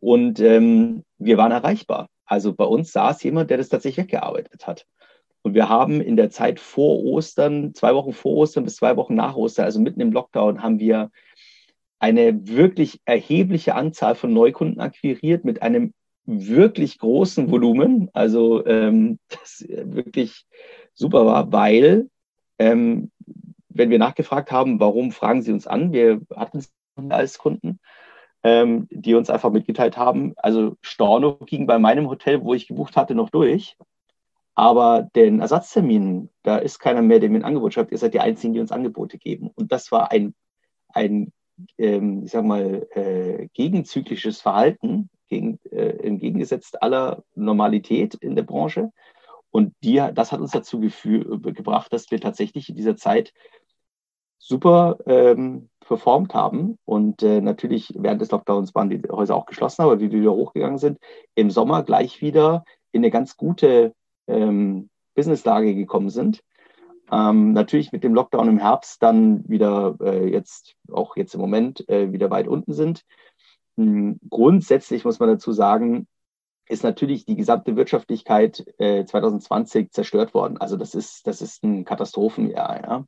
Und 0.00 0.40
ähm, 0.40 1.04
wir 1.18 1.36
waren 1.36 1.52
erreichbar. 1.52 2.08
Also 2.24 2.52
bei 2.52 2.64
uns 2.64 2.92
saß 2.92 3.22
jemand, 3.22 3.50
der 3.50 3.58
das 3.58 3.68
tatsächlich 3.68 4.04
weggearbeitet 4.06 4.66
hat. 4.66 4.86
Und 5.42 5.54
wir 5.54 5.68
haben 5.68 6.00
in 6.00 6.16
der 6.16 6.30
Zeit 6.30 6.58
vor 6.58 7.04
Ostern, 7.04 7.72
zwei 7.72 7.94
Wochen 7.94 8.12
vor 8.12 8.32
Ostern 8.32 8.64
bis 8.64 8.76
zwei 8.76 8.96
Wochen 8.96 9.14
nach 9.14 9.36
Ostern, 9.36 9.64
also 9.64 9.80
mitten 9.80 10.00
im 10.00 10.10
Lockdown, 10.10 10.62
haben 10.62 10.80
wir 10.80 11.10
eine 11.98 12.48
wirklich 12.48 13.00
erhebliche 13.04 13.74
Anzahl 13.74 14.16
von 14.16 14.32
Neukunden 14.32 14.80
akquiriert 14.80 15.44
mit 15.44 15.62
einem 15.62 15.94
wirklich 16.24 16.98
großen 16.98 17.50
Volumen. 17.50 18.10
Also 18.12 18.66
ähm, 18.66 19.18
das 19.28 19.64
wirklich 19.68 20.46
super 20.94 21.26
war, 21.26 21.52
weil 21.52 22.10
ähm, 22.58 23.10
wenn 23.68 23.90
wir 23.90 23.98
nachgefragt 23.98 24.50
haben, 24.50 24.80
warum 24.80 25.12
fragen 25.12 25.42
Sie 25.42 25.52
uns 25.52 25.66
an, 25.66 25.92
wir 25.92 26.20
hatten 26.34 26.58
es 26.58 26.72
als 27.08 27.38
Kunden, 27.38 27.78
ähm, 28.46 28.86
die 28.92 29.16
uns 29.16 29.28
einfach 29.28 29.50
mitgeteilt 29.50 29.96
haben, 29.96 30.34
also 30.36 30.76
Storno 30.80 31.36
ging 31.46 31.66
bei 31.66 31.80
meinem 31.80 32.08
Hotel, 32.08 32.44
wo 32.44 32.54
ich 32.54 32.68
gebucht 32.68 32.96
hatte, 32.96 33.16
noch 33.16 33.28
durch. 33.28 33.76
Aber 34.54 35.08
den 35.16 35.40
Ersatztermin, 35.40 36.30
da 36.44 36.56
ist 36.56 36.78
keiner 36.78 37.02
mehr, 37.02 37.18
der 37.18 37.28
mir 37.28 37.38
ein 37.38 37.44
Angebot 37.44 37.74
schreibt. 37.74 37.90
Ihr 37.90 37.98
seid 37.98 38.14
die 38.14 38.20
Einzigen, 38.20 38.54
die 38.54 38.60
uns 38.60 38.70
Angebote 38.70 39.18
geben. 39.18 39.50
Und 39.56 39.72
das 39.72 39.90
war 39.90 40.12
ein, 40.12 40.32
ein 40.90 41.32
ähm, 41.76 42.22
ich 42.24 42.30
sag 42.30 42.44
mal, 42.44 42.86
äh, 42.94 43.48
gegenzyklisches 43.52 44.40
Verhalten, 44.40 45.10
gegen, 45.28 45.58
äh, 45.72 45.88
entgegengesetzt 46.06 46.80
aller 46.84 47.24
Normalität 47.34 48.14
in 48.14 48.36
der 48.36 48.44
Branche. 48.44 48.92
Und 49.50 49.74
die, 49.82 50.00
das 50.14 50.30
hat 50.30 50.40
uns 50.40 50.52
dazu 50.52 50.78
gebracht, 50.78 51.92
dass 51.92 52.12
wir 52.12 52.20
tatsächlich 52.20 52.68
in 52.68 52.76
dieser 52.76 52.96
Zeit 52.96 53.32
super 54.38 54.98
ähm, 55.06 55.68
performt 55.80 56.34
haben. 56.34 56.78
Und 56.84 57.22
äh, 57.22 57.40
natürlich 57.40 57.92
während 57.96 58.20
des 58.20 58.30
Lockdowns 58.30 58.74
waren 58.74 58.90
die 58.90 59.02
Häuser 59.10 59.36
auch 59.36 59.46
geschlossen, 59.46 59.82
aber 59.82 60.00
wie 60.00 60.10
wir 60.10 60.20
wieder 60.20 60.32
hochgegangen 60.32 60.78
sind, 60.78 60.98
im 61.34 61.50
Sommer 61.50 61.82
gleich 61.82 62.20
wieder 62.20 62.64
in 62.92 63.00
eine 63.00 63.10
ganz 63.10 63.36
gute 63.36 63.94
ähm, 64.26 64.90
Businesslage 65.14 65.74
gekommen 65.74 66.10
sind. 66.10 66.42
Ähm, 67.10 67.52
natürlich 67.52 67.92
mit 67.92 68.02
dem 68.02 68.14
Lockdown 68.14 68.48
im 68.48 68.58
Herbst 68.58 69.02
dann 69.02 69.48
wieder 69.48 69.96
äh, 70.00 70.28
jetzt, 70.28 70.74
auch 70.90 71.16
jetzt 71.16 71.34
im 71.34 71.40
Moment, 71.40 71.88
äh, 71.88 72.12
wieder 72.12 72.30
weit 72.30 72.48
unten 72.48 72.72
sind. 72.72 73.04
Hm, 73.76 74.18
grundsätzlich 74.28 75.04
muss 75.04 75.20
man 75.20 75.28
dazu 75.28 75.52
sagen, 75.52 76.08
ist 76.68 76.82
natürlich 76.82 77.24
die 77.24 77.36
gesamte 77.36 77.76
Wirtschaftlichkeit 77.76 78.64
äh, 78.78 79.04
2020 79.04 79.92
zerstört 79.92 80.34
worden. 80.34 80.56
Also 80.58 80.76
das 80.76 80.96
ist, 80.96 81.26
das 81.26 81.40
ist 81.40 81.62
ein 81.62 81.84
Katastrophenjahr, 81.84 82.82
ja. 82.82 83.04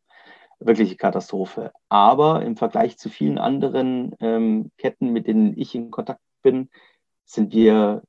Wirkliche 0.61 0.97
Katastrophe. 0.97 1.73
Aber 1.89 2.43
im 2.43 2.57
Vergleich 2.57 2.99
zu 2.99 3.09
vielen 3.09 3.39
anderen 3.39 4.15
ähm, 4.21 4.71
Ketten, 4.77 5.13
mit 5.13 5.27
denen 5.27 5.57
ich 5.57 5.75
in 5.75 5.91
Kontakt 5.91 6.21
bin, 6.43 6.69
sind 7.25 7.53
wir 7.53 8.03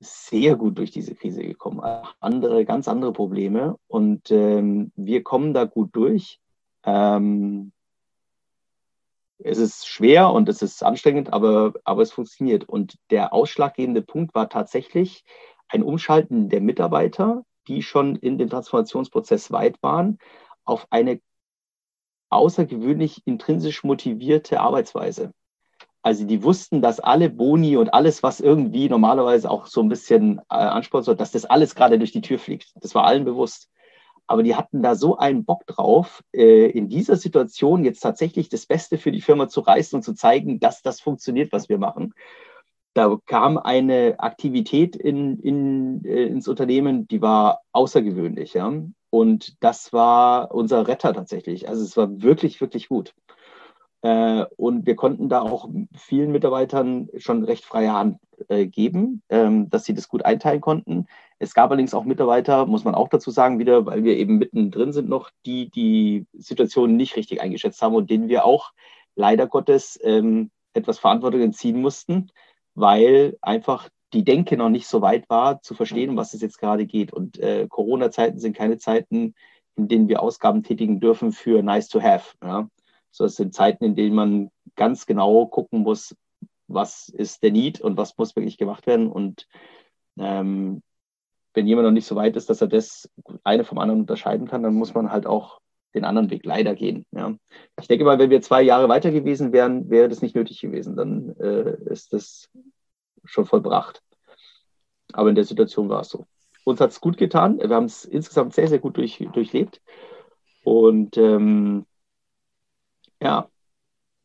sehr 0.00 0.56
gut 0.56 0.78
durch 0.78 0.90
diese 0.90 1.14
Krise 1.14 1.42
gekommen. 1.42 1.80
Andere, 2.20 2.64
ganz 2.64 2.88
andere 2.88 3.12
Probleme. 3.12 3.78
Und 3.86 4.30
ähm, 4.30 4.92
wir 4.96 5.22
kommen 5.22 5.54
da 5.54 5.64
gut 5.64 5.90
durch. 5.92 6.40
Ähm, 6.84 7.72
es 9.38 9.58
ist 9.58 9.86
schwer 9.86 10.30
und 10.32 10.48
es 10.48 10.62
ist 10.62 10.82
anstrengend, 10.82 11.32
aber, 11.32 11.74
aber 11.84 12.02
es 12.02 12.12
funktioniert. 12.12 12.64
Und 12.68 12.96
der 13.10 13.32
ausschlaggebende 13.32 14.02
Punkt 14.02 14.34
war 14.34 14.48
tatsächlich 14.48 15.24
ein 15.68 15.82
Umschalten 15.82 16.48
der 16.48 16.60
Mitarbeiter, 16.60 17.44
die 17.66 17.82
schon 17.82 18.16
in 18.16 18.38
dem 18.38 18.50
Transformationsprozess 18.50 19.50
weit 19.50 19.82
waren, 19.82 20.18
auf 20.64 20.86
eine 20.90 21.20
außergewöhnlich 22.34 23.22
intrinsisch 23.26 23.84
motivierte 23.84 24.60
Arbeitsweise. 24.60 25.32
Also 26.02 26.26
die 26.26 26.42
wussten, 26.42 26.82
dass 26.82 27.00
alle 27.00 27.30
Boni 27.30 27.78
und 27.78 27.94
alles, 27.94 28.22
was 28.22 28.40
irgendwie 28.40 28.90
normalerweise 28.90 29.50
auch 29.50 29.66
so 29.66 29.80
ein 29.80 29.88
bisschen 29.88 30.38
äh, 30.50 30.56
anspornt 30.56 31.06
soll, 31.06 31.16
dass 31.16 31.30
das 31.32 31.46
alles 31.46 31.74
gerade 31.74 31.98
durch 31.98 32.12
die 32.12 32.20
Tür 32.20 32.38
fliegt. 32.38 32.72
Das 32.82 32.94
war 32.94 33.04
allen 33.04 33.24
bewusst. 33.24 33.70
aber 34.26 34.42
die 34.42 34.54
hatten 34.56 34.82
da 34.82 34.94
so 34.94 35.18
einen 35.18 35.44
Bock 35.44 35.66
drauf, 35.66 36.22
äh, 36.32 36.66
in 36.70 36.88
dieser 36.88 37.16
Situation 37.16 37.84
jetzt 37.84 38.00
tatsächlich 38.00 38.48
das 38.48 38.66
Beste 38.66 38.98
für 38.98 39.12
die 39.12 39.20
Firma 39.20 39.48
zu 39.48 39.60
reißen 39.60 39.96
und 39.96 40.02
zu 40.02 40.14
zeigen, 40.14 40.60
dass 40.60 40.82
das 40.82 41.00
funktioniert, 41.00 41.52
was 41.52 41.68
wir 41.68 41.78
machen. 41.78 42.14
Da 42.94 43.18
kam 43.26 43.58
eine 43.58 44.16
Aktivität 44.18 44.96
in, 44.96 45.38
in, 45.40 46.04
äh, 46.04 46.24
ins 46.26 46.48
Unternehmen, 46.48 47.06
die 47.08 47.20
war 47.22 47.60
außergewöhnlich. 47.72 48.54
Ja? 48.54 48.72
Und 49.14 49.62
das 49.62 49.92
war 49.92 50.52
unser 50.52 50.88
Retter 50.88 51.14
tatsächlich. 51.14 51.68
Also 51.68 51.84
es 51.84 51.96
war 51.96 52.20
wirklich, 52.20 52.60
wirklich 52.60 52.88
gut. 52.88 53.14
Äh, 54.02 54.44
und 54.56 54.86
wir 54.86 54.96
konnten 54.96 55.28
da 55.28 55.40
auch 55.40 55.68
vielen 55.96 56.32
Mitarbeitern 56.32 57.08
schon 57.18 57.44
recht 57.44 57.64
freie 57.64 57.92
Hand 57.92 58.18
äh, 58.48 58.66
geben, 58.66 59.22
ähm, 59.28 59.70
dass 59.70 59.84
sie 59.84 59.94
das 59.94 60.08
gut 60.08 60.24
einteilen 60.24 60.60
konnten. 60.60 61.06
Es 61.38 61.54
gab 61.54 61.70
allerdings 61.70 61.94
auch 61.94 62.02
Mitarbeiter, 62.02 62.66
muss 62.66 62.82
man 62.82 62.96
auch 62.96 63.06
dazu 63.06 63.30
sagen, 63.30 63.60
wieder, 63.60 63.86
weil 63.86 64.02
wir 64.02 64.16
eben 64.16 64.36
mittendrin 64.36 64.92
sind 64.92 65.08
noch, 65.08 65.30
die 65.46 65.70
die 65.70 66.26
Situation 66.32 66.96
nicht 66.96 67.14
richtig 67.14 67.40
eingeschätzt 67.40 67.82
haben 67.82 67.94
und 67.94 68.10
denen 68.10 68.28
wir 68.28 68.44
auch 68.44 68.72
leider 69.14 69.46
Gottes 69.46 69.96
ähm, 70.02 70.50
etwas 70.72 70.98
Verantwortung 70.98 71.40
entziehen 71.40 71.80
mussten, 71.80 72.32
weil 72.74 73.38
einfach 73.42 73.88
die 74.14 74.24
Denke 74.24 74.56
noch 74.56 74.70
nicht 74.70 74.86
so 74.86 75.02
weit 75.02 75.28
war, 75.28 75.60
zu 75.60 75.74
verstehen, 75.74 76.10
um 76.10 76.16
was 76.16 76.34
es 76.34 76.40
jetzt 76.40 76.58
gerade 76.58 76.86
geht. 76.86 77.12
Und 77.12 77.38
äh, 77.38 77.66
Corona-Zeiten 77.68 78.38
sind 78.38 78.56
keine 78.56 78.78
Zeiten, 78.78 79.34
in 79.76 79.88
denen 79.88 80.08
wir 80.08 80.22
Ausgaben 80.22 80.62
tätigen 80.62 81.00
dürfen 81.00 81.32
für 81.32 81.62
nice 81.62 81.88
to 81.88 82.00
have. 82.00 82.34
Ja? 82.42 82.68
So, 83.10 83.24
es 83.24 83.36
sind 83.36 83.54
Zeiten, 83.54 83.84
in 83.84 83.96
denen 83.96 84.14
man 84.14 84.50
ganz 84.76 85.06
genau 85.06 85.46
gucken 85.46 85.80
muss, 85.80 86.16
was 86.68 87.08
ist 87.08 87.42
der 87.42 87.50
Need 87.50 87.80
und 87.80 87.96
was 87.96 88.16
muss 88.16 88.34
wirklich 88.36 88.56
gemacht 88.56 88.86
werden. 88.86 89.10
Und 89.10 89.46
ähm, 90.18 90.82
wenn 91.52 91.66
jemand 91.66 91.86
noch 91.86 91.92
nicht 91.92 92.06
so 92.06 92.16
weit 92.16 92.36
ist, 92.36 92.48
dass 92.48 92.60
er 92.60 92.68
das 92.68 93.10
eine 93.42 93.64
vom 93.64 93.78
anderen 93.78 94.00
unterscheiden 94.00 94.48
kann, 94.48 94.62
dann 94.62 94.74
muss 94.74 94.94
man 94.94 95.10
halt 95.10 95.26
auch 95.26 95.60
den 95.94 96.04
anderen 96.04 96.30
Weg 96.30 96.44
leider 96.44 96.74
gehen. 96.74 97.04
Ja. 97.12 97.34
Ich 97.80 97.86
denke 97.86 98.04
mal, 98.04 98.18
wenn 98.18 98.30
wir 98.30 98.42
zwei 98.42 98.62
Jahre 98.62 98.88
weiter 98.88 99.12
gewesen 99.12 99.52
wären, 99.52 99.90
wäre 99.90 100.08
das 100.08 100.22
nicht 100.22 100.34
nötig 100.34 100.60
gewesen. 100.60 100.96
Dann 100.96 101.36
äh, 101.38 101.76
ist 101.86 102.12
das 102.12 102.50
schon 103.24 103.46
vollbracht. 103.46 104.02
Aber 105.14 105.28
in 105.28 105.36
der 105.36 105.44
Situation 105.44 105.88
war 105.88 106.00
es 106.00 106.08
so. 106.08 106.26
Uns 106.64 106.80
hat 106.80 106.90
es 106.90 107.00
gut 107.00 107.16
getan. 107.16 107.58
Wir 107.60 107.68
haben 107.68 107.84
es 107.84 108.04
insgesamt 108.04 108.54
sehr, 108.54 108.68
sehr 108.68 108.80
gut 108.80 108.96
durch, 108.96 109.24
durchlebt. 109.32 109.80
Und 110.64 111.16
ähm, 111.16 111.86
ja, 113.22 113.48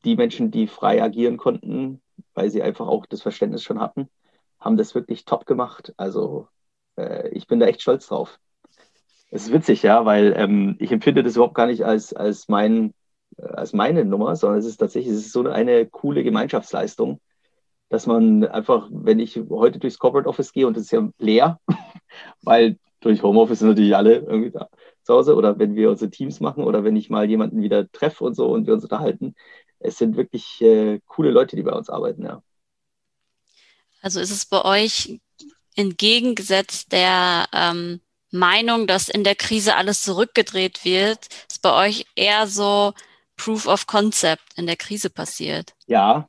die 0.04 0.16
Menschen, 0.16 0.50
die 0.50 0.68
frei 0.68 1.04
agieren 1.04 1.38
konnten, 1.38 2.02
weil 2.34 2.50
sie 2.50 2.64
einfach 2.64 2.88
auch 2.88 3.06
das 3.06 3.22
Verständnis 3.22 3.62
schon 3.64 3.80
hatten, 3.80 4.10
haben 4.60 4.78
das 4.78 4.96
wirklich 4.96 5.26
top 5.26 5.46
gemacht. 5.46 5.94
Also 5.98 6.48
äh, 6.98 7.30
ich 7.30 7.46
bin 7.46 7.60
da 7.60 7.68
echt 7.68 7.82
stolz 7.82 8.08
drauf. 8.08 8.40
Es 9.30 9.44
ist 9.44 9.54
witzig, 9.54 9.84
ja, 9.84 10.06
weil 10.06 10.34
ähm, 10.36 10.76
ich 10.80 10.92
empfinde 10.92 11.22
das 11.22 11.36
überhaupt 11.36 11.56
gar 11.56 11.68
nicht 11.68 11.86
als, 11.86 12.14
als, 12.14 12.48
mein, 12.48 12.96
äh, 13.38 13.44
als 13.44 13.74
meine 13.74 14.06
Nummer, 14.06 14.36
sondern 14.36 14.58
es 14.60 14.66
ist 14.66 14.78
tatsächlich 14.78 15.14
es 15.14 15.26
ist 15.28 15.34
so 15.34 15.42
eine, 15.42 15.54
eine 15.54 15.86
coole 15.86 16.24
Gemeinschaftsleistung, 16.24 17.20
dass 17.90 18.06
man 18.06 18.46
einfach, 18.46 18.88
wenn 18.92 19.20
ich 19.20 19.40
heute 19.50 19.80
durchs 19.80 20.00
Corporate 20.00 20.30
Office 20.30 20.54
gehe 20.54 20.68
und 20.68 20.78
es 20.78 20.84
ist 20.84 20.92
ja 20.92 21.10
leer, 21.18 21.60
weil 22.42 22.78
durch 23.02 23.24
Homeoffice 23.24 23.60
sind 23.60 23.70
natürlich 23.70 23.96
alle 23.96 24.18
irgendwie 24.18 24.52
da 24.52 24.70
zu 25.04 25.14
Hause 25.16 25.36
oder 25.36 25.58
wenn 25.58 25.76
wir 25.76 25.90
unsere 25.90 26.12
Teams 26.12 26.40
machen 26.40 26.64
oder 26.64 26.84
wenn 26.84 26.96
ich 26.96 27.10
mal 27.10 27.28
jemanden 27.28 27.62
wieder 27.62 27.92
treffe 27.92 28.24
und 28.24 28.36
so 28.36 28.52
und 28.52 28.68
wir 28.68 28.74
uns 28.74 28.84
unterhalten. 28.84 29.36
Es 29.80 29.98
sind 29.98 30.18
wirklich 30.18 30.62
äh, 30.62 31.00
coole 31.08 31.32
Leute, 31.32 31.56
die 31.56 31.64
bei 31.64 31.72
uns 31.72 31.90
arbeiten, 31.90 32.24
ja. 32.24 32.44
Also 34.02 34.20
ist 34.20 34.32
es 34.32 34.46
bei 34.46 34.64
euch 34.64 35.20
entgegengesetzt 35.76 36.92
der 36.92 37.48
ähm, 37.54 38.02
Meinung, 38.32 38.86
dass 38.86 39.10
in 39.10 39.24
der 39.24 39.36
Krise 39.36 39.76
alles 39.76 40.04
zurückgedreht 40.04 40.86
wird, 40.86 41.28
ist 41.50 41.62
bei 41.62 41.88
euch 41.88 42.06
eher 42.16 42.48
so 42.48 42.94
Proof 43.36 43.68
of 43.68 43.88
Concept 43.88 44.44
in 44.58 44.68
der 44.68 44.76
Krise 44.76 45.10
passiert? 45.10 45.74
Ja, 45.88 46.29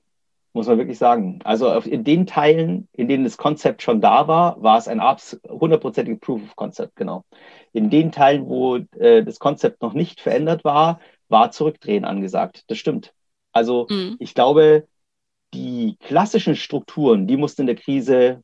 muss 0.52 0.66
man 0.66 0.78
wirklich 0.78 0.98
sagen. 0.98 1.40
Also 1.44 1.70
in 1.80 2.04
den 2.04 2.26
Teilen, 2.26 2.88
in 2.92 3.08
denen 3.08 3.24
das 3.24 3.36
Konzept 3.36 3.82
schon 3.82 4.00
da 4.00 4.26
war, 4.26 4.60
war 4.62 4.78
es 4.78 4.88
ein 4.88 5.00
hundertprozentiges 5.00 6.20
Proof 6.20 6.42
of 6.42 6.56
Concept, 6.56 6.96
genau. 6.96 7.24
In 7.72 7.90
den 7.90 8.10
Teilen, 8.10 8.48
wo 8.48 8.76
äh, 8.76 9.22
das 9.22 9.38
Konzept 9.38 9.82
noch 9.82 9.92
nicht 9.92 10.20
verändert 10.20 10.64
war, 10.64 11.00
war 11.28 11.52
Zurückdrehen 11.52 12.04
angesagt. 12.04 12.64
Das 12.68 12.78
stimmt. 12.78 13.14
Also 13.52 13.86
mhm. 13.88 14.16
ich 14.18 14.34
glaube, 14.34 14.86
die 15.54 15.96
klassischen 16.00 16.56
Strukturen, 16.56 17.26
die 17.26 17.36
mussten 17.36 17.62
in 17.62 17.66
der 17.66 17.76
Krise 17.76 18.42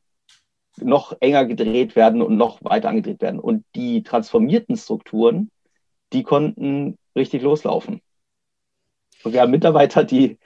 noch 0.77 1.15
enger 1.19 1.45
gedreht 1.45 1.95
werden 1.95 2.21
und 2.21 2.37
noch 2.37 2.63
weiter 2.63 2.89
angedreht 2.89 3.21
werden. 3.21 3.39
Und 3.39 3.65
die 3.75 4.03
transformierten 4.03 4.77
Strukturen, 4.77 5.49
die 6.13 6.23
konnten 6.23 6.97
richtig 7.15 7.41
loslaufen. 7.41 8.01
Und 9.23 9.33
wir 9.33 9.41
haben 9.41 9.51
Mitarbeiter, 9.51 10.03
die 10.03 10.37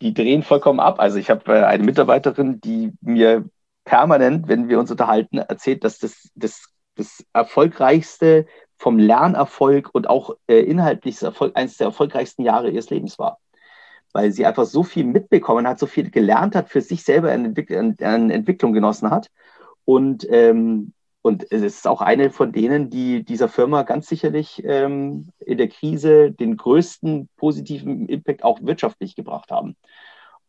die 0.00 0.14
drehen 0.14 0.42
vollkommen 0.42 0.80
ab. 0.80 1.00
Also 1.00 1.18
ich 1.18 1.30
habe 1.30 1.52
äh, 1.52 1.64
eine 1.64 1.84
Mitarbeiterin, 1.84 2.60
die 2.60 2.92
mir 3.00 3.44
permanent, 3.84 4.48
wenn 4.48 4.68
wir 4.68 4.78
uns 4.78 4.90
unterhalten, 4.90 5.38
erzählt, 5.38 5.84
dass 5.84 5.98
das 5.98 6.30
das, 6.34 6.68
das 6.94 7.24
erfolgreichste 7.32 8.46
vom 8.76 8.98
Lernerfolg 8.98 9.90
und 9.92 10.08
auch 10.08 10.36
äh, 10.46 10.60
inhaltlich 10.60 11.20
Erfolg, 11.22 11.56
eines 11.56 11.76
der 11.78 11.88
erfolgreichsten 11.88 12.42
Jahre 12.42 12.70
ihres 12.70 12.90
Lebens 12.90 13.18
war. 13.18 13.38
Weil 14.12 14.32
sie 14.32 14.46
einfach 14.46 14.64
so 14.64 14.82
viel 14.82 15.04
mitbekommen 15.04 15.66
hat, 15.66 15.78
so 15.78 15.86
viel 15.86 16.10
gelernt 16.10 16.54
hat, 16.54 16.68
für 16.68 16.80
sich 16.80 17.02
selber 17.02 17.30
eine, 17.30 17.48
Entwick 17.48 17.70
eine 17.70 18.32
Entwicklung 18.32 18.72
genossen 18.72 19.10
hat. 19.10 19.30
Und, 19.84 20.26
ähm, 20.30 20.92
und 21.22 21.50
es 21.50 21.62
ist 21.62 21.86
auch 21.86 22.00
eine 22.00 22.30
von 22.30 22.52
denen, 22.52 22.90
die 22.90 23.24
dieser 23.24 23.48
Firma 23.48 23.82
ganz 23.82 24.08
sicherlich 24.08 24.62
ähm, 24.64 25.30
in 25.40 25.58
der 25.58 25.68
Krise 25.68 26.30
den 26.30 26.56
größten 26.56 27.28
positiven 27.36 28.08
Impact 28.08 28.44
auch 28.44 28.60
wirtschaftlich 28.62 29.16
gebracht 29.16 29.50
haben. 29.50 29.76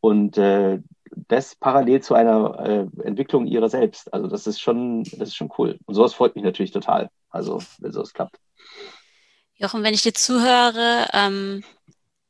Und 0.02 0.38
äh, 0.38 0.80
das 1.28 1.56
parallel 1.56 2.02
zu 2.02 2.14
einer 2.14 2.60
äh, 2.60 3.04
Entwicklung 3.04 3.48
ihrer 3.48 3.70
selbst. 3.70 4.14
Also 4.14 4.28
das 4.28 4.48
ist 4.48 4.62
schon, 4.62 5.04
das 5.04 5.30
ist 5.30 5.36
schon 5.36 5.52
cool. 5.58 5.78
Und 5.86 5.96
sowas 5.96 6.14
freut 6.14 6.36
mich 6.36 6.44
natürlich 6.44 6.72
total. 6.72 7.10
Also 7.30 7.62
wenn 7.80 7.92
sowas 7.92 8.14
klappt. 8.14 8.40
Jochen, 9.56 9.84
wenn 9.84 9.94
ich 9.94 10.04
dir 10.04 10.14
zuhöre, 10.14 11.08
ähm, 11.14 11.64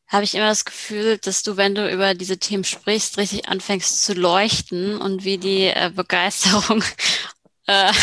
habe 0.08 0.24
ich 0.24 0.34
immer 0.34 0.48
das 0.48 0.66
Gefühl, 0.66 1.20
dass 1.20 1.44
du, 1.44 1.58
wenn 1.58 1.76
du 1.76 1.92
über 1.92 2.16
diese 2.16 2.40
Themen 2.40 2.64
sprichst, 2.64 3.18
richtig 3.20 3.48
anfängst 3.48 4.04
zu 4.04 4.14
leuchten 4.14 5.00
und 5.00 5.24
wie 5.24 5.38
die 5.38 5.66
äh, 5.66 5.92
Begeisterung, 5.96 6.84
äh, 7.68 7.94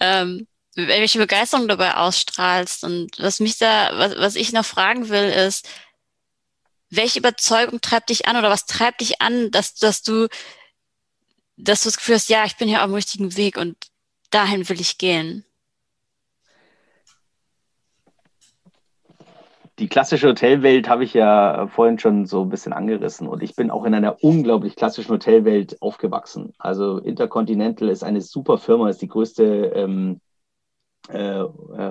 ähm, 0.00 0.46
welche 0.74 1.18
Begeisterung 1.18 1.68
dabei 1.68 1.96
ausstrahlst. 1.96 2.84
Und 2.84 3.18
was 3.18 3.40
mich 3.40 3.58
da, 3.58 3.96
was, 3.96 4.16
was 4.16 4.34
ich 4.34 4.52
noch 4.52 4.64
fragen 4.64 5.08
will, 5.08 5.24
ist, 5.24 5.68
welche 6.90 7.18
Überzeugung 7.18 7.80
treibt 7.80 8.10
dich 8.10 8.26
an 8.26 8.36
oder 8.36 8.50
was 8.50 8.66
treibt 8.66 9.00
dich 9.00 9.20
an, 9.20 9.50
dass, 9.50 9.74
dass 9.74 10.02
du, 10.02 10.28
dass 11.56 11.82
du 11.82 11.88
das 11.88 11.96
Gefühl 11.96 12.16
hast, 12.16 12.28
ja, 12.28 12.44
ich 12.44 12.56
bin 12.56 12.68
hier 12.68 12.80
auf 12.80 12.86
dem 12.86 12.94
richtigen 12.94 13.36
Weg 13.36 13.56
und 13.56 13.76
dahin 14.30 14.68
will 14.68 14.80
ich 14.80 14.98
gehen? 14.98 15.44
Die 19.78 19.88
klassische 19.88 20.28
Hotelwelt 20.28 20.88
habe 20.88 21.02
ich 21.02 21.14
ja 21.14 21.66
vorhin 21.66 21.98
schon 21.98 22.26
so 22.26 22.42
ein 22.42 22.48
bisschen 22.48 22.72
angerissen 22.72 23.26
und 23.26 23.42
ich 23.42 23.56
bin 23.56 23.70
auch 23.70 23.84
in 23.84 23.94
einer 23.94 24.22
unglaublich 24.22 24.76
klassischen 24.76 25.12
Hotelwelt 25.12 25.82
aufgewachsen. 25.82 26.52
Also 26.58 26.98
Intercontinental 26.98 27.88
ist 27.88 28.04
eine 28.04 28.20
super 28.20 28.58
Firma, 28.58 28.88
ist 28.88 29.02
die 29.02 29.08
größte 29.08 29.72
ähm, 29.74 30.20
äh, 31.08 31.40
äh 31.40 31.46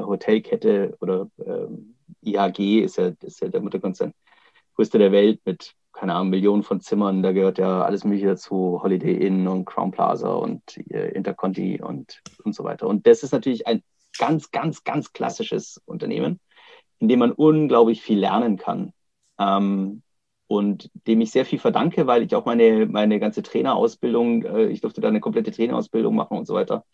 Hotelkette 0.05 0.95
oder 1.01 1.27
ähm, 1.45 1.95
IHG 2.21 2.79
ist 2.81 2.97
ja, 2.97 3.11
ist 3.21 3.41
ja 3.41 3.49
der 3.49 3.61
Mutterkonzern 3.61 4.13
größte 4.75 4.97
der 4.97 5.11
Welt 5.11 5.41
mit, 5.45 5.73
keine 5.91 6.15
Ahnung, 6.15 6.29
Millionen 6.29 6.63
von 6.63 6.81
Zimmern. 6.81 7.23
Da 7.23 7.31
gehört 7.31 7.57
ja 7.57 7.83
alles 7.83 8.03
Mögliche 8.03 8.27
dazu, 8.27 8.79
Holiday 8.81 9.15
Inn 9.15 9.47
und 9.47 9.65
Crown 9.65 9.91
Plaza 9.91 10.33
und 10.33 10.61
äh, 10.89 11.09
Interconti 11.09 11.81
und, 11.81 12.21
und 12.43 12.55
so 12.55 12.63
weiter. 12.63 12.87
Und 12.87 13.07
das 13.07 13.23
ist 13.23 13.31
natürlich 13.31 13.67
ein 13.67 13.83
ganz, 14.17 14.51
ganz, 14.51 14.83
ganz 14.83 15.13
klassisches 15.13 15.81
Unternehmen, 15.85 16.39
in 17.03 17.09
dem 17.09 17.19
man 17.19 17.33
unglaublich 17.33 18.01
viel 18.01 18.17
lernen 18.17 18.55
kann. 18.55 18.93
Ähm, 19.37 20.03
und 20.47 20.89
dem 21.05 21.19
ich 21.19 21.31
sehr 21.31 21.45
viel 21.45 21.59
verdanke, 21.59 22.07
weil 22.07 22.23
ich 22.23 22.33
auch 22.33 22.45
meine, 22.45 22.85
meine 22.85 23.19
ganze 23.19 23.43
Trainerausbildung, 23.43 24.43
äh, 24.43 24.65
ich 24.67 24.79
durfte 24.79 25.01
da 25.01 25.09
eine 25.09 25.19
komplette 25.19 25.51
Trainerausbildung 25.51 26.15
machen 26.15 26.37
und 26.37 26.47
so 26.47 26.53
weiter. 26.53 26.85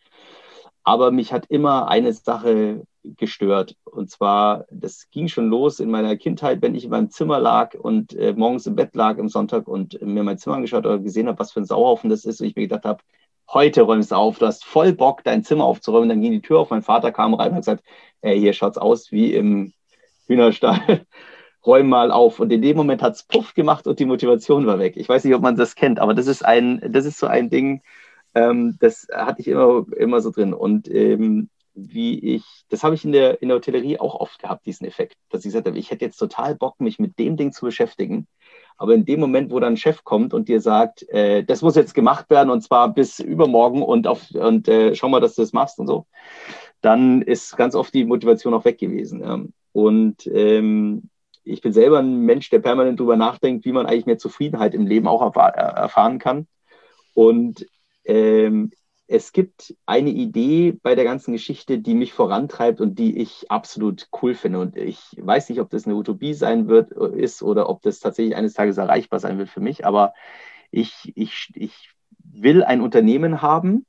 Aber 0.83 1.11
mich 1.11 1.31
hat 1.31 1.45
immer 1.49 1.89
eine 1.89 2.11
Sache 2.13 2.87
gestört. 3.03 3.75
Und 3.83 4.09
zwar, 4.09 4.65
das 4.71 5.11
ging 5.11 5.27
schon 5.27 5.47
los 5.47 5.79
in 5.79 5.91
meiner 5.91 6.17
Kindheit, 6.17 6.63
wenn 6.63 6.73
ich 6.73 6.85
in 6.85 6.89
meinem 6.89 7.11
Zimmer 7.11 7.39
lag 7.39 7.75
und 7.75 8.15
äh, 8.15 8.33
morgens 8.35 8.65
im 8.65 8.75
Bett 8.75 8.95
lag 8.95 9.19
am 9.19 9.29
Sonntag 9.29 9.67
und 9.67 10.01
mir 10.01 10.23
mein 10.23 10.39
Zimmer 10.39 10.55
angeschaut 10.55 10.87
oder 10.87 10.97
gesehen 10.97 11.27
habe, 11.27 11.37
was 11.37 11.51
für 11.51 11.59
ein 11.61 11.65
Sauhaufen 11.65 12.09
das 12.09 12.25
ist. 12.25 12.41
Und 12.41 12.47
ich 12.47 12.55
mir 12.55 12.63
gedacht 12.63 12.85
habe, 12.85 13.03
heute 13.53 13.83
räumst 13.83 14.11
du 14.11 14.15
auf, 14.15 14.39
du 14.39 14.47
hast 14.47 14.65
voll 14.65 14.93
Bock, 14.93 15.23
dein 15.23 15.43
Zimmer 15.43 15.65
aufzuräumen. 15.65 16.09
Dann 16.09 16.21
ging 16.21 16.31
die 16.31 16.41
Tür 16.41 16.59
auf, 16.61 16.71
mein 16.71 16.81
Vater 16.81 17.11
kam 17.11 17.35
rein 17.35 17.49
und 17.49 17.57
hat 17.57 17.61
gesagt, 17.61 17.83
hey, 18.23 18.39
hier 18.39 18.53
schaut's 18.53 18.79
aus 18.79 19.11
wie 19.11 19.35
im 19.35 19.73
Hühnerstall. 20.29 21.05
Räum 21.65 21.89
mal 21.89 22.11
auf. 22.11 22.39
Und 22.39 22.51
in 22.53 22.61
dem 22.61 22.77
Moment 22.77 23.01
hat 23.01 23.15
es 23.15 23.23
Puff 23.23 23.53
gemacht 23.53 23.85
und 23.87 23.99
die 23.99 24.05
Motivation 24.05 24.65
war 24.65 24.79
weg. 24.79 24.95
Ich 24.95 25.09
weiß 25.09 25.25
nicht, 25.25 25.35
ob 25.35 25.41
man 25.41 25.57
das 25.57 25.75
kennt, 25.75 25.99
aber 25.99 26.13
das 26.13 26.27
ist 26.27 26.45
ein, 26.45 26.81
das 26.89 27.05
ist 27.05 27.19
so 27.19 27.27
ein 27.27 27.49
Ding, 27.49 27.81
ähm, 28.35 28.77
das 28.79 29.07
hatte 29.13 29.41
ich 29.41 29.49
immer, 29.49 29.85
immer 29.97 30.21
so 30.21 30.31
drin. 30.31 30.53
Und 30.53 30.89
ähm, 30.89 31.49
wie 31.73 32.19
ich, 32.35 32.43
das 32.69 32.83
habe 32.83 32.95
ich 32.95 33.05
in 33.05 33.11
der, 33.11 33.41
in 33.41 33.49
der 33.49 33.57
Hotellerie 33.57 33.99
auch 33.99 34.15
oft 34.15 34.39
gehabt, 34.39 34.65
diesen 34.65 34.85
Effekt, 34.85 35.17
dass 35.29 35.41
ich 35.41 35.49
gesagt 35.49 35.67
habe, 35.67 35.77
ich 35.77 35.91
hätte 35.91 36.05
jetzt 36.05 36.17
total 36.17 36.55
Bock, 36.55 36.79
mich 36.79 36.99
mit 36.99 37.17
dem 37.19 37.37
Ding 37.37 37.51
zu 37.51 37.65
beschäftigen. 37.65 38.27
Aber 38.77 38.93
in 38.93 39.05
dem 39.05 39.19
Moment, 39.19 39.51
wo 39.51 39.59
dann 39.59 39.73
ein 39.73 39.77
Chef 39.77 40.03
kommt 40.03 40.33
und 40.33 40.47
dir 40.47 40.61
sagt, 40.61 41.07
äh, 41.09 41.43
das 41.43 41.61
muss 41.61 41.75
jetzt 41.75 41.93
gemacht 41.93 42.29
werden 42.29 42.49
und 42.49 42.61
zwar 42.61 42.93
bis 42.93 43.19
übermorgen 43.19 43.83
und, 43.83 44.07
auf, 44.07 44.31
und 44.31 44.67
äh, 44.69 44.95
schau 44.95 45.09
mal, 45.09 45.19
dass 45.19 45.35
du 45.35 45.41
das 45.41 45.53
machst 45.53 45.79
und 45.79 45.87
so, 45.87 46.05
dann 46.81 47.21
ist 47.21 47.57
ganz 47.57 47.75
oft 47.75 47.93
die 47.93 48.05
Motivation 48.05 48.53
auch 48.53 48.65
weg 48.65 48.77
gewesen. 48.77 49.21
Ja. 49.21 49.39
Und 49.79 50.27
ähm, 50.27 51.09
ich 51.43 51.61
bin 51.61 51.71
selber 51.71 51.99
ein 51.99 52.21
Mensch, 52.25 52.49
der 52.49 52.59
permanent 52.59 52.99
darüber 52.99 53.15
nachdenkt, 53.15 53.63
wie 53.65 53.71
man 53.71 53.85
eigentlich 53.85 54.05
mehr 54.05 54.17
Zufriedenheit 54.17 54.73
im 54.73 54.85
Leben 54.85 55.07
auch 55.07 55.21
erfahren 55.33 56.19
kann. 56.19 56.47
Und 57.13 57.65
ähm, 58.03 58.71
es 59.07 59.31
gibt 59.31 59.73
eine 59.85 60.09
Idee 60.09 60.77
bei 60.83 60.95
der 60.95 61.05
ganzen 61.05 61.31
Geschichte, 61.31 61.79
die 61.79 61.95
mich 61.95 62.11
vorantreibt 62.13 62.81
und 62.81 62.99
die 62.99 63.19
ich 63.19 63.49
absolut 63.49 64.07
cool 64.21 64.35
finde. 64.35 64.59
Und 64.59 64.75
ich 64.75 64.99
weiß 65.17 65.49
nicht, 65.49 65.61
ob 65.61 65.69
das 65.69 65.85
eine 65.85 65.95
Utopie 65.95 66.33
sein 66.33 66.67
wird, 66.67 66.91
ist 66.91 67.41
oder 67.41 67.69
ob 67.69 67.81
das 67.81 67.99
tatsächlich 67.99 68.35
eines 68.35 68.53
Tages 68.53 68.77
erreichbar 68.77 69.19
sein 69.19 69.37
wird 69.37 69.49
für 69.49 69.61
mich. 69.61 69.85
Aber 69.85 70.13
ich, 70.71 71.13
ich, 71.15 71.51
ich 71.55 71.89
will 72.21 72.63
ein 72.63 72.81
Unternehmen 72.81 73.41
haben 73.41 73.85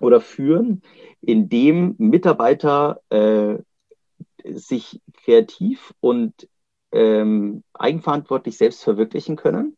oder 0.00 0.20
führen, 0.20 0.82
in 1.20 1.50
dem 1.50 1.94
Mitarbeiter 1.98 3.00
äh, 3.10 3.58
sich 4.44 5.00
kreativ 5.24 5.94
und 6.00 6.48
ähm, 6.92 7.62
eigenverantwortlich 7.74 8.56
selbst 8.56 8.82
verwirklichen 8.82 9.36
können, 9.36 9.76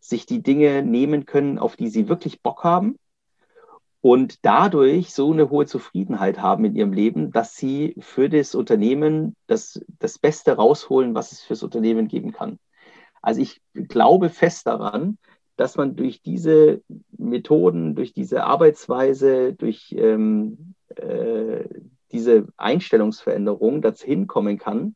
sich 0.00 0.26
die 0.26 0.42
Dinge 0.42 0.82
nehmen 0.82 1.26
können, 1.26 1.58
auf 1.58 1.76
die 1.76 1.88
sie 1.88 2.08
wirklich 2.08 2.42
Bock 2.42 2.64
haben 2.64 2.98
und 4.06 4.44
dadurch 4.44 5.12
so 5.12 5.32
eine 5.32 5.50
hohe 5.50 5.66
Zufriedenheit 5.66 6.38
haben 6.38 6.64
in 6.64 6.76
ihrem 6.76 6.92
Leben, 6.92 7.32
dass 7.32 7.56
sie 7.56 7.96
für 7.98 8.28
das 8.28 8.54
Unternehmen 8.54 9.34
das, 9.48 9.80
das 9.98 10.18
Beste 10.18 10.52
rausholen, 10.52 11.14
was 11.14 11.32
es 11.32 11.42
fürs 11.42 11.62
Unternehmen 11.62 12.06
geben 12.06 12.32
kann. 12.32 12.58
Also 13.20 13.40
ich 13.40 13.60
glaube 13.74 14.30
fest 14.30 14.68
daran, 14.68 15.18
dass 15.56 15.76
man 15.76 15.96
durch 15.96 16.22
diese 16.22 16.82
Methoden, 17.18 17.96
durch 17.96 18.12
diese 18.12 18.44
Arbeitsweise, 18.44 19.54
durch 19.54 19.92
ähm, 19.98 20.74
äh, 20.94 21.64
diese 22.12 22.46
Einstellungsveränderung 22.56 23.82
dazu 23.82 24.06
hinkommen 24.06 24.58
kann, 24.58 24.94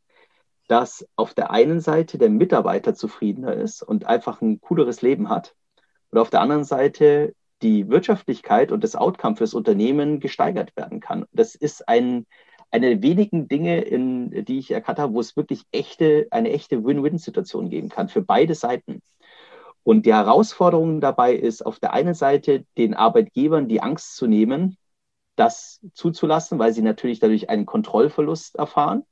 dass 0.68 1.06
auf 1.16 1.34
der 1.34 1.50
einen 1.50 1.80
Seite 1.80 2.16
der 2.16 2.30
Mitarbeiter 2.30 2.94
zufriedener 2.94 3.54
ist 3.54 3.82
und 3.82 4.06
einfach 4.06 4.40
ein 4.40 4.60
cooleres 4.60 5.02
Leben 5.02 5.28
hat 5.28 5.54
und 6.10 6.18
auf 6.18 6.30
der 6.30 6.40
anderen 6.40 6.64
Seite 6.64 7.34
die 7.62 7.88
Wirtschaftlichkeit 7.88 8.72
und 8.72 8.84
das 8.84 8.96
Outcome 8.96 9.36
fürs 9.36 9.54
Unternehmen 9.54 10.20
gesteigert 10.20 10.74
werden 10.76 11.00
kann. 11.00 11.26
Das 11.32 11.54
ist 11.54 11.88
ein, 11.88 12.26
eine 12.70 12.90
der 12.90 13.02
wenigen 13.02 13.48
Dinge, 13.48 13.80
in, 13.80 14.44
die 14.44 14.58
ich 14.58 14.70
erkannt 14.70 14.98
habe, 14.98 15.12
wo 15.12 15.20
es 15.20 15.36
wirklich 15.36 15.64
echte, 15.72 16.28
eine 16.30 16.50
echte 16.50 16.84
Win-Win-Situation 16.84 17.68
geben 17.68 17.88
kann 17.88 18.08
für 18.08 18.22
beide 18.22 18.54
Seiten. 18.54 19.02
Und 19.82 20.06
die 20.06 20.14
Herausforderung 20.14 21.00
dabei 21.00 21.34
ist, 21.34 21.64
auf 21.64 21.80
der 21.80 21.92
einen 21.92 22.14
Seite 22.14 22.64
den 22.78 22.94
Arbeitgebern 22.94 23.68
die 23.68 23.82
Angst 23.82 24.16
zu 24.16 24.26
nehmen, 24.26 24.76
das 25.40 25.80
zuzulassen, 25.94 26.58
weil 26.58 26.72
sie 26.72 26.82
natürlich 26.82 27.18
dadurch 27.18 27.48
einen 27.48 27.66
Kontrollverlust 27.66 28.56
erfahren. 28.56 29.04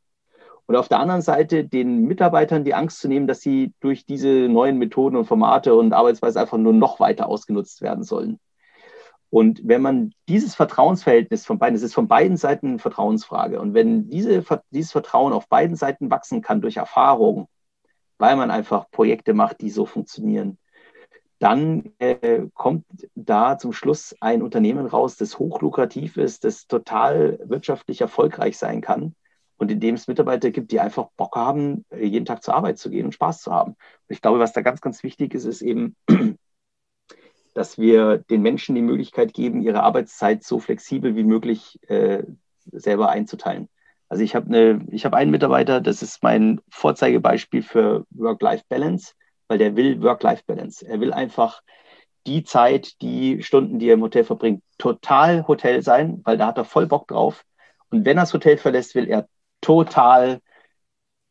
Und 0.66 0.76
auf 0.76 0.88
der 0.88 1.00
anderen 1.00 1.22
Seite 1.22 1.64
den 1.64 2.02
Mitarbeitern 2.02 2.64
die 2.64 2.74
Angst 2.74 3.00
zu 3.00 3.08
nehmen, 3.08 3.26
dass 3.26 3.40
sie 3.40 3.72
durch 3.80 4.04
diese 4.04 4.28
neuen 4.28 4.76
Methoden 4.76 5.16
und 5.16 5.24
Formate 5.24 5.74
und 5.74 5.94
Arbeitsweise 5.94 6.38
einfach 6.40 6.58
nur 6.58 6.74
noch 6.74 7.00
weiter 7.00 7.26
ausgenutzt 7.28 7.80
werden 7.80 8.04
sollen. 8.04 8.38
Und 9.30 9.60
wenn 9.64 9.80
man 9.80 10.12
dieses 10.28 10.54
Vertrauensverhältnis 10.54 11.46
von 11.46 11.58
beiden, 11.58 11.74
es 11.74 11.82
ist 11.82 11.94
von 11.94 12.08
beiden 12.08 12.36
Seiten 12.36 12.68
eine 12.68 12.78
Vertrauensfrage. 12.78 13.60
Und 13.60 13.72
wenn 13.72 14.08
diese, 14.10 14.44
dieses 14.70 14.92
Vertrauen 14.92 15.32
auf 15.32 15.48
beiden 15.48 15.76
Seiten 15.76 16.10
wachsen 16.10 16.42
kann 16.42 16.60
durch 16.60 16.76
Erfahrung, 16.76 17.48
weil 18.18 18.36
man 18.36 18.50
einfach 18.50 18.90
Projekte 18.90 19.32
macht, 19.32 19.62
die 19.62 19.70
so 19.70 19.86
funktionieren, 19.86 20.58
dann 21.38 21.92
äh, 21.98 22.46
kommt 22.54 22.84
da 23.14 23.58
zum 23.58 23.72
Schluss 23.72 24.14
ein 24.20 24.42
Unternehmen 24.42 24.86
raus, 24.86 25.16
das 25.16 25.38
hochlukrativ 25.38 26.16
ist, 26.16 26.44
das 26.44 26.66
total 26.66 27.38
wirtschaftlich 27.44 28.00
erfolgreich 28.00 28.58
sein 28.58 28.80
kann 28.80 29.14
und 29.58 29.70
in 29.70 29.80
dem 29.80 29.96
es 29.96 30.08
Mitarbeiter 30.08 30.50
gibt, 30.50 30.72
die 30.72 30.80
einfach 30.80 31.08
Bock 31.16 31.36
haben, 31.36 31.84
jeden 31.94 32.24
Tag 32.24 32.42
zur 32.42 32.54
Arbeit 32.54 32.78
zu 32.78 32.90
gehen 32.90 33.06
und 33.06 33.12
Spaß 33.12 33.42
zu 33.42 33.52
haben. 33.52 33.72
Und 33.72 33.78
ich 34.08 34.22
glaube, 34.22 34.38
was 34.38 34.52
da 34.52 34.62
ganz, 34.62 34.80
ganz 34.80 35.02
wichtig 35.02 35.34
ist, 35.34 35.44
ist 35.44 35.62
eben, 35.62 35.96
dass 37.54 37.76
wir 37.76 38.18
den 38.18 38.42
Menschen 38.42 38.76
die 38.76 38.82
Möglichkeit 38.82 39.34
geben, 39.34 39.62
ihre 39.62 39.82
Arbeitszeit 39.82 40.44
so 40.44 40.60
flexibel 40.60 41.16
wie 41.16 41.24
möglich 41.24 41.78
äh, 41.88 42.22
selber 42.70 43.10
einzuteilen. 43.10 43.68
Also 44.08 44.22
ich 44.22 44.34
habe 44.34 44.46
eine, 44.46 44.86
ich 44.90 45.04
habe 45.04 45.16
einen 45.16 45.30
Mitarbeiter, 45.30 45.80
das 45.80 46.02
ist 46.02 46.22
mein 46.22 46.60
Vorzeigebeispiel 46.70 47.62
für 47.62 48.06
Work-Life-Balance, 48.10 49.14
weil 49.48 49.58
der 49.58 49.76
will 49.76 50.02
Work-Life-Balance. 50.02 50.86
Er 50.86 51.00
will 51.00 51.12
einfach 51.12 51.62
die 52.26 52.44
Zeit, 52.44 53.00
die 53.00 53.42
Stunden, 53.42 53.78
die 53.78 53.88
er 53.88 53.94
im 53.94 54.02
Hotel 54.02 54.24
verbringt, 54.24 54.62
total 54.76 55.46
Hotel 55.48 55.82
sein, 55.82 56.20
weil 56.24 56.36
da 56.36 56.46
hat 56.46 56.58
er 56.58 56.64
voll 56.64 56.86
Bock 56.86 57.08
drauf. 57.08 57.44
Und 57.90 58.04
wenn 58.04 58.18
er 58.18 58.22
das 58.22 58.34
Hotel 58.34 58.58
verlässt, 58.58 58.94
will 58.94 59.08
er 59.08 59.26
total 59.60 60.40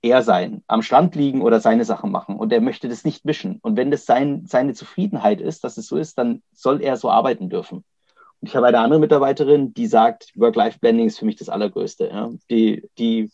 er 0.02 0.22
sein, 0.22 0.64
am 0.68 0.82
Strand 0.82 1.16
liegen 1.16 1.42
oder 1.42 1.60
seine 1.60 1.86
Sachen 1.86 2.12
machen. 2.12 2.36
Und 2.36 2.52
er 2.54 2.62
möchte 2.62 2.88
das 2.88 3.04
nicht 3.04 3.26
mischen. 3.26 3.60
Und 3.62 3.78
wenn 3.78 3.92
das 3.92 4.06
sein, 4.06 4.46
seine 4.48 4.74
Zufriedenheit 4.74 5.42
ist, 5.42 5.64
dass 5.64 5.78
es 5.78 5.88
so 5.88 5.98
ist, 5.98 6.18
dann 6.18 6.42
soll 6.52 6.82
er 6.82 6.98
so 6.98 7.10
arbeiten 7.10 7.50
dürfen. 7.50 7.84
Und 8.40 8.50
ich 8.50 8.56
habe 8.56 8.68
eine 8.68 8.80
andere 8.80 9.00
Mitarbeiterin, 9.00 9.74
die 9.74 9.88
sagt, 9.88 10.32
Work-Life-Blending 10.36 11.08
ist 11.08 11.20
für 11.20 11.26
mich 11.26 11.38
das 11.38 11.50
Allergrößte. 11.50 12.10
Ja. 12.10 12.30
Die, 12.50 12.88
die, 12.98 13.32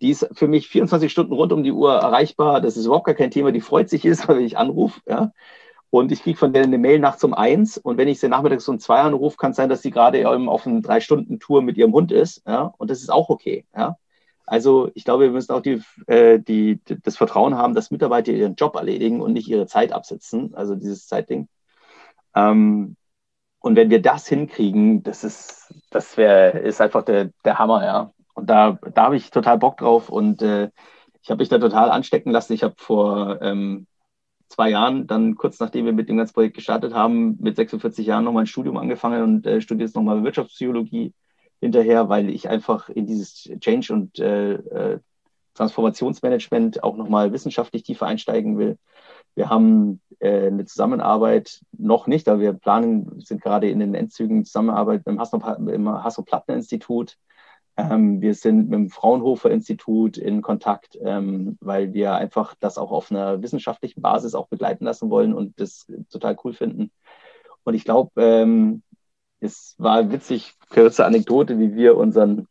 die 0.00 0.10
ist 0.10 0.28
für 0.32 0.48
mich 0.48 0.68
24 0.68 1.10
Stunden 1.10 1.32
rund 1.32 1.52
um 1.52 1.62
die 1.62 1.72
Uhr 1.72 1.94
erreichbar. 1.94 2.60
Das 2.60 2.76
ist 2.76 2.86
überhaupt 2.86 3.06
gar 3.06 3.14
kein 3.14 3.30
Thema. 3.30 3.52
Die 3.52 3.60
freut 3.60 3.88
sich 3.88 4.04
Mal, 4.04 4.36
wenn 4.36 4.44
ich 4.44 4.58
anrufe. 4.58 5.00
Ja. 5.08 5.32
Und 5.90 6.10
ich 6.12 6.22
kriege 6.22 6.38
von 6.38 6.52
der 6.52 6.64
eine 6.64 6.78
Mail 6.78 6.98
nachts 6.98 7.22
um 7.24 7.34
eins. 7.34 7.78
Und 7.78 7.98
wenn 7.98 8.08
ich 8.08 8.20
sie 8.20 8.28
nachmittags 8.28 8.68
um 8.68 8.78
zwei 8.78 9.00
anrufe, 9.00 9.36
kann 9.36 9.52
es 9.52 9.56
sein, 9.56 9.68
dass 9.68 9.82
sie 9.82 9.90
gerade 9.90 10.28
auf 10.28 10.66
einer 10.66 10.80
Drei-Stunden-Tour 10.80 11.62
mit 11.62 11.76
ihrem 11.76 11.92
Hund 11.92 12.12
ist. 12.12 12.42
Ja. 12.46 12.74
Und 12.78 12.90
das 12.90 13.00
ist 13.00 13.10
auch 13.10 13.28
okay. 13.28 13.66
Ja. 13.76 13.96
Also 14.46 14.90
ich 14.94 15.04
glaube, 15.04 15.24
wir 15.24 15.30
müssen 15.30 15.52
auch 15.52 15.62
die, 15.62 15.82
äh, 16.06 16.38
die, 16.38 16.80
das 17.02 17.16
Vertrauen 17.16 17.56
haben, 17.56 17.74
dass 17.74 17.90
Mitarbeiter 17.90 18.32
ihren 18.32 18.56
Job 18.56 18.76
erledigen 18.76 19.20
und 19.20 19.32
nicht 19.32 19.48
ihre 19.48 19.66
Zeit 19.66 19.92
absitzen, 19.92 20.54
also 20.54 20.74
dieses 20.74 21.06
Zeitding. 21.06 21.48
Ähm, 22.34 22.96
und 23.60 23.76
wenn 23.76 23.90
wir 23.90 24.02
das 24.02 24.28
hinkriegen, 24.28 25.02
das 25.02 25.24
ist, 25.24 25.72
das 25.90 26.16
wäre, 26.18 26.58
ist 26.58 26.80
einfach 26.82 27.02
der, 27.04 27.30
der 27.44 27.58
Hammer, 27.58 27.84
ja. 27.84 28.12
Und 28.34 28.50
da, 28.50 28.78
da 28.94 29.04
habe 29.04 29.16
ich 29.16 29.30
total 29.30 29.58
Bock 29.58 29.78
drauf 29.78 30.08
und 30.08 30.42
äh, 30.42 30.70
ich 31.22 31.30
habe 31.30 31.40
mich 31.40 31.48
da 31.48 31.58
total 31.58 31.90
anstecken 31.90 32.30
lassen. 32.30 32.52
Ich 32.52 32.62
habe 32.62 32.74
vor 32.76 33.40
ähm, 33.40 33.86
zwei 34.48 34.70
Jahren, 34.70 35.06
dann 35.06 35.36
kurz 35.36 35.58
nachdem 35.60 35.86
wir 35.86 35.92
mit 35.92 36.08
dem 36.08 36.16
ganzen 36.16 36.34
Projekt 36.34 36.56
gestartet 36.56 36.94
haben, 36.94 37.36
mit 37.40 37.56
46 37.56 38.06
Jahren 38.06 38.24
nochmal 38.24 38.44
ein 38.44 38.48
Studium 38.48 38.76
angefangen 38.76 39.22
und 39.22 39.46
äh, 39.46 39.60
studiere 39.60 39.86
jetzt 39.86 39.96
nochmal 39.96 40.22
Wirtschaftspsychologie 40.24 41.14
hinterher, 41.60 42.08
weil 42.08 42.28
ich 42.28 42.48
einfach 42.48 42.88
in 42.88 43.06
dieses 43.06 43.50
Change- 43.60 43.92
und 43.92 44.18
äh, 44.18 44.54
äh, 44.54 44.98
Transformationsmanagement 45.54 46.82
auch 46.82 46.96
nochmal 46.96 47.32
wissenschaftlich 47.32 47.84
tiefer 47.84 48.06
einsteigen 48.06 48.58
will. 48.58 48.76
Wir 49.34 49.48
haben 49.48 50.00
äh, 50.20 50.48
eine 50.48 50.64
Zusammenarbeit 50.64 51.60
noch 51.76 52.06
nicht, 52.06 52.28
aber 52.28 52.40
wir 52.40 52.52
planen, 52.52 53.20
sind 53.20 53.40
gerade 53.42 53.68
in 53.70 53.80
den 53.80 53.94
Endzügen 53.94 54.44
Zusammenarbeit 54.44 55.06
mit 55.06 55.74
dem 55.74 55.94
Hasso-Plattner-Institut. 56.04 57.16
Ähm, 57.76 58.20
wir 58.20 58.34
sind 58.34 58.68
mit 58.68 58.78
dem 58.78 58.90
Fraunhofer 58.90 59.50
Institut 59.50 60.16
in 60.16 60.42
Kontakt, 60.42 60.96
ähm, 61.02 61.58
weil 61.60 61.92
wir 61.92 62.14
einfach 62.14 62.54
das 62.60 62.78
auch 62.78 62.92
auf 62.92 63.10
einer 63.10 63.42
wissenschaftlichen 63.42 64.00
Basis 64.00 64.34
auch 64.34 64.46
begleiten 64.46 64.84
lassen 64.84 65.10
wollen 65.10 65.34
und 65.34 65.58
das 65.60 65.86
total 66.10 66.36
cool 66.44 66.52
finden. 66.52 66.92
Und 67.64 67.74
ich 67.74 67.84
glaube, 67.84 68.10
ähm, 68.22 68.82
es 69.40 69.74
war 69.78 70.10
witzig, 70.12 70.54
kurze 70.70 71.04
Anekdote, 71.04 71.58
wie 71.58 71.74
wir 71.74 71.96
unseren, 71.96 72.46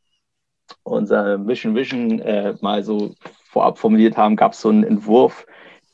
unser 0.83 1.37
Mission 1.37 1.75
Vision 1.75 2.19
äh, 2.19 2.55
mal 2.61 2.83
so 2.83 3.15
vorab 3.45 3.77
formuliert 3.77 4.17
haben, 4.17 4.35
gab 4.35 4.53
es 4.53 4.61
so 4.61 4.69
einen 4.69 4.83
Entwurf, 4.83 5.45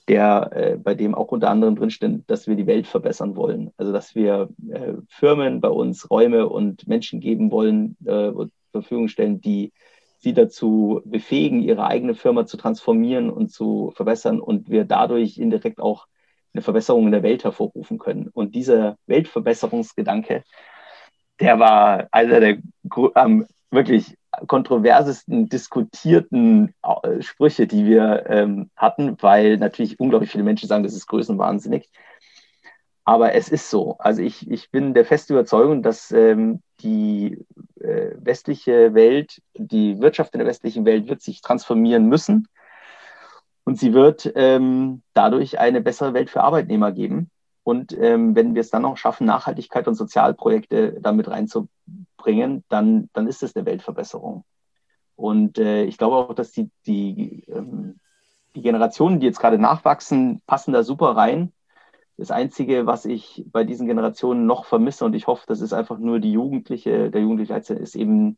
der, 0.07 0.49
äh, 0.53 0.77
bei 0.77 0.95
dem 0.95 1.13
auch 1.13 1.27
unter 1.27 1.51
anderem 1.51 1.75
drinsteht, 1.75 2.23
dass 2.27 2.47
wir 2.47 2.55
die 2.55 2.65
Welt 2.65 2.87
verbessern 2.87 3.35
wollen. 3.35 3.71
Also 3.77 3.91
dass 3.91 4.15
wir 4.15 4.49
äh, 4.71 4.93
Firmen 5.07 5.61
bei 5.61 5.69
uns 5.69 6.09
Räume 6.09 6.49
und 6.49 6.87
Menschen 6.87 7.19
geben 7.19 7.51
wollen, 7.51 7.95
äh, 8.05 8.31
zur 8.31 8.49
Verfügung 8.71 9.07
stellen, 9.07 9.41
die 9.41 9.71
sie 10.19 10.33
dazu 10.33 11.01
befähigen, 11.05 11.61
ihre 11.61 11.85
eigene 11.85 12.13
Firma 12.13 12.45
zu 12.45 12.57
transformieren 12.57 13.29
und 13.29 13.51
zu 13.51 13.91
verbessern 13.95 14.39
und 14.39 14.69
wir 14.69 14.85
dadurch 14.85 15.37
indirekt 15.37 15.79
auch 15.79 16.07
eine 16.53 16.61
Verbesserung 16.61 17.05
in 17.05 17.11
der 17.11 17.23
Welt 17.23 17.43
hervorrufen 17.43 17.99
können. 17.99 18.29
Und 18.33 18.55
dieser 18.55 18.97
Weltverbesserungsgedanke, 19.07 20.43
der 21.39 21.59
war 21.59 22.07
einer 22.11 22.39
der 22.39 22.57
ähm, 23.15 23.45
wirklich 23.71 24.17
kontroversesten, 24.47 25.47
diskutierten 25.47 26.73
äh, 26.83 27.21
Sprüche, 27.21 27.67
die 27.67 27.85
wir 27.85 28.25
ähm, 28.27 28.69
hatten, 28.75 29.17
weil 29.21 29.57
natürlich 29.57 29.99
unglaublich 29.99 30.31
viele 30.31 30.43
Menschen 30.43 30.67
sagen, 30.67 30.83
das 30.83 30.93
ist 30.93 31.07
größenwahnsinnig. 31.07 31.89
Aber 33.05 33.33
es 33.33 33.49
ist 33.49 33.69
so. 33.69 33.97
Also 33.97 34.21
ich, 34.21 34.49
ich 34.49 34.69
bin 34.69 34.93
der 34.93 35.05
festen 35.05 35.33
Überzeugung, 35.33 35.81
dass 35.81 36.11
ähm, 36.11 36.61
die 36.81 37.45
äh, 37.79 38.11
westliche 38.17 38.93
Welt, 38.93 39.41
die 39.55 39.99
Wirtschaft 39.99 40.33
in 40.33 40.39
der 40.39 40.47
westlichen 40.47 40.85
Welt 40.85 41.07
wird 41.07 41.21
sich 41.21 41.41
transformieren 41.41 42.07
müssen. 42.07 42.47
Und 43.63 43.77
sie 43.77 43.93
wird 43.93 44.31
ähm, 44.35 45.03
dadurch 45.13 45.59
eine 45.59 45.81
bessere 45.81 46.13
Welt 46.13 46.29
für 46.29 46.41
Arbeitnehmer 46.41 46.91
geben. 46.91 47.29
Und 47.63 47.95
ähm, 47.97 48.35
wenn 48.35 48.55
wir 48.55 48.61
es 48.61 48.71
dann 48.71 48.81
noch 48.81 48.97
schaffen, 48.97 49.27
Nachhaltigkeit 49.27 49.87
und 49.87 49.95
Sozialprojekte 49.95 50.97
damit 51.01 51.27
reinzubringen, 51.27 52.63
dann, 52.69 53.09
dann 53.13 53.27
ist 53.27 53.43
es 53.43 53.55
eine 53.55 53.65
Weltverbesserung. 53.65 54.43
Und 55.15 55.59
äh, 55.59 55.83
ich 55.83 55.97
glaube 55.97 56.15
auch, 56.15 56.33
dass 56.33 56.51
die, 56.51 56.71
die, 56.87 57.43
ähm, 57.47 57.99
die 58.55 58.61
Generationen, 58.61 59.19
die 59.19 59.27
jetzt 59.27 59.39
gerade 59.39 59.59
nachwachsen, 59.59 60.41
passen 60.47 60.73
da 60.73 60.81
super 60.81 61.15
rein. 61.15 61.51
Das 62.19 62.31
Einzige, 62.31 62.85
was 62.85 63.05
ich 63.05 63.45
bei 63.49 63.63
diesen 63.63 63.87
Generationen 63.87 64.45
noch 64.45 64.65
vermisse, 64.65 65.05
und 65.05 65.15
ich 65.15 65.27
hoffe, 65.27 65.45
das 65.47 65.61
ist 65.61 65.71
einfach 65.71 65.99
nur 65.99 66.19
die 66.19 66.33
Jugendliche, 66.33 67.09
der 67.09 67.21
Jugendliche 67.21 67.73
ist 67.73 67.95
eben, 67.95 68.37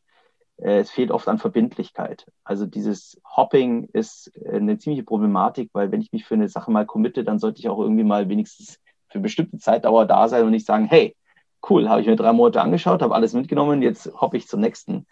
äh, 0.58 0.82
es 0.82 0.92
fehlt 0.92 1.10
oft 1.10 1.28
an 1.28 1.40
Verbindlichkeit. 1.40 2.28
Also 2.44 2.68
dieses 2.68 3.20
Hopping 3.26 3.90
ist 3.92 4.32
eine 4.48 4.78
ziemliche 4.78 5.04
Problematik, 5.04 5.72
weil 5.74 5.92
wenn 5.92 6.02
ich 6.02 6.12
mich 6.12 6.26
für 6.26 6.36
eine 6.36 6.48
Sache 6.48 6.70
mal 6.70 6.86
committe, 6.86 7.24
dann 7.24 7.40
sollte 7.40 7.60
ich 7.60 7.70
auch 7.70 7.80
irgendwie 7.80 8.04
mal 8.04 8.30
wenigstens 8.30 8.80
für 9.08 9.16
eine 9.16 9.24
bestimmte 9.24 9.58
Zeitdauer 9.58 10.06
da 10.06 10.28
sein 10.28 10.46
und 10.46 10.52
nicht 10.52 10.68
sagen, 10.68 10.86
hey, 10.86 11.16
cool, 11.68 11.90
habe 11.90 12.02
ich 12.02 12.08
mir 12.08 12.16
drei 12.16 12.34
Monate 12.34 12.62
angeschaut, 12.62 13.02
habe 13.02 13.16
alles 13.16 13.34
mitgenommen, 13.34 13.82
jetzt 13.82 14.14
hoppe 14.14 14.38
ich 14.38 14.48
zum 14.48 14.62
nächsten. 14.62 15.08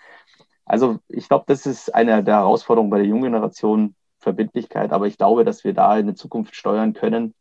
Also 0.66 1.00
ich 1.08 1.28
glaube, 1.28 1.46
das 1.48 1.66
ist 1.66 1.96
eine 1.96 2.24
der 2.24 2.36
Herausforderungen 2.36 2.92
bei 2.92 3.00
der 3.00 3.08
jungen 3.08 3.24
Generation, 3.24 3.96
Verbindlichkeit. 4.20 4.92
Aber 4.92 5.08
ich 5.08 5.18
glaube, 5.18 5.44
dass 5.46 5.64
wir 5.64 5.74
da 5.74 5.98
in 5.98 6.06
der 6.06 6.16
Zukunft 6.16 6.56
steuern 6.56 6.94
können, 6.94 7.34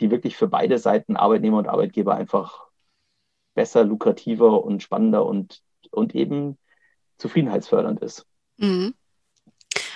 die 0.00 0.10
wirklich 0.10 0.36
für 0.36 0.48
beide 0.48 0.78
Seiten, 0.78 1.16
Arbeitnehmer 1.16 1.58
und 1.58 1.68
Arbeitgeber, 1.68 2.14
einfach 2.14 2.66
besser, 3.54 3.84
lukrativer 3.84 4.64
und 4.64 4.82
spannender 4.82 5.26
und, 5.26 5.62
und 5.90 6.14
eben 6.14 6.58
zufriedenheitsfördernd 7.16 8.00
ist. 8.00 8.26
Mhm. 8.58 8.94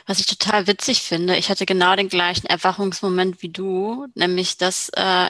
Was 0.07 0.19
ich 0.19 0.27
total 0.27 0.67
witzig 0.67 1.03
finde, 1.03 1.37
ich 1.37 1.49
hatte 1.49 1.65
genau 1.65 1.95
den 1.95 2.09
gleichen 2.09 2.47
Erwachungsmoment 2.47 3.43
wie 3.43 3.51
du, 3.51 4.07
nämlich 4.15 4.57
dass 4.57 4.89
äh, 4.91 5.29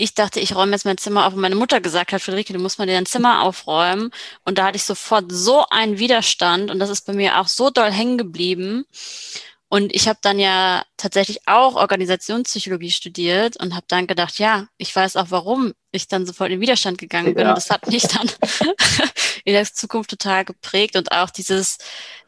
ich 0.00 0.14
dachte, 0.14 0.38
ich 0.38 0.54
räume 0.54 0.72
jetzt 0.72 0.84
mein 0.84 0.96
Zimmer 0.96 1.26
auf 1.26 1.34
und 1.34 1.40
meine 1.40 1.56
Mutter 1.56 1.80
gesagt 1.80 2.12
hat, 2.12 2.22
Friederike, 2.22 2.52
du 2.52 2.60
musst 2.60 2.78
mal 2.78 2.86
dir 2.86 2.94
dein 2.94 3.04
Zimmer 3.04 3.42
aufräumen. 3.42 4.12
Und 4.44 4.56
da 4.56 4.66
hatte 4.66 4.76
ich 4.76 4.84
sofort 4.84 5.24
so 5.28 5.66
einen 5.70 5.98
Widerstand 5.98 6.70
und 6.70 6.78
das 6.78 6.88
ist 6.88 7.04
bei 7.04 7.12
mir 7.14 7.40
auch 7.40 7.48
so 7.48 7.68
doll 7.70 7.90
hängen 7.90 8.16
geblieben. 8.16 8.86
Und 9.70 9.94
ich 9.94 10.08
habe 10.08 10.18
dann 10.22 10.38
ja 10.38 10.82
tatsächlich 10.96 11.46
auch 11.46 11.74
Organisationspsychologie 11.74 12.90
studiert 12.90 13.58
und 13.58 13.74
habe 13.74 13.84
dann 13.86 14.06
gedacht, 14.06 14.38
ja, 14.38 14.66
ich 14.78 14.94
weiß 14.96 15.16
auch, 15.16 15.26
warum 15.28 15.74
ich 15.92 16.08
dann 16.08 16.24
sofort 16.24 16.50
in 16.50 16.60
Widerstand 16.60 16.96
gegangen 16.96 17.34
bin. 17.34 17.44
Ja. 17.44 17.50
Und 17.50 17.56
das 17.56 17.70
hat 17.70 17.86
mich 17.86 18.02
dann 18.02 18.30
in 19.44 19.52
der 19.52 19.64
Zukunft 19.64 20.08
total 20.08 20.46
geprägt 20.46 20.96
und 20.96 21.12
auch 21.12 21.28
dieses 21.28 21.76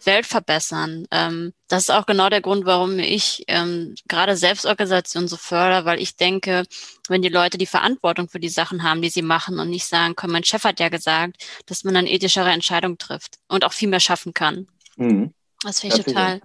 Weltverbessern. 0.04 1.06
Ähm, 1.10 1.54
das 1.68 1.84
ist 1.84 1.90
auch 1.90 2.04
genau 2.04 2.28
der 2.28 2.42
Grund, 2.42 2.66
warum 2.66 2.98
ich 2.98 3.44
ähm, 3.48 3.94
gerade 4.06 4.36
Selbstorganisation 4.36 5.26
so 5.26 5.38
fördere, 5.38 5.86
weil 5.86 6.00
ich 6.00 6.16
denke, 6.16 6.64
wenn 7.08 7.22
die 7.22 7.28
Leute 7.30 7.56
die 7.56 7.66
Verantwortung 7.66 8.28
für 8.28 8.40
die 8.40 8.48
Sachen 8.50 8.82
haben, 8.82 9.00
die 9.00 9.10
sie 9.10 9.22
machen 9.22 9.58
und 9.58 9.70
nicht 9.70 9.86
sagen 9.86 10.14
können, 10.14 10.34
mein 10.34 10.44
Chef 10.44 10.64
hat 10.64 10.78
ja 10.78 10.90
gesagt, 10.90 11.42
dass 11.64 11.84
man 11.84 11.94
dann 11.94 12.06
ethischere 12.06 12.50
Entscheidungen 12.50 12.98
trifft 12.98 13.38
und 13.48 13.64
auch 13.64 13.72
viel 13.72 13.88
mehr 13.88 14.00
schaffen 14.00 14.34
kann. 14.34 14.66
Mhm. 14.96 15.32
Das 15.62 15.80
finde 15.80 15.98
ich 15.98 16.04
total, 16.04 16.40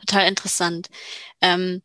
total 0.00 0.28
interessant. 0.28 0.88
Ähm, 1.40 1.82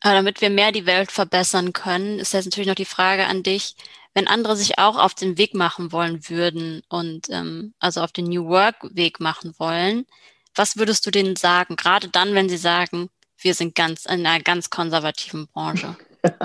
aber 0.00 0.14
damit 0.14 0.40
wir 0.40 0.50
mehr 0.50 0.72
die 0.72 0.86
Welt 0.86 1.12
verbessern 1.12 1.72
können, 1.72 2.18
ist 2.18 2.32
jetzt 2.32 2.46
natürlich 2.46 2.68
noch 2.68 2.74
die 2.74 2.84
Frage 2.84 3.26
an 3.26 3.42
dich, 3.42 3.76
wenn 4.14 4.26
andere 4.26 4.56
sich 4.56 4.78
auch 4.78 4.98
auf 4.98 5.14
den 5.14 5.38
Weg 5.38 5.54
machen 5.54 5.92
wollen 5.92 6.28
würden 6.28 6.82
und 6.88 7.30
ähm, 7.30 7.74
also 7.78 8.00
auf 8.02 8.12
den 8.12 8.26
New 8.26 8.46
Work 8.48 8.76
Weg 8.94 9.20
machen 9.20 9.54
wollen, 9.58 10.06
was 10.54 10.76
würdest 10.76 11.06
du 11.06 11.10
denen 11.10 11.36
sagen? 11.36 11.76
Gerade 11.76 12.08
dann, 12.08 12.34
wenn 12.34 12.48
sie 12.48 12.58
sagen, 12.58 13.08
wir 13.38 13.54
sind 13.54 13.74
ganz 13.74 14.04
in 14.04 14.26
einer 14.26 14.42
ganz 14.42 14.70
konservativen 14.70 15.46
Branche. 15.46 15.96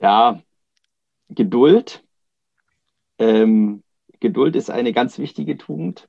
ja, 0.00 0.42
Geduld. 1.28 2.02
Ähm, 3.18 3.84
Geduld 4.18 4.56
ist 4.56 4.70
eine 4.70 4.92
ganz 4.92 5.18
wichtige 5.18 5.56
Tugend 5.56 6.08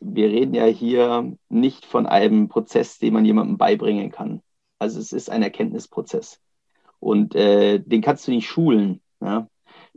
wir 0.00 0.28
reden 0.28 0.54
ja 0.54 0.64
hier 0.64 1.36
nicht 1.48 1.84
von 1.84 2.06
einem 2.06 2.48
Prozess, 2.48 2.98
den 2.98 3.14
man 3.14 3.24
jemandem 3.24 3.58
beibringen 3.58 4.10
kann. 4.10 4.42
Also 4.78 4.98
es 4.98 5.12
ist 5.12 5.30
ein 5.30 5.42
Erkenntnisprozess. 5.42 6.40
Und 6.98 7.34
äh, 7.34 7.78
den 7.80 8.00
kannst 8.02 8.26
du 8.26 8.30
nicht 8.32 8.48
schulen. 8.48 9.00
Ja? 9.20 9.48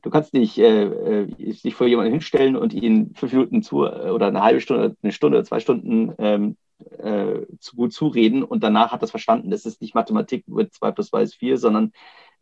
Du 0.01 0.09
kannst 0.09 0.33
nicht 0.33 0.57
äh, 0.57 0.83
äh 0.83 1.25
dich 1.27 1.75
vor 1.75 1.87
jemanden 1.87 2.11
hinstellen 2.11 2.55
und 2.55 2.73
ihn 2.73 3.13
fünf 3.15 3.31
Minuten 3.33 3.63
zu 3.63 3.85
äh, 3.85 4.09
oder 4.09 4.27
eine 4.27 4.41
halbe 4.41 4.61
Stunde, 4.61 4.95
eine 5.01 5.11
Stunde 5.13 5.37
oder 5.37 5.45
zwei 5.45 5.59
Stunden 5.59 6.13
ähm, 6.17 6.57
äh, 6.97 7.45
zu 7.59 7.75
gut 7.75 7.93
zureden 7.93 8.43
und 8.43 8.63
danach 8.63 8.91
hat 8.91 9.01
das 9.01 9.11
verstanden. 9.11 9.49
Das 9.49 9.65
ist 9.65 9.81
nicht 9.81 9.95
Mathematik 9.95 10.47
mit 10.47 10.73
zwei 10.73 10.91
plus 10.91 11.07
zwei 11.07 11.23
ist 11.23 11.35
vier, 11.35 11.57
sondern 11.57 11.93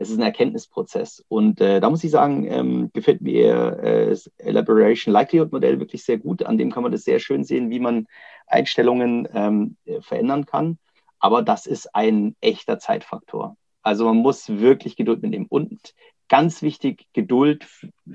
es 0.02 0.10
ist 0.10 0.18
ein 0.18 0.24
Erkenntnisprozess. 0.24 1.24
Und 1.28 1.62
äh, 1.62 1.80
da 1.80 1.90
muss 1.90 2.04
ich 2.04 2.12
sagen, 2.12 2.46
ähm, 2.50 2.90
gefällt 2.94 3.22
mir 3.22 3.80
äh, 3.82 4.10
das 4.10 4.32
Elaboration 4.38 5.14
Likelihood 5.14 5.52
Modell 5.52 5.80
wirklich 5.80 6.04
sehr 6.04 6.18
gut. 6.18 6.44
An 6.44 6.58
dem 6.58 6.72
kann 6.72 6.84
man 6.84 6.92
das 6.92 7.04
sehr 7.04 7.20
schön 7.20 7.44
sehen, 7.44 7.70
wie 7.70 7.80
man 7.80 8.08
Einstellungen 8.48 9.28
ähm, 9.34 9.78
äh, 9.86 10.02
verändern 10.02 10.46
kann. 10.46 10.80
Aber 11.20 11.44
das 11.44 11.68
ist 11.68 11.94
ein 11.94 12.36
echter 12.42 12.80
Zeitfaktor. 12.80 13.58
Also 13.84 14.06
man 14.06 14.18
muss 14.18 14.50
wirklich 14.50 14.96
Geduld 14.96 15.22
mitnehmen. 15.22 15.46
Und 15.48 15.94
ganz 16.30 16.64
wichtig, 16.64 17.08
Geduld 17.14 17.68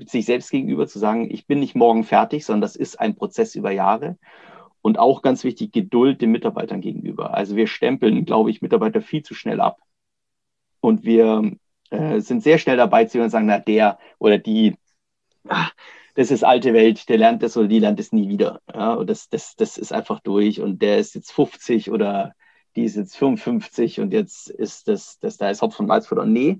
sich 0.05 0.25
selbst 0.25 0.51
gegenüber 0.51 0.87
zu 0.87 0.99
sagen, 0.99 1.31
ich 1.31 1.47
bin 1.47 1.59
nicht 1.59 1.75
morgen 1.75 2.03
fertig, 2.03 2.45
sondern 2.45 2.61
das 2.61 2.75
ist 2.75 2.99
ein 2.99 3.15
Prozess 3.15 3.55
über 3.55 3.71
Jahre. 3.71 4.17
Und 4.81 4.99
auch 4.99 5.21
ganz 5.21 5.45
wichtig, 5.45 5.71
Geduld 5.71 6.21
den 6.21 6.31
Mitarbeitern 6.31 6.81
gegenüber. 6.81 7.33
Also 7.33 7.55
wir 7.55 7.67
stempeln, 7.67 8.25
glaube 8.25 8.49
ich, 8.49 8.61
Mitarbeiter 8.61 9.01
viel 9.01 9.23
zu 9.23 9.33
schnell 9.33 9.61
ab. 9.61 9.79
Und 10.81 11.03
wir 11.03 11.51
äh, 11.91 12.19
sind 12.19 12.43
sehr 12.43 12.57
schnell 12.57 12.77
dabei 12.77 13.05
zu 13.05 13.29
sagen, 13.29 13.45
na, 13.47 13.59
der 13.59 13.99
oder 14.19 14.37
die, 14.37 14.75
ach, 15.47 15.73
das 16.15 16.31
ist 16.31 16.43
alte 16.43 16.73
Welt, 16.73 17.09
der 17.09 17.17
lernt 17.17 17.43
das 17.43 17.55
oder 17.57 17.67
die 17.67 17.79
lernt 17.79 17.99
das 17.99 18.11
nie 18.11 18.27
wieder. 18.27 18.61
Ja, 18.73 18.93
und 18.93 19.09
das, 19.09 19.29
das, 19.29 19.55
das 19.55 19.77
ist 19.77 19.93
einfach 19.93 20.19
durch 20.19 20.61
und 20.61 20.81
der 20.81 20.97
ist 20.97 21.15
jetzt 21.15 21.31
50 21.31 21.91
oder 21.91 22.33
die 22.75 22.83
ist 22.85 22.95
jetzt 22.95 23.15
55 23.17 23.99
und 23.99 24.13
jetzt 24.13 24.49
ist 24.49 24.87
das, 24.87 25.19
das 25.19 25.37
da 25.37 25.49
ist 25.49 25.61
Hopf 25.61 25.79
und 25.79 25.87
Malz 25.87 26.11
Und 26.11 26.33
nee, 26.33 26.59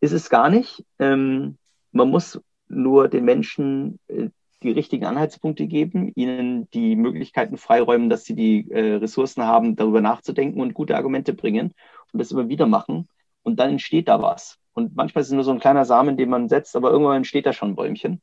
ist 0.00 0.12
es 0.12 0.30
gar 0.30 0.50
nicht. 0.50 0.84
Ähm, 0.98 1.58
man 1.92 2.10
muss 2.10 2.40
nur 2.68 3.08
den 3.08 3.24
Menschen 3.24 3.98
äh, 4.08 4.28
die 4.62 4.70
richtigen 4.70 5.04
Anhaltspunkte 5.04 5.66
geben, 5.66 6.12
ihnen 6.14 6.70
die 6.70 6.96
Möglichkeiten 6.96 7.56
freiräumen, 7.56 8.08
dass 8.08 8.24
sie 8.24 8.34
die 8.34 8.70
äh, 8.70 8.94
Ressourcen 8.94 9.44
haben, 9.44 9.76
darüber 9.76 10.00
nachzudenken 10.00 10.60
und 10.60 10.74
gute 10.74 10.96
Argumente 10.96 11.34
bringen 11.34 11.74
und 12.12 12.18
das 12.20 12.32
immer 12.32 12.48
wieder 12.48 12.66
machen 12.66 13.08
und 13.46 13.56
dann 13.60 13.70
entsteht 13.70 14.08
da 14.08 14.20
was. 14.20 14.58
Und 14.74 14.96
manchmal 14.96 15.22
ist 15.22 15.28
es 15.28 15.34
nur 15.34 15.44
so 15.44 15.52
ein 15.52 15.60
kleiner 15.60 15.84
Samen, 15.84 16.16
den 16.16 16.28
man 16.28 16.48
setzt, 16.48 16.74
aber 16.76 16.90
irgendwann 16.90 17.18
entsteht 17.18 17.46
da 17.46 17.52
schon 17.52 17.70
ein 17.70 17.76
Bäumchen. 17.76 18.20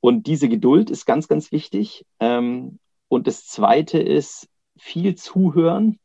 Und 0.00 0.26
diese 0.26 0.48
Geduld 0.48 0.90
ist 0.90 1.04
ganz, 1.04 1.28
ganz 1.28 1.52
wichtig. 1.52 2.06
Ähm, 2.18 2.78
und 3.08 3.26
das 3.26 3.46
Zweite 3.46 3.98
ist 3.98 4.48
viel 4.78 5.14
zuhören 5.14 5.98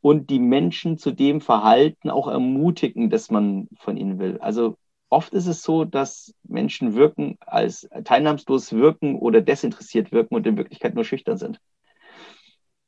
und 0.00 0.30
die 0.30 0.38
Menschen 0.38 0.98
zu 0.98 1.10
dem 1.10 1.40
Verhalten 1.40 2.10
auch 2.10 2.28
ermutigen, 2.28 3.10
das 3.10 3.30
man 3.30 3.68
von 3.78 3.96
ihnen 3.96 4.20
will. 4.20 4.38
Also 4.38 4.76
oft 5.08 5.34
ist 5.34 5.48
es 5.48 5.64
so, 5.64 5.84
dass 5.84 6.32
Menschen 6.44 6.94
wirken 6.94 7.38
als 7.40 7.88
teilnahmslos 8.04 8.72
wirken 8.72 9.16
oder 9.16 9.40
desinteressiert 9.40 10.12
wirken 10.12 10.36
und 10.36 10.46
in 10.46 10.56
Wirklichkeit 10.56 10.94
nur 10.94 11.04
schüchtern 11.04 11.38
sind. 11.38 11.60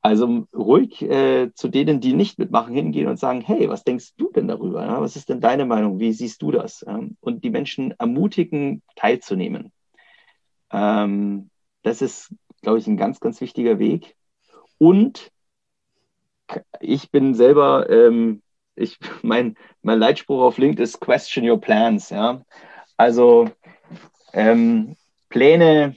Also 0.01 0.47
ruhig 0.55 1.03
äh, 1.03 1.53
zu 1.55 1.69
denen, 1.69 2.01
die 2.01 2.13
nicht 2.13 2.39
mitmachen, 2.39 2.75
hingehen 2.75 3.09
und 3.09 3.19
sagen, 3.19 3.41
hey, 3.41 3.69
was 3.69 3.85
denkst 3.85 4.15
du 4.17 4.31
denn 4.31 4.47
darüber? 4.47 4.85
Ja? 4.85 5.01
Was 5.01 5.17
ist 5.17 5.29
denn 5.29 5.41
deine 5.41 5.67
Meinung? 5.67 5.99
Wie 5.99 6.13
siehst 6.13 6.41
du 6.43 6.53
das? 6.53 6.85
Ähm, 6.87 7.17
und 7.21 7.43
die 7.43 7.51
Menschen 7.51 7.93
ermutigen, 7.99 8.83
teilzunehmen. 8.95 9.73
Ähm, 10.71 11.51
das 11.83 12.01
ist, 12.01 12.33
glaube 12.63 12.79
ich, 12.79 12.87
ein 12.87 12.97
ganz, 12.97 13.19
ganz 13.19 13.41
wichtiger 13.41 13.79
Weg. 13.79 14.17
Und 14.79 15.33
ich 16.81 17.11
bin 17.11 17.35
selber, 17.35 17.91
ähm, 17.91 18.43
ich, 18.77 18.99
mein, 19.23 19.57
mein 19.83 19.99
Leitspruch 19.99 20.43
auf 20.43 20.59
LinkedIn 20.59 20.85
ist 20.85 21.01
Question 21.01 21.49
Your 21.49 21.61
Plans. 21.61 22.11
Ja? 22.11 22.43
Also 22.97 23.51
ähm, 24.33 24.97
Pläne 25.29 25.97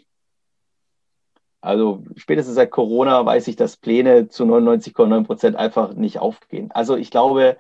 also 1.62 2.04
spätestens 2.16 2.56
seit 2.56 2.72
Corona 2.72 3.26
weiß 3.26 3.48
ich, 3.48 3.56
dass 3.56 3.78
Pläne 3.78 4.28
zu 4.28 4.44
99,9 4.44 5.24
Prozent 5.26 5.56
einfach 5.56 5.94
nicht 5.94 6.20
aufgehen. 6.20 6.72
Also 6.72 6.98
ich 6.98 7.12
glaube, 7.12 7.58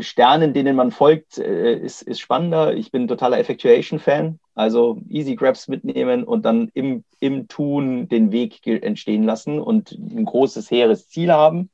Sternen, 0.00 0.54
denen 0.54 0.76
man 0.76 0.92
folgt, 0.92 1.38
äh, 1.38 1.76
ist, 1.76 2.02
ist 2.02 2.20
spannender. 2.20 2.74
Ich 2.74 2.92
bin 2.92 3.08
totaler 3.08 3.38
Effectuation-Fan. 3.38 4.38
Also 4.54 5.02
Easy 5.08 5.34
Grabs 5.34 5.66
mitnehmen 5.68 6.24
und 6.24 6.44
dann 6.44 6.70
im, 6.74 7.04
im 7.18 7.48
Tun 7.48 8.08
den 8.08 8.30
Weg 8.30 8.64
entstehen 8.66 9.24
lassen 9.24 9.58
und 9.58 9.92
ein 9.92 10.24
großes, 10.24 10.70
hehres 10.70 11.08
Ziel 11.08 11.32
haben. 11.32 11.70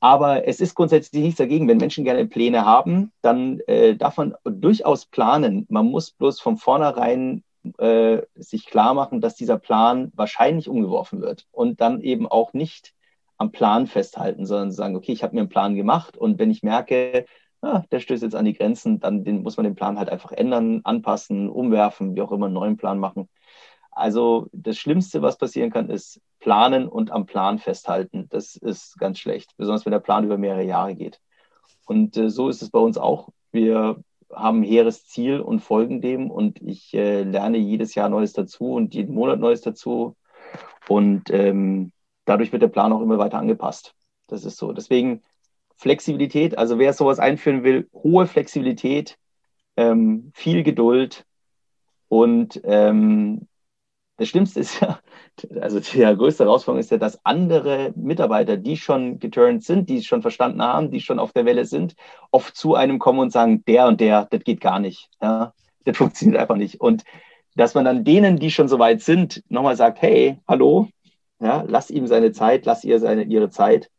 Aber 0.00 0.46
es 0.46 0.60
ist 0.60 0.74
grundsätzlich 0.74 1.22
nichts 1.22 1.38
dagegen. 1.38 1.68
Wenn 1.68 1.78
Menschen 1.78 2.04
gerne 2.04 2.26
Pläne 2.26 2.64
haben, 2.64 3.12
dann 3.22 3.60
äh, 3.66 3.94
darf 3.94 4.16
man 4.16 4.34
durchaus 4.44 5.06
planen. 5.06 5.66
Man 5.70 5.86
muss 5.86 6.10
bloß 6.10 6.40
von 6.40 6.56
vornherein 6.56 7.42
äh, 7.78 8.22
sich 8.34 8.66
klar 8.66 8.94
machen, 8.94 9.20
dass 9.20 9.34
dieser 9.34 9.58
Plan 9.58 10.12
wahrscheinlich 10.14 10.68
umgeworfen 10.68 11.20
wird 11.20 11.46
und 11.50 11.80
dann 11.80 12.00
eben 12.00 12.26
auch 12.26 12.52
nicht 12.52 12.94
am 13.36 13.52
Plan 13.52 13.86
festhalten, 13.86 14.46
sondern 14.46 14.72
sagen, 14.72 14.96
okay, 14.96 15.12
ich 15.12 15.22
habe 15.22 15.34
mir 15.34 15.42
einen 15.42 15.48
Plan 15.48 15.76
gemacht 15.76 16.16
und 16.16 16.38
wenn 16.38 16.50
ich 16.50 16.62
merke, 16.62 17.24
ah, 17.62 17.82
der 17.90 18.00
stößt 18.00 18.22
jetzt 18.22 18.34
an 18.34 18.44
die 18.44 18.54
Grenzen, 18.54 19.00
dann 19.00 19.24
den, 19.24 19.42
muss 19.42 19.56
man 19.56 19.64
den 19.64 19.74
Plan 19.74 19.98
halt 19.98 20.08
einfach 20.08 20.32
ändern, 20.32 20.80
anpassen, 20.84 21.48
umwerfen, 21.48 22.14
wie 22.14 22.22
auch 22.22 22.32
immer, 22.32 22.46
einen 22.46 22.54
neuen 22.54 22.76
Plan 22.76 22.98
machen. 22.98 23.28
Also 23.90 24.48
das 24.52 24.76
Schlimmste, 24.78 25.22
was 25.22 25.38
passieren 25.38 25.70
kann, 25.70 25.90
ist 25.90 26.20
planen 26.40 26.88
und 26.88 27.10
am 27.10 27.26
Plan 27.26 27.58
festhalten. 27.58 28.28
Das 28.30 28.54
ist 28.56 28.96
ganz 28.98 29.18
schlecht, 29.18 29.52
besonders 29.56 29.84
wenn 29.86 29.92
der 29.92 29.98
Plan 29.98 30.24
über 30.24 30.38
mehrere 30.38 30.64
Jahre 30.64 30.94
geht. 30.94 31.20
Und 31.86 32.16
äh, 32.16 32.30
so 32.30 32.48
ist 32.48 32.62
es 32.62 32.70
bei 32.70 32.78
uns 32.78 32.98
auch. 32.98 33.30
Wir 33.50 34.02
haben 34.34 34.60
ein 34.60 34.64
hehres 34.64 35.06
Ziel 35.06 35.40
und 35.40 35.60
folgen 35.60 36.00
dem 36.00 36.30
und 36.30 36.60
ich 36.62 36.94
äh, 36.94 37.22
lerne 37.22 37.58
jedes 37.58 37.94
Jahr 37.94 38.08
Neues 38.08 38.32
dazu 38.32 38.72
und 38.74 38.94
jeden 38.94 39.14
Monat 39.14 39.40
Neues 39.40 39.60
dazu. 39.62 40.16
Und 40.88 41.30
ähm, 41.30 41.92
dadurch 42.24 42.52
wird 42.52 42.62
der 42.62 42.68
Plan 42.68 42.92
auch 42.92 43.00
immer 43.00 43.18
weiter 43.18 43.38
angepasst. 43.38 43.94
Das 44.26 44.44
ist 44.44 44.56
so. 44.56 44.72
Deswegen 44.72 45.22
Flexibilität, 45.76 46.58
also 46.58 46.78
wer 46.78 46.92
sowas 46.92 47.18
einführen 47.18 47.62
will, 47.62 47.88
hohe 47.92 48.26
Flexibilität, 48.26 49.16
ähm, 49.76 50.32
viel 50.34 50.62
Geduld 50.62 51.24
und 52.08 52.60
ähm, 52.64 53.46
das 54.18 54.28
Schlimmste 54.28 54.60
ist 54.60 54.80
ja, 54.80 54.98
also 55.60 55.80
die 55.80 56.00
größte 56.00 56.44
Herausforderung 56.44 56.80
ist 56.80 56.90
ja, 56.90 56.98
dass 56.98 57.24
andere 57.24 57.92
Mitarbeiter, 57.96 58.56
die 58.56 58.76
schon 58.76 59.18
geturnt 59.18 59.64
sind, 59.64 59.88
die 59.88 59.98
es 59.98 60.06
schon 60.06 60.22
verstanden 60.22 60.60
haben, 60.60 60.90
die 60.90 61.00
schon 61.00 61.18
auf 61.18 61.32
der 61.32 61.46
Welle 61.46 61.64
sind, 61.64 61.94
oft 62.30 62.54
zu 62.54 62.74
einem 62.74 62.98
kommen 62.98 63.20
und 63.20 63.32
sagen, 63.32 63.64
der 63.66 63.86
und 63.86 64.00
der, 64.00 64.26
das 64.26 64.44
geht 64.44 64.60
gar 64.60 64.80
nicht. 64.80 65.08
Ja, 65.22 65.54
das 65.84 65.96
funktioniert 65.96 66.38
einfach 66.38 66.56
nicht. 66.56 66.80
Und 66.80 67.04
dass 67.54 67.74
man 67.74 67.84
dann 67.84 68.04
denen, 68.04 68.38
die 68.38 68.50
schon 68.50 68.68
so 68.68 68.78
weit 68.78 69.00
sind, 69.00 69.42
nochmal 69.48 69.76
sagt, 69.76 70.02
hey, 70.02 70.38
hallo, 70.46 70.88
ja, 71.40 71.64
lass 71.66 71.90
ihm 71.90 72.06
seine 72.06 72.32
Zeit, 72.32 72.66
lass 72.66 72.84
ihr 72.84 72.98
seine, 72.98 73.22
ihre 73.22 73.50
Zeit. 73.50 73.90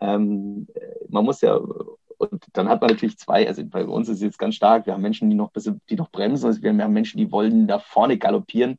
Ähm, 0.00 0.66
man 1.08 1.24
muss 1.24 1.40
ja, 1.40 1.54
und 1.54 2.44
dann 2.52 2.68
hat 2.68 2.80
man 2.80 2.90
natürlich 2.90 3.18
zwei, 3.18 3.46
also 3.46 3.64
bei 3.64 3.84
uns 3.84 4.08
ist 4.08 4.16
es 4.16 4.22
jetzt 4.22 4.38
ganz 4.38 4.56
stark, 4.56 4.86
wir 4.86 4.94
haben 4.94 5.02
Menschen, 5.02 5.30
die 5.30 5.36
noch, 5.36 5.52
die 5.88 5.96
noch 5.96 6.10
bremsen, 6.10 6.60
wir 6.60 6.84
haben 6.84 6.92
Menschen, 6.92 7.18
die 7.18 7.30
wollen 7.30 7.68
da 7.68 7.78
vorne 7.78 8.18
galoppieren 8.18 8.78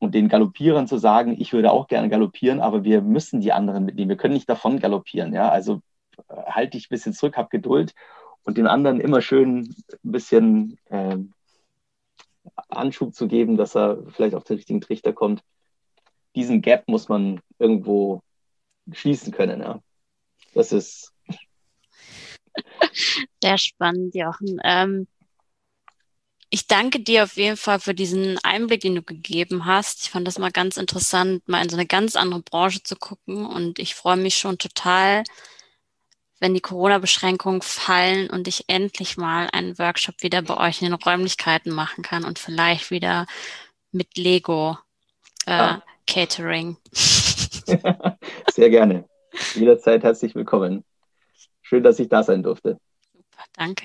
und 0.00 0.14
den 0.14 0.28
Galoppierern 0.28 0.88
zu 0.88 0.96
sagen, 0.96 1.36
ich 1.38 1.52
würde 1.52 1.70
auch 1.70 1.86
gerne 1.86 2.08
galoppieren, 2.08 2.60
aber 2.60 2.84
wir 2.84 3.02
müssen 3.02 3.40
die 3.40 3.52
anderen 3.52 3.84
mitnehmen. 3.84 4.08
Wir 4.08 4.16
können 4.16 4.34
nicht 4.34 4.48
davon 4.48 4.80
galoppieren. 4.80 5.34
Ja? 5.34 5.50
Also 5.50 5.82
äh, 6.28 6.42
halte 6.46 6.78
dich 6.78 6.86
ein 6.86 6.90
bisschen 6.90 7.12
zurück, 7.12 7.36
hab 7.36 7.50
Geduld 7.50 7.94
und 8.42 8.56
den 8.56 8.66
anderen 8.66 8.98
immer 8.98 9.20
schön 9.20 9.74
ein 10.02 10.12
bisschen 10.12 10.78
äh, 10.86 11.18
Anschub 12.68 13.14
zu 13.14 13.28
geben, 13.28 13.58
dass 13.58 13.76
er 13.76 14.02
vielleicht 14.08 14.34
auf 14.34 14.44
den 14.44 14.56
richtigen 14.56 14.80
Trichter 14.80 15.12
kommt. 15.12 15.44
Diesen 16.34 16.62
Gap 16.62 16.88
muss 16.88 17.10
man 17.10 17.40
irgendwo 17.58 18.22
schließen 18.90 19.32
können. 19.32 19.60
Ja? 19.60 19.80
Das 20.54 20.72
ist. 20.72 21.12
Sehr 23.42 23.58
spannend, 23.58 24.14
Jochen. 24.14 24.58
Ähm, 24.64 25.06
ich 26.50 26.66
danke 26.66 26.98
dir 27.00 27.22
auf 27.24 27.36
jeden 27.36 27.56
Fall 27.56 27.78
für 27.78 27.94
diesen 27.94 28.36
Einblick, 28.38 28.80
den 28.80 28.96
du 28.96 29.02
gegeben 29.02 29.66
hast. 29.66 30.02
Ich 30.02 30.10
fand 30.10 30.26
das 30.26 30.38
mal 30.38 30.50
ganz 30.50 30.76
interessant, 30.76 31.48
mal 31.48 31.62
in 31.62 31.68
so 31.68 31.76
eine 31.76 31.86
ganz 31.86 32.16
andere 32.16 32.42
Branche 32.42 32.82
zu 32.82 32.96
gucken. 32.96 33.46
Und 33.46 33.78
ich 33.78 33.94
freue 33.94 34.16
mich 34.16 34.34
schon 34.34 34.58
total, 34.58 35.22
wenn 36.40 36.52
die 36.52 36.60
Corona-Beschränkungen 36.60 37.62
fallen 37.62 38.28
und 38.28 38.48
ich 38.48 38.64
endlich 38.66 39.16
mal 39.16 39.48
einen 39.52 39.78
Workshop 39.78 40.22
wieder 40.22 40.42
bei 40.42 40.56
euch 40.56 40.82
in 40.82 40.90
den 40.90 40.94
Räumlichkeiten 40.94 41.72
machen 41.72 42.02
kann 42.02 42.24
und 42.24 42.40
vielleicht 42.40 42.90
wieder 42.90 43.26
mit 43.92 44.16
Lego 44.16 44.76
äh, 45.46 45.50
ja. 45.50 45.82
Catering. 46.06 46.78
Sehr 46.92 48.70
gerne. 48.70 49.08
Jederzeit 49.54 50.02
herzlich 50.02 50.34
willkommen. 50.34 50.84
Schön, 51.62 51.84
dass 51.84 52.00
ich 52.00 52.08
da 52.08 52.24
sein 52.24 52.42
durfte. 52.42 52.80
Super, 53.12 53.44
danke. 53.52 53.84